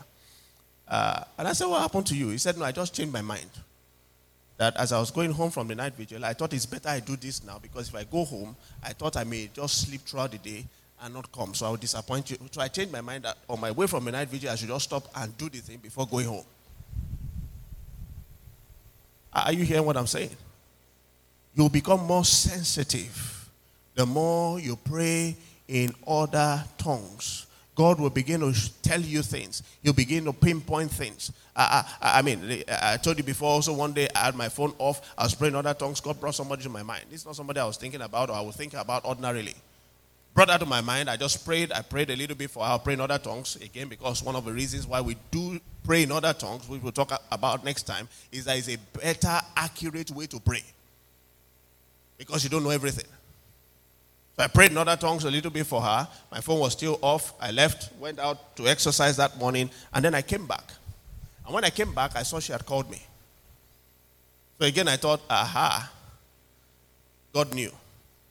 Uh, 0.87 1.23
and 1.37 1.47
I 1.47 1.53
said, 1.53 1.67
What 1.67 1.81
happened 1.81 2.07
to 2.07 2.15
you? 2.15 2.29
He 2.29 2.37
said, 2.37 2.57
No, 2.57 2.65
I 2.65 2.71
just 2.71 2.93
changed 2.93 3.13
my 3.13 3.21
mind 3.21 3.49
that 4.57 4.75
as 4.77 4.91
I 4.91 4.99
was 4.99 5.11
going 5.11 5.31
home 5.31 5.51
from 5.51 5.67
the 5.67 5.75
night 5.75 5.93
vigil, 5.95 6.25
I 6.25 6.33
thought 6.33 6.53
it's 6.53 6.65
better 6.65 6.89
I 6.89 6.99
do 6.99 7.15
this 7.15 7.43
now 7.43 7.59
because 7.61 7.89
if 7.89 7.95
I 7.95 8.03
go 8.03 8.25
home, 8.25 8.55
I 8.83 8.91
thought 8.93 9.15
I 9.15 9.23
may 9.23 9.49
just 9.53 9.87
sleep 9.87 10.01
throughout 10.01 10.31
the 10.31 10.37
day 10.37 10.65
and 11.01 11.13
not 11.13 11.31
come. 11.31 11.53
So 11.53 11.67
I 11.67 11.71
would 11.71 11.79
disappoint 11.79 12.31
you. 12.31 12.37
So 12.51 12.61
I 12.61 12.67
changed 12.67 12.91
my 12.91 13.01
mind 13.01 13.23
that 13.23 13.37
on 13.47 13.59
my 13.59 13.71
way 13.71 13.87
from 13.87 14.05
the 14.05 14.11
night 14.11 14.27
vigil, 14.27 14.49
I 14.49 14.55
should 14.55 14.67
just 14.67 14.85
stop 14.85 15.03
and 15.15 15.37
do 15.37 15.49
the 15.49 15.59
thing 15.59 15.77
before 15.77 16.07
going 16.07 16.27
home. 16.27 16.45
Are 19.31 19.53
you 19.53 19.63
hearing 19.63 19.85
what 19.85 19.95
I'm 19.95 20.07
saying? 20.07 20.35
You'll 21.55 21.69
become 21.69 22.05
more 22.05 22.25
sensitive 22.25 23.49
the 23.95 24.05
more 24.05 24.59
you 24.59 24.75
pray 24.77 25.35
in 25.67 25.93
other 26.07 26.63
tongues. 26.77 27.47
God 27.75 27.99
will 27.99 28.09
begin 28.09 28.41
to 28.41 28.53
tell 28.81 28.99
you 28.99 29.21
things. 29.21 29.63
He'll 29.81 29.93
begin 29.93 30.25
to 30.25 30.33
pinpoint 30.33 30.91
things. 30.91 31.31
I, 31.55 31.85
I, 32.01 32.19
I, 32.19 32.21
mean, 32.21 32.63
I 32.69 32.97
told 32.97 33.17
you 33.17 33.23
before 33.23 33.49
also 33.49 33.73
one 33.73 33.93
day 33.93 34.07
I 34.15 34.19
had 34.25 34.35
my 34.35 34.49
phone 34.49 34.73
off. 34.79 35.13
I 35.17 35.23
was 35.23 35.35
praying 35.35 35.55
other 35.55 35.73
tongues. 35.73 36.01
God 36.01 36.19
brought 36.19 36.35
somebody 36.35 36.63
to 36.63 36.69
my 36.69 36.83
mind. 36.83 37.05
Is 37.11 37.25
not 37.25 37.35
somebody 37.35 37.59
I 37.59 37.65
was 37.65 37.77
thinking 37.77 38.01
about 38.01 38.29
or 38.29 38.35
I 38.35 38.41
was 38.41 38.55
thinking 38.55 38.79
about 38.79 39.05
ordinarily. 39.05 39.55
Brought 40.39 40.47
that 40.47 40.59
to 40.61 40.65
my 40.65 40.79
mind. 40.79 41.09
I 41.09 41.17
just 41.17 41.43
prayed. 41.43 41.73
I 41.73 41.81
prayed 41.81 42.09
a 42.09 42.15
little 42.15 42.33
bit 42.37 42.49
for 42.49 42.63
our 42.63 42.79
praying 42.79 43.01
other 43.01 43.17
tongues. 43.17 43.57
Again, 43.57 43.89
because 43.89 44.23
one 44.23 44.37
of 44.37 44.45
the 44.45 44.53
reasons 44.53 44.87
why 44.87 45.01
we 45.01 45.17
do 45.31 45.59
pray 45.83 46.03
in 46.03 46.13
other 46.13 46.31
tongues, 46.31 46.65
which 46.69 46.81
we'll 46.81 46.93
talk 46.93 47.11
about 47.29 47.65
next 47.65 47.83
time, 47.83 48.07
is 48.31 48.45
that 48.45 48.57
it's 48.57 48.69
a 48.69 48.77
better, 48.97 49.37
accurate 49.57 50.11
way 50.11 50.27
to 50.27 50.39
pray. 50.39 50.63
Because 52.17 52.45
you 52.45 52.49
don't 52.49 52.63
know 52.63 52.69
everything. 52.69 53.03
So 54.37 54.45
I 54.45 54.47
prayed 54.47 54.71
in 54.71 54.77
other 54.77 54.95
tongues 54.95 55.25
a 55.25 55.29
little 55.29 55.51
bit 55.51 55.67
for 55.67 55.81
her. 55.81 56.07
My 56.31 56.39
phone 56.39 56.61
was 56.61 56.71
still 56.71 56.97
off. 57.01 57.33
I 57.41 57.51
left, 57.51 57.91
went 57.99 58.17
out 58.17 58.55
to 58.55 58.69
exercise 58.69 59.17
that 59.17 59.37
morning, 59.37 59.69
and 59.93 60.05
then 60.05 60.15
I 60.15 60.21
came 60.21 60.47
back. 60.47 60.71
And 61.45 61.53
when 61.53 61.65
I 61.65 61.69
came 61.69 61.93
back, 61.93 62.15
I 62.15 62.23
saw 62.23 62.39
she 62.39 62.53
had 62.53 62.65
called 62.65 62.89
me. 62.89 63.01
So 64.57 64.65
again, 64.65 64.87
I 64.87 64.95
thought, 64.95 65.19
aha, 65.29 65.91
God 67.33 67.53
knew. 67.53 67.73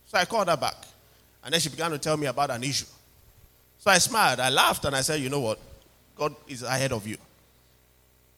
So 0.07 0.17
I 0.17 0.25
called 0.25 0.49
her 0.49 0.57
back. 0.57 0.87
And 1.49 1.55
then 1.55 1.63
she 1.63 1.71
began 1.71 1.91
to 1.93 1.99
tell 1.99 2.19
me 2.19 2.27
about 2.27 2.51
an 2.51 2.63
issue. 2.63 2.85
So 3.79 3.91
I 3.91 3.97
smiled, 3.97 4.39
I 4.39 4.51
laughed, 4.51 4.85
and 4.85 4.95
I 4.95 5.01
said, 5.01 5.19
you 5.19 5.31
know 5.31 5.41
what? 5.41 5.59
God 6.15 6.37
is 6.47 6.63
ahead 6.63 6.93
of 6.93 7.07
you. 7.07 7.17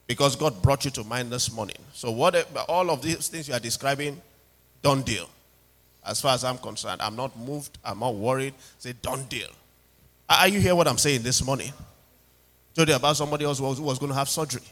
Because 0.07 0.37
God 0.37 0.61
brought 0.61 0.85
you 0.85 0.91
to 0.91 1.03
mind 1.03 1.29
this 1.29 1.51
morning. 1.51 1.75
So 1.91 2.09
what 2.09 2.47
all 2.69 2.89
of 2.89 3.01
these 3.01 3.27
things 3.27 3.49
you 3.49 3.53
are 3.53 3.59
describing, 3.59 4.21
don't 4.81 5.05
deal. 5.05 5.29
As 6.05 6.21
far 6.21 6.35
as 6.35 6.45
I'm 6.45 6.57
concerned, 6.57 7.01
I'm 7.01 7.17
not 7.17 7.37
moved, 7.37 7.77
I'm 7.83 7.99
not 7.99 8.15
worried. 8.15 8.53
Say, 8.79 8.93
don't 9.01 9.27
deal. 9.27 9.49
Are 10.29 10.47
you 10.47 10.61
hear 10.61 10.73
what 10.73 10.87
I'm 10.87 10.97
saying 10.97 11.21
this 11.21 11.45
morning? 11.45 11.73
Told 12.73 12.87
you 12.87 12.95
about 12.95 13.17
somebody 13.17 13.43
else 13.43 13.59
who 13.59 13.65
was, 13.65 13.77
who 13.77 13.83
was 13.83 13.99
going 13.99 14.13
to 14.13 14.17
have 14.17 14.29
surgery. 14.29 14.63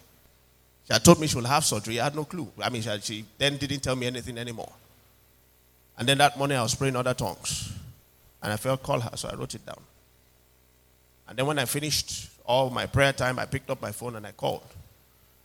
She 0.87 0.93
had 0.93 1.03
told 1.03 1.19
me 1.19 1.27
she 1.27 1.35
will 1.35 1.43
have 1.43 1.65
surgery. 1.65 1.99
I 1.99 2.05
had 2.05 2.15
no 2.15 2.23
clue. 2.23 2.47
I 2.61 2.69
mean, 2.69 2.83
she, 2.83 3.01
she 3.01 3.25
then 3.37 3.57
didn't 3.57 3.81
tell 3.81 3.97
me 3.97 4.07
anything 4.07 4.37
anymore. 4.37 4.71
And 5.97 6.07
then 6.07 6.19
that 6.19 6.37
morning 6.37 6.57
I 6.57 6.61
was 6.61 6.73
praying 6.73 6.95
other 6.95 7.13
tongues. 7.13 7.73
And 8.41 8.53
I 8.53 8.57
felt 8.57 8.83
call 8.83 8.99
her, 8.99 9.15
so 9.15 9.29
I 9.29 9.35
wrote 9.35 9.53
it 9.55 9.65
down. 9.65 9.81
And 11.27 11.37
then 11.37 11.45
when 11.45 11.59
I 11.59 11.65
finished 11.65 12.29
all 12.45 12.69
my 12.69 12.85
prayer 12.85 13.13
time, 13.13 13.37
I 13.37 13.45
picked 13.45 13.69
up 13.69 13.81
my 13.81 13.91
phone 13.91 14.15
and 14.15 14.25
I 14.25 14.31
called. 14.31 14.65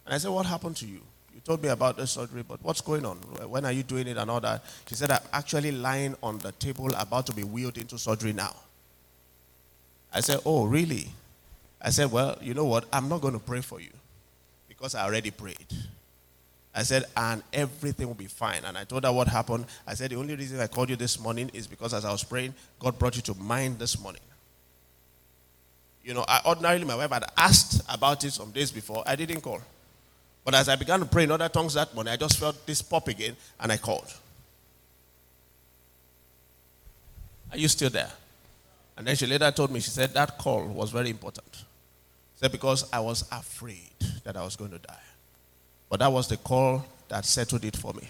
And 0.07 0.14
I 0.14 0.18
said, 0.18 0.30
What 0.30 0.47
happened 0.47 0.76
to 0.76 0.86
you? 0.86 1.01
You 1.34 1.40
told 1.45 1.62
me 1.62 1.68
about 1.68 1.97
the 1.97 2.07
surgery, 2.07 2.45
but 2.47 2.62
what's 2.62 2.80
going 2.80 3.05
on? 3.05 3.16
When 3.49 3.64
are 3.64 3.72
you 3.72 3.82
doing 3.82 4.07
it 4.07 4.16
and 4.16 4.30
all 4.30 4.40
that? 4.40 4.64
She 4.88 4.95
said, 4.95 5.11
I'm 5.11 5.20
actually 5.32 5.72
lying 5.72 6.14
on 6.22 6.38
the 6.38 6.53
table 6.53 6.88
about 6.95 7.26
to 7.26 7.34
be 7.34 7.42
wheeled 7.42 7.76
into 7.76 7.99
surgery 7.99 8.32
now. 8.32 8.55
I 10.12 10.20
said, 10.20 10.38
Oh, 10.47 10.64
really? 10.64 11.11
I 11.82 11.90
said, 11.90 12.11
Well, 12.11 12.38
you 12.40 12.55
know 12.55 12.64
what? 12.64 12.86
I'm 12.92 13.09
not 13.09 13.20
going 13.20 13.34
to 13.34 13.40
pray 13.40 13.61
for 13.61 13.80
you 13.80 13.90
because 14.68 14.95
I 14.95 15.05
already 15.05 15.30
prayed. 15.30 15.66
I 16.75 16.83
said, 16.83 17.05
and 17.16 17.43
everything 17.53 18.07
will 18.09 18.14
be 18.14 18.27
fine. 18.27 18.64
And 18.64 18.77
I 18.77 18.85
told 18.85 19.05
her 19.05 19.12
what 19.12 19.29
happened. 19.29 19.66
I 19.87 19.95
said, 19.95 20.11
the 20.11 20.16
only 20.16 20.35
reason 20.35 20.59
I 20.59 20.66
called 20.66 20.91
you 20.91 20.97
this 20.97 21.20
morning 21.20 21.51
is 21.55 21.66
because 21.68 21.95
as 21.95 22.05
I 22.05 22.11
was 22.11 22.25
praying, 22.25 22.55
God 22.81 22.99
brought 22.99 23.14
you 23.14 23.22
to 23.22 23.35
mind 23.35 23.79
this 23.79 24.01
morning. 24.01 24.22
You 26.03 26.14
know, 26.14 26.25
I, 26.27 26.41
ordinarily 26.45 26.85
my 26.85 26.97
wife 26.97 27.11
had 27.11 27.25
asked 27.37 27.83
about 27.89 28.25
it 28.25 28.33
some 28.33 28.51
days 28.51 28.72
before. 28.72 29.05
I 29.07 29.14
didn't 29.14 29.41
call. 29.41 29.61
But 30.45 30.55
as 30.55 30.68
I 30.68 30.77
began 30.77 31.01
to 31.01 31.07
pray 31.07 31.25
in 31.25 31.31
other 31.31 31.49
tongues 31.49 31.75
that 31.75 31.95
morning, 31.95 32.12
I 32.12 32.16
just 32.16 32.39
felt 32.39 32.66
this 32.66 32.83
pop 32.83 33.07
again 33.09 33.37
and 33.61 33.70
I 33.70 33.77
called. 33.77 34.12
Are 37.53 37.57
you 37.57 37.68
still 37.68 37.89
there? 37.89 38.11
And 38.97 39.07
then 39.07 39.14
she 39.16 39.27
later 39.27 39.51
told 39.53 39.70
me, 39.70 39.81
she 39.81 39.91
said 39.91 40.12
that 40.14 40.39
call 40.39 40.66
was 40.66 40.91
very 40.91 41.09
important. 41.09 41.47
She 41.53 42.41
said, 42.41 42.53
because 42.53 42.93
I 42.93 42.99
was 43.01 43.27
afraid 43.31 43.95
that 44.25 44.37
I 44.37 44.45
was 44.45 44.57
going 44.57 44.72
to 44.72 44.79
die. 44.79 44.99
But 45.95 46.01
that 46.01 46.11
was 46.11 46.26
the 46.26 46.38
call 46.38 46.84
that 47.07 47.24
settled 47.24 47.64
it 47.64 47.76
for 47.76 47.92
me. 47.92 48.09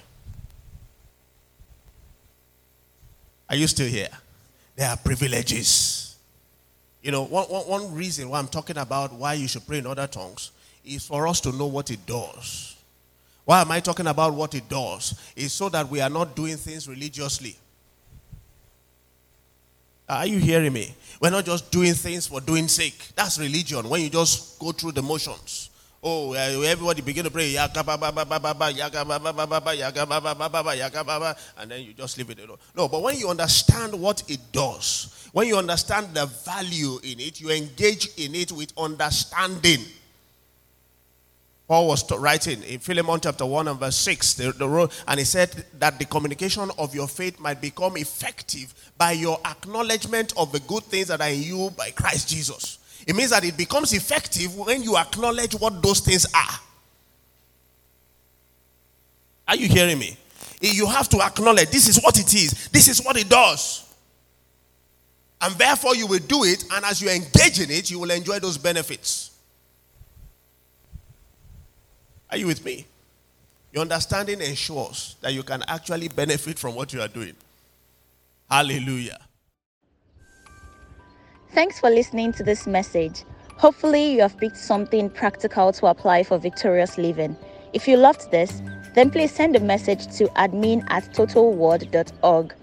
Are 3.51 3.57
you 3.57 3.67
still 3.67 3.87
here? 3.87 4.09
There 4.75 4.89
are 4.89 4.97
privileges. 4.97 6.17
You 7.03 7.13
know, 7.13 7.25
one, 7.25 7.45
one, 7.45 7.63
one 7.65 7.95
reason 7.95 8.31
why 8.31 8.39
I'm 8.39 8.49
talking 8.49 8.79
about 8.79 9.13
why 9.13 9.35
you 9.35 9.47
should 9.47 9.67
pray 9.67 9.81
in 9.81 9.87
other 9.87 10.07
tongues 10.07 10.53
is 10.83 11.07
for 11.07 11.29
us 11.29 11.43
to 11.43 11.53
know 11.53 11.67
what 11.67 11.91
it 11.91 12.07
does. 12.07 12.75
Why 13.45 13.61
am 13.61 13.71
I 13.71 13.81
talking 13.81 14.07
about 14.07 14.33
what 14.33 14.55
it 14.55 14.67
does? 14.67 15.21
Is 15.37 15.53
so 15.53 15.69
that 15.69 15.87
we 15.87 16.01
are 16.01 16.09
not 16.09 16.35
doing 16.35 16.57
things 16.57 16.89
religiously. 16.89 17.55
Are 20.09 20.27
you 20.27 20.39
hearing 20.39 20.73
me? 20.73 20.95
We're 21.21 21.29
not 21.29 21.45
just 21.45 21.71
doing 21.71 21.93
things 21.93 22.29
for 22.29 22.41
doing 22.41 22.67
sake. 22.67 23.11
That's 23.15 23.39
religion. 23.39 23.87
When 23.91 24.01
you 24.01 24.09
just 24.09 24.59
go 24.59 24.73
through 24.73 24.93
the 24.93 25.03
motions. 25.03 25.69
Oh, 26.07 26.35
everybody 26.35 27.01
begin 27.01 27.25
to 27.25 27.31
pray, 27.31 27.57
and 27.57 27.73
then 31.71 31.83
you 31.83 31.95
just 31.95 32.19
leave 32.19 32.29
it 32.29 32.39
alone. 32.41 32.59
No, 32.77 32.89
but 32.89 33.01
when 33.01 33.17
you 33.17 33.31
understand 33.31 33.99
what 33.99 34.23
it 34.29 34.41
does, 34.53 35.31
when 35.33 35.49
you 35.49 35.57
understand 35.57 36.09
the 36.13 36.27
value 36.27 36.99
in 37.03 37.21
it, 37.21 37.41
you 37.41 37.51
engage 37.51 38.09
in 38.19 38.35
it 38.35 38.53
with 38.53 38.75
understanding. 38.77 39.81
Paul 41.67 41.89
was 41.89 42.13
writing 42.13 42.63
in 42.65 42.81
Philemon 42.81 43.21
chapter 43.23 43.47
1 43.47 43.69
and 43.69 43.81
verse 43.81 43.97
6, 43.97 44.35
the, 44.35 44.53
the, 44.53 44.91
and 45.09 45.19
he 45.19 45.25
said 45.25 45.65
that 45.79 45.99
the 45.99 46.05
communication 46.05 46.71
of 46.77 46.95
your 46.95 47.09
faith 47.09 47.41
might 47.41 47.63
become 47.63 47.97
effective 47.97 48.75
by 48.99 49.13
your 49.13 49.41
acknowledgement 49.47 50.35
of 50.37 50.53
the 50.53 50.61
good 50.61 50.83
things 50.83 51.09
that 51.09 51.23
are 51.23 51.31
in 51.31 51.43
you 51.43 51.71
by 51.79 51.91
Christ 51.93 52.29
Jesus. 52.29 52.79
It 53.07 53.15
means 53.15 53.31
that 53.31 53.45
it 53.45 53.57
becomes 53.57 53.93
effective 53.93 54.57
when 54.57 54.83
you 54.83 54.97
acknowledge 54.97 55.55
what 55.55 55.83
those 55.83 56.01
things 56.01 56.27
are. 56.35 56.61
Are 59.49 59.57
you 59.57 59.69
hearing 59.69 59.99
me? 59.99 60.17
You 60.61 60.87
have 60.87 61.09
to 61.11 61.21
acknowledge 61.21 61.69
this 61.71 61.89
is 61.89 62.01
what 62.03 62.19
it 62.19 62.33
is, 62.33 62.69
this 62.69 62.89
is 62.89 63.05
what 63.05 63.17
it 63.17 63.29
does. 63.29 63.83
And 65.41 65.55
therefore, 65.57 65.95
you 65.95 66.07
will 66.07 66.21
do 66.21 66.45
it, 66.45 66.65
and 66.73 66.85
as 66.87 67.03
you 67.03 67.11
engage 67.11 67.61
in 67.61 67.71
it, 67.71 67.91
you 67.91 67.99
will 67.99 68.11
enjoy 68.11 68.39
those 68.39 68.57
benefits. 68.57 69.33
Are 72.31 72.39
you 72.39 72.47
with 72.47 72.65
me? 72.65 72.87
Your 73.73 73.83
understanding 73.83 74.41
ensures 74.41 75.17
that 75.21 75.35
you 75.35 75.43
can 75.43 75.63
actually 75.69 76.09
benefit 76.09 76.59
from 76.59 76.75
what 76.75 76.93
you 76.93 77.01
are 77.01 77.09
doing. 77.09 77.35
Hallelujah. 78.49 79.19
Thanks 81.55 81.79
for 81.79 81.89
listening 81.89 82.33
to 82.33 82.43
this 82.43 82.67
message. 82.67 83.23
Hopefully, 83.59 84.11
you 84.11 84.23
have 84.23 84.37
picked 84.39 84.57
something 84.57 85.09
practical 85.09 85.73
to 85.75 85.87
apply 85.87 86.25
for 86.25 86.37
victorious 86.37 86.99
living. 86.99 87.37
If 87.73 87.87
you 87.87 87.97
loved 87.97 88.33
this, 88.33 88.61
then 88.95 89.09
please 89.09 89.31
send 89.31 89.55
a 89.55 89.61
message 89.61 90.09
to 90.17 90.25
admin 90.31 90.85
at 90.91 91.05
totalword.org 91.15 92.55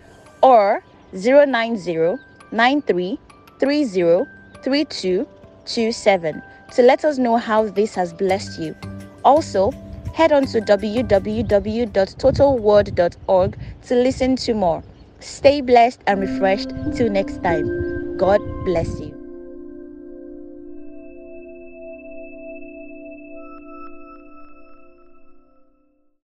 or 0.43 0.83
090 1.13 2.17
to 6.73 6.81
let 6.81 7.05
us 7.05 7.17
know 7.17 7.37
how 7.37 7.69
this 7.69 7.95
has 7.95 8.11
blessed 8.11 8.59
you. 8.59 8.75
Also, 9.23 9.71
head 10.13 10.33
on 10.33 10.45
to 10.47 10.59
www.totalword.org 10.59 13.59
to 13.83 13.95
listen 13.95 14.35
to 14.35 14.53
more. 14.53 14.83
Stay 15.21 15.61
blessed 15.61 16.01
and 16.07 16.19
refreshed. 16.21 16.71
Till 16.95 17.09
next 17.09 17.41
time. 17.43 18.17
God 18.17 18.41
bless 18.65 18.99
you. 18.99 19.20